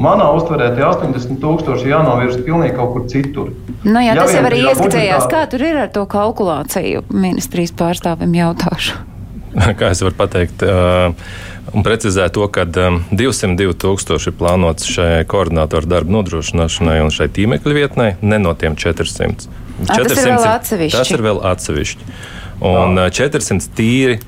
Manā 0.00 0.30
uztverē 0.32 0.70
tie 0.78 0.86
80 0.86 1.42
tūkstoši 1.42 1.90
jānovirza 1.90 2.40
pilnīgi 2.46 2.72
kaut 2.78 2.94
kur 2.94 3.04
citur. 3.10 3.52
Nu, 3.84 4.00
jā, 4.00 4.14
ja 4.14 4.22
tas 4.22 4.32
jau 4.32 4.46
arī 4.48 4.62
ieskicējās, 4.64 5.26
budžetā... 5.26 5.30
kā 5.34 5.42
tur 5.52 5.64
ir 5.66 5.78
ar 5.82 5.90
to 5.92 6.06
kalkulāciju. 6.08 7.04
Ministrijas 7.12 7.74
pārstāvim 7.76 8.32
jautāšu. 8.38 8.96
Kā 9.78 9.90
es 9.90 10.00
varu 10.04 10.16
pateikt? 10.16 10.62
Uh, 10.62 11.12
un 11.74 11.84
precizēt 11.84 12.36
to, 12.36 12.46
ka 12.54 12.64
202 12.70 13.76
tūkstoši 13.82 14.30
ir 14.32 14.36
plānots 14.40 14.88
šai 14.88 15.24
koordinātoru 15.28 15.90
darbu 15.90 16.16
nodrošināšanai 16.16 17.00
un 17.04 17.12
šai 17.14 17.28
tīmekļa 17.36 17.76
vietnei, 17.76 18.14
ne 18.22 18.40
no 18.40 18.54
tiem 18.56 18.78
400. 18.80 19.50
A, 19.88 19.96
400 19.96 20.06
tas 20.06 20.24
ir 20.24 20.30
vēl 20.30 20.48
atsevišķi. 20.54 20.96
Tas 20.96 21.12
ir 21.12 21.24
vēl 21.24 21.44
atsevišķi. 21.50 22.12
Un 22.70 23.00
Jā. 23.00 23.08
400 23.20 23.72
tīri 23.76 24.20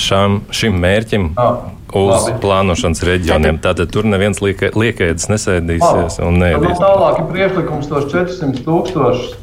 šam, 0.00 0.42
šim 0.54 0.78
mērķim. 0.82 1.32
Jā 1.36 1.48
uz 1.96 2.26
Labi. 2.26 2.36
plānošanas 2.42 3.02
reģioniem. 3.06 3.58
Tātad 3.62 3.90
tur 3.94 4.06
neviens 4.08 4.40
liekēdis 4.42 5.28
nesēdīsies 5.30 6.18
Labi. 6.18 6.28
un 6.28 6.38
neēdīs. 6.42 6.80
Tālāk 6.82 7.20
ir 7.20 7.28
priekšlikums 7.30 7.90
tos 7.90 8.08
400 8.12 8.64
tūkstošus 8.66 9.36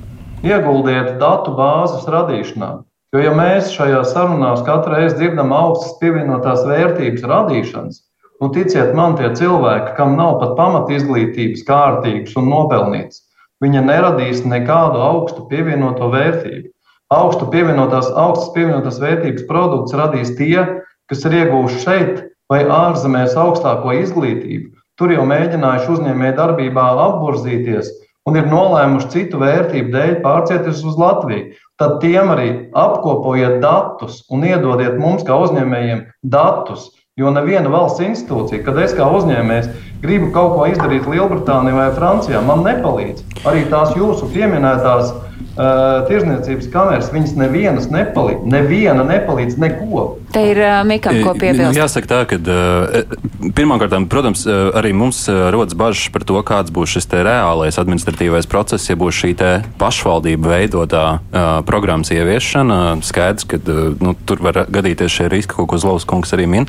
ieguldiet 0.43 1.15
datu 1.21 1.53
bāzes 1.57 2.07
radīšanā. 2.09 2.71
Jo, 3.13 3.21
ja 3.21 3.33
mēs 3.37 3.69
šajā 3.75 4.01
sarunās 4.09 4.63
katru 4.65 4.95
reizi 4.95 5.19
dzirdam 5.19 5.53
augstas 5.53 5.99
pievienotās 6.01 6.63
vērtības 6.65 7.27
radīšanas, 7.29 7.99
nu, 8.41 8.49
ticiet 8.55 8.95
man, 8.97 9.13
tie 9.19 9.29
cilvēki, 9.37 9.93
kam 9.99 10.17
nav 10.17 10.39
pat 10.41 10.55
pamat 10.57 10.89
izglītības, 10.95 11.61
kārtīgas 11.67 12.33
un 12.41 12.49
nopelnītas, 12.49 13.21
viņi 13.61 13.85
neradīs 13.85 14.41
nekādu 14.49 15.03
augstu 15.05 15.45
pievienoto 15.51 16.09
vērtību. 16.09 16.72
Augstu 17.13 17.47
pievienotās, 17.53 18.09
augstas 18.17 18.53
pievienotās 18.55 18.99
vērtības 19.03 19.47
produkts 19.49 19.95
radīs 19.97 20.33
tie, 20.37 20.63
kas 21.11 21.25
ir 21.27 21.35
ieguvuši 21.43 21.81
šeit 21.83 22.23
vai 22.51 22.63
ārzemēs 22.63 23.35
augstāko 23.39 23.93
izglītību, 23.99 24.71
tur 24.99 25.13
jau 25.13 25.25
mēģinājuši 25.29 25.91
uzņēmēju 25.97 26.37
darbībā 26.39 26.87
apburzīties 27.07 27.91
un 28.29 28.39
ir 28.39 28.47
nolēmuši 28.47 29.09
citu 29.13 29.39
vērtību 29.41 29.91
dēļ 29.93 30.13
pārcieties 30.23 30.83
uz 30.87 30.99
Latviju. 30.99 31.53
Tad 31.81 31.97
tiem 32.03 32.31
arī 32.31 32.49
apkopojiet 32.77 33.59
datus 33.63 34.21
un 34.31 34.45
iedodiet 34.47 34.99
mums, 35.01 35.25
kā 35.27 35.37
uzņēmējiem, 35.43 36.05
datus. 36.23 36.91
Jo 37.19 37.29
neviena 37.33 37.69
valsts 37.69 38.01
institūcija, 38.01 38.63
kad 38.65 38.79
es 38.81 38.95
kā 38.97 39.05
uzņēmējs 39.17 39.67
gribu 40.03 40.31
kaut 40.35 40.57
ko 40.57 40.67
izdarīt 40.67 41.07
Lielbritānijā 41.07 41.77
vai 41.77 41.91
Francijā, 41.95 42.41
man 42.43 42.65
nepalīdz. 42.67 43.23
Arī 43.47 43.63
tās 43.71 43.95
jūsu 43.95 44.27
pieminētās 44.33 45.13
uh, 45.13 46.03
tirzniecības 46.09 46.67
kameras, 46.73 47.11
viņas 47.13 47.37
nevienas 47.39 47.87
nepalīdz. 47.93 48.43
Neviena 48.51 49.05
nepalīdz 49.07 49.57
neko. 49.63 50.05
Te 50.33 50.43
ir 50.49 50.59
uh, 50.59 50.81
Mikam, 50.87 51.19
ko 51.23 51.35
piebilst. 51.37 51.77
Jāsaka 51.77 52.09
tā, 52.09 52.19
ka 52.27 52.39
uh, 52.41 53.15
pirmkārt, 53.55 53.95
protams, 54.11 54.43
uh, 54.49 54.73
arī 54.79 54.91
mums 54.97 55.23
uh, 55.31 55.47
rodas 55.53 55.77
bažas 55.77 56.09
par 56.13 56.25
to, 56.27 56.39
kāds 56.43 56.73
būs 56.73 56.97
šis 56.97 57.07
reālais 57.13 57.79
administratīvais 57.79 58.49
process, 58.49 58.89
ja 58.89 58.97
būs 58.99 59.21
šī 59.23 59.33
pašvaldība 59.79 60.55
veidotā 60.57 61.05
uh, 61.15 61.53
programmas 61.67 62.11
ieviešana. 62.13 62.99
Skaidrs, 63.05 63.47
ka 63.47 63.61
uh, 63.61 63.95
nu, 64.03 64.17
tur 64.27 64.43
var 64.43 64.65
gadīties 64.67 65.15
šie 65.19 65.31
riski, 65.31 65.55
ko 65.55 65.67
Kozlovs 65.69 66.07
kungs 66.09 66.33
arī 66.35 66.49
min. 66.49 66.67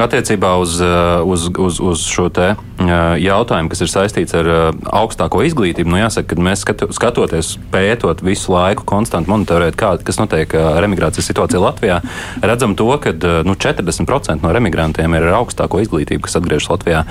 Attiecībā 0.00 0.56
uz, 0.62 0.80
uh, 0.82 1.22
uz, 1.22 1.46
uz, 1.52 1.78
uz 1.78 2.06
šo 2.08 2.30
te 2.32 2.54
uh, 2.56 2.71
jautājumu, 2.80 3.70
kas 3.72 3.82
ir 3.84 3.90
saistīts 3.90 4.34
ar 4.36 4.48
uh, 4.48 4.62
augstāko 5.02 5.42
izglītību, 5.46 5.92
nu 5.92 6.00
jāsaka, 6.00 6.34
ka 6.34 6.46
mēs 6.46 6.64
skatu, 6.64 6.88
skatoties, 6.94 7.54
pētot 7.72 8.22
visu 8.24 8.54
laiku, 8.54 8.86
konstanti 8.88 9.30
monitorēt, 9.30 9.76
kā, 9.78 9.94
kas 10.02 10.18
notiek 10.20 10.54
ar 10.58 10.80
uh, 10.80 10.88
emigrācijas 10.88 11.28
situāciju 11.30 11.62
Latvijā, 11.62 12.00
redzam 12.42 12.76
to, 12.78 12.88
ka 13.02 13.12
eh, 13.12 13.42
nu, 13.46 13.54
40% 13.54 14.42
no 14.42 14.52
emigrantiem 14.56 15.14
ir 15.16 15.26
ar 15.28 15.38
augstāko 15.42 15.80
izglītību, 15.82 16.24
kas 16.26 16.36
atgriežas 16.38 16.70
Latvijā. 16.72 17.02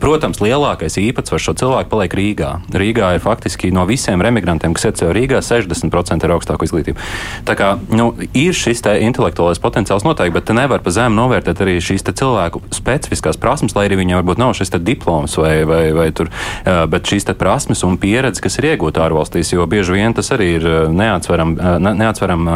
Protams, 0.00 0.40
lielākais 0.42 0.98
īpatsvars 1.00 1.44
šo 1.46 1.54
cilvēku 1.60 1.90
paliek 1.92 2.14
Rīgā. 2.16 2.50
Rīgā 2.74 3.12
ir 3.16 3.22
faktiski 3.24 3.70
no 3.74 3.86
visiem 3.88 4.22
emigrantiem, 4.26 4.74
kas 4.76 4.88
ieceļo 4.90 5.12
Rīgā, 5.16 5.40
60% 5.44 6.26
ir 6.26 6.34
augstāko 6.34 6.66
izglītību. 6.66 7.02
Tā 7.48 7.56
kā 7.58 7.72
nu, 7.92 8.10
ir 8.36 8.56
šis 8.56 8.84
intelektuālais 8.86 9.60
potenciāls 9.62 10.06
noteikti, 10.06 10.34
bet 10.36 10.54
nevar 10.56 10.84
pa 10.84 10.94
zemu 10.94 11.18
novērtēt 11.18 11.62
arī 11.64 11.78
šīs 11.82 12.06
cilvēku 12.06 12.62
specifiskās 12.74 13.40
prasmes, 13.40 13.74
lai 13.76 13.86
arī 13.88 14.00
viņiem 14.02 14.20
varbūt 14.20 14.42
nav 14.42 14.54
šis 14.58 14.65
diploms 14.74 15.38
vai, 15.38 15.54
vai, 15.68 15.84
vai 15.94 16.08
tur, 16.16 16.32
uh, 16.32 16.82
bet 16.90 17.06
šīs 17.06 17.28
prasmes 17.38 17.84
un 17.86 17.96
pieredze, 18.00 18.42
kas 18.42 18.58
ir 18.58 18.72
iegūta 18.72 19.04
ārvalstīs, 19.06 19.54
jo 19.54 19.66
bieži 19.70 19.94
vien 19.94 20.14
tas 20.16 20.32
arī 20.34 20.52
ir 20.58 20.68
neatsveram, 20.90 21.56
neatsveram, 21.78 22.46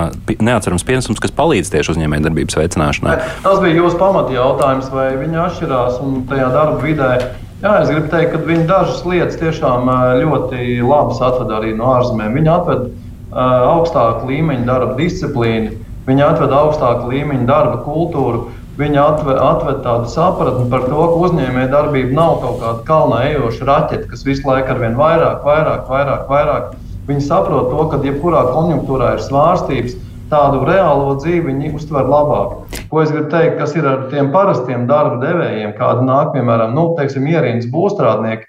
neatsverams 0.41 0.87
pienesums, 0.87 1.23
kas 1.23 1.35
palīdz 1.37 1.71
tieši 1.73 1.95
uzņēmējdarbībai 1.95 2.41
darbības 2.41 2.59
veicināšanai. 2.59 3.19
Tas 3.45 3.61
bija 3.61 3.77
jūsu 3.77 3.99
pamatjautājums, 4.01 4.91
vai 4.95 5.11
viņi 5.21 5.41
atšķirās 5.45 6.01
un 6.05 6.25
tajā 6.31 6.49
darba 6.55 6.81
vidē. 6.83 7.11
Jā, 7.61 7.75
es 7.83 7.91
gribu 7.91 8.09
teikt, 8.09 8.33
ka 8.33 8.41
viņi 8.47 8.67
dažas 8.69 9.03
lietas 9.05 9.37
tiešām 9.41 9.91
ļoti 10.23 10.81
labas 10.81 11.21
atved 11.21 11.53
arī 11.53 11.75
no 11.77 11.91
ārzemēm. 11.99 12.39
Viņi 12.39 12.53
atved 12.55 12.87
uh, 12.87 12.95
augstāku 13.75 14.31
līmeņa 14.31 14.65
darba 14.69 14.97
disciplīnu, 14.97 15.75
viņi 16.07 16.25
atved 16.25 16.55
augstāku 16.57 17.13
līmeņa 17.13 17.47
darba 17.51 17.83
kultūru. 17.85 18.49
Viņi 18.81 18.97
atved, 18.97 19.37
atved 19.37 19.83
tādu 19.85 20.09
sapratni 20.09 20.63
par 20.73 20.87
to, 20.89 20.97
ka 20.97 21.17
uzņēmēja 21.27 21.69
darbība 21.69 22.15
nav 22.17 22.39
kaut 22.41 22.63
kāda 22.63 22.85
kalnā 22.89 23.19
ejoša 23.35 23.67
raķete, 23.69 24.07
kas 24.09 24.25
visu 24.25 24.49
laiku 24.49 24.73
ar 24.73 24.81
vien 24.81 24.97
vairāk, 24.97 25.43
vairāk, 25.45 25.83
vairāk, 25.91 26.23
vairāk. 26.31 26.71
Viņi 27.11 27.27
saprot 27.27 27.69
to, 27.69 27.85
ka 27.91 28.01
jebkurā 28.07 28.41
konjunktūrā 28.55 29.11
ir 29.19 29.23
svārstības, 29.27 29.99
tādu 30.33 30.63
reālo 30.65 31.13
dzīvi 31.19 31.51
viņi 31.51 31.75
uztver 31.77 32.09
labāk. 32.09 32.57
Ko 32.89 33.05
es 33.05 33.13
gribu 33.13 33.29
teikt, 33.35 33.59
kas 33.61 33.77
ir 33.77 33.85
ar 33.91 34.09
tiem 34.15 34.33
parastiem 34.33 34.89
darba 34.89 35.21
devējiem, 35.27 35.77
kādi 35.77 36.09
nāk, 36.09 36.33
piemēram, 36.39 36.73
nu, 36.73 36.91
teiksim, 36.97 37.29
ierīnas 37.29 37.69
būvstrādnieki. 37.75 38.49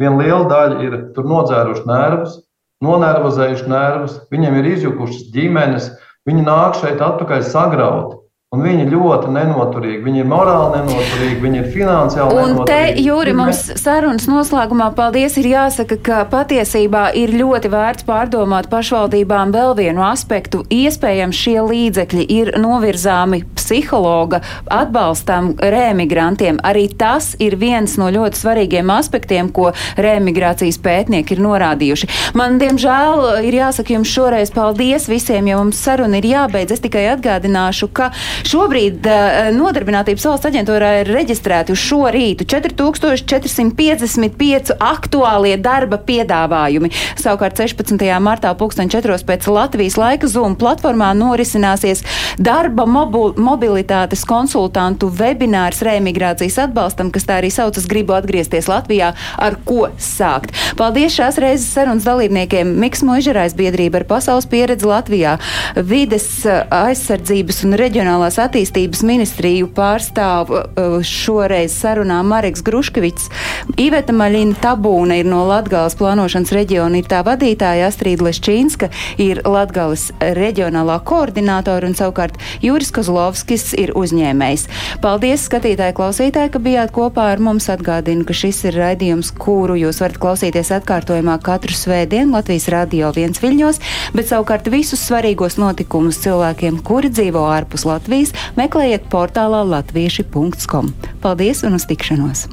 Viena 0.00 0.16
liela 0.22 0.44
daļa 0.48 0.84
ir 0.86 1.00
tur 1.16 1.28
nodzēruši 1.28 1.88
nervus, 1.88 2.40
nonervozējuši 2.84 3.68
nervus, 3.72 4.20
viņiem 4.32 4.56
ir 4.60 4.70
izjukušas 4.72 5.28
ģimenes, 5.36 5.90
viņi 6.28 6.46
nāk 6.48 6.80
šeit 6.80 7.04
atpakaļ 7.04 7.44
sagrauti. 7.44 8.22
Un 8.54 8.60
viņi 8.62 8.84
ļoti 8.86 9.32
nenoturīgi. 9.34 10.04
Viņi 10.06 10.20
ir 10.22 10.28
morāli 10.30 10.76
nenoturīgi, 10.78 11.40
viņi 11.42 11.58
ir 11.58 11.64
finansiāli 11.74 12.36
Un 12.38 12.60
te, 12.68 12.92
Jūri, 13.02 13.32
mums 13.34 13.58
sarunas 13.80 14.28
noslēgumā 14.30 14.92
paldies 14.94 15.34
ir 15.40 15.48
jāsaka, 15.50 15.96
ka 15.98 16.20
patiesībā 16.30 17.08
ir 17.18 17.32
ļoti 17.34 17.66
vērts 17.72 18.06
pārdomāt 18.06 18.68
pašvaldībām 18.70 19.50
vēl 19.50 19.74
vienu 19.80 20.04
aspektu. 20.06 20.60
Iespējams, 20.70 21.40
šie 21.42 21.56
līdzekļi 21.66 22.26
ir 22.36 22.52
novirzāmi 22.62 23.40
psihologa 23.58 24.40
atbalstam 24.70 25.50
rēmigrantiem. 25.58 26.62
Arī 26.62 26.86
tas 26.94 27.32
ir 27.42 27.58
viens 27.58 27.98
no 27.98 28.12
ļoti 28.14 28.44
svarīgiem 28.44 28.94
aspektiem, 28.94 29.50
ko 29.50 29.72
rēmigrācijas 29.98 30.78
pētnieki 30.86 31.34
ir 31.34 31.42
norādījuši. 31.48 32.12
Man, 32.38 32.62
diemžēl, 32.62 33.42
ir 33.50 33.58
jāsaka 33.58 33.98
jums 33.98 34.14
šoreiz 34.14 34.54
paldies 34.54 35.10
visiem, 35.10 35.50
jo 35.50 35.60
mums 35.64 35.82
saruna 35.82 36.22
ir 36.22 36.30
jābeidz. 36.30 36.78
Es 36.78 36.86
tikai 36.86 37.08
atgādināšu, 37.16 37.90
ka 37.90 38.12
šobrīd 38.46 39.06
uh, 39.06 39.12
Nodarbinātības 39.56 40.26
valsts 40.28 40.46
aģentūrā 40.50 40.90
ir 41.00 41.06
reģistrēti 41.14 41.72
uz 41.74 41.80
šo 41.82 42.02
rītu 42.14 42.42
4455 42.48 44.72
aktuālie 44.78 45.56
darba 45.60 45.98
piedāvājumi. 46.06 46.90
Savukārt 47.20 47.54
16. 47.60 48.04
martā 48.22 48.54
2004. 48.56 49.24
pēc 49.26 49.42
Latvijas 49.50 49.96
laika 50.00 50.26
Zoom 50.30 50.56
platformā 50.58 51.12
norisināsies 51.18 52.04
darba 52.38 52.86
mobilitātes 52.86 54.24
konsultantu 54.28 55.10
webinārs 55.10 55.82
remigrācijas 55.86 56.58
atbalstam, 56.66 57.10
kas 57.14 57.26
tā 57.28 57.34
arī 57.40 57.50
saucas 57.54 57.86
gribu 57.90 58.12
atgriezties 58.16 58.68
Latvijā, 58.70 59.12
ar 59.38 59.58
ko 59.66 59.88
sākt. 60.02 60.54
Paldies 60.78 61.14
šās 61.16 61.38
reizes 61.42 61.70
sarunas 61.72 62.06
dalībniekiem 62.06 62.74
Miks 62.80 63.02
Možerais 63.06 63.54
biedrība 63.56 64.02
ar 64.02 64.06
pasaules 64.08 64.48
pieredzi 64.50 64.88
Latvijā, 64.88 65.36
vides 65.76 66.28
aizsardzības 66.46 67.62
un 67.66 67.76
reģionālās 68.26 68.38
attīstības 68.42 69.02
ministriju 69.06 69.68
pārstāv 69.74 70.50
uh, 70.50 70.98
šoreiz 71.02 71.74
sarunā 71.74 72.22
Mareks 72.26 72.62
Gruškevits. 72.62 73.28
Iveta 73.78 74.12
Maļina 74.12 74.56
Tabūna 74.60 75.18
ir 75.20 75.26
no 75.26 75.44
Latgales 75.46 75.94
plānošanas 75.96 76.52
reģiona, 76.52 76.98
ir 76.98 77.06
tā 77.06 77.22
vadītāja 77.22 77.86
Astrīda 77.86 78.26
Leščīnska, 78.26 78.90
ir 79.18 79.42
Latgales 79.46 80.10
reģionālā 80.20 80.98
koordinātora 81.06 81.86
un 81.86 81.94
savukārt 81.94 82.38
Jūris 82.62 82.90
Kozlovskis 82.94 83.74
ir 83.78 83.92
uzņēmējs. 83.94 84.66
Paldies, 85.02 85.46
skatītāji, 85.46 85.94
klausītāji, 85.96 86.52
ka 86.54 86.62
bijāt 86.62 86.94
kopā 86.96 87.30
ar 87.34 87.42
mums. 87.42 87.68
Atgādinu, 87.76 88.24
ka 88.26 88.34
šis 88.36 88.62
ir 88.68 88.76
raidījums, 88.78 89.32
kuru 89.34 89.74
jūs 89.78 89.98
varat 90.00 90.20
klausīties 90.22 90.70
atkārtojumā 90.78 91.34
katru 91.44 91.74
svētdienu 91.74 92.36
Latvijas 92.36 92.68
radio 92.72 93.10
viens 93.14 93.42
viļņos, 93.42 93.80
bet 94.14 94.30
savukārt 94.30 94.70
visus 94.70 95.02
svarīgos 95.02 95.58
notikumus 95.58 96.20
cilvēkiem, 96.22 96.78
kuri 96.86 97.10
dzīvo 97.12 97.42
ārpus 97.50 97.86
Latvijas, 98.16 98.32
meklējiet 98.56 99.10
portālā 99.12 99.60
latvieši.com. 99.68 100.88
Paldies 101.20 101.66
un 101.68 101.76
uz 101.76 101.84
tikšanos! 101.90 102.48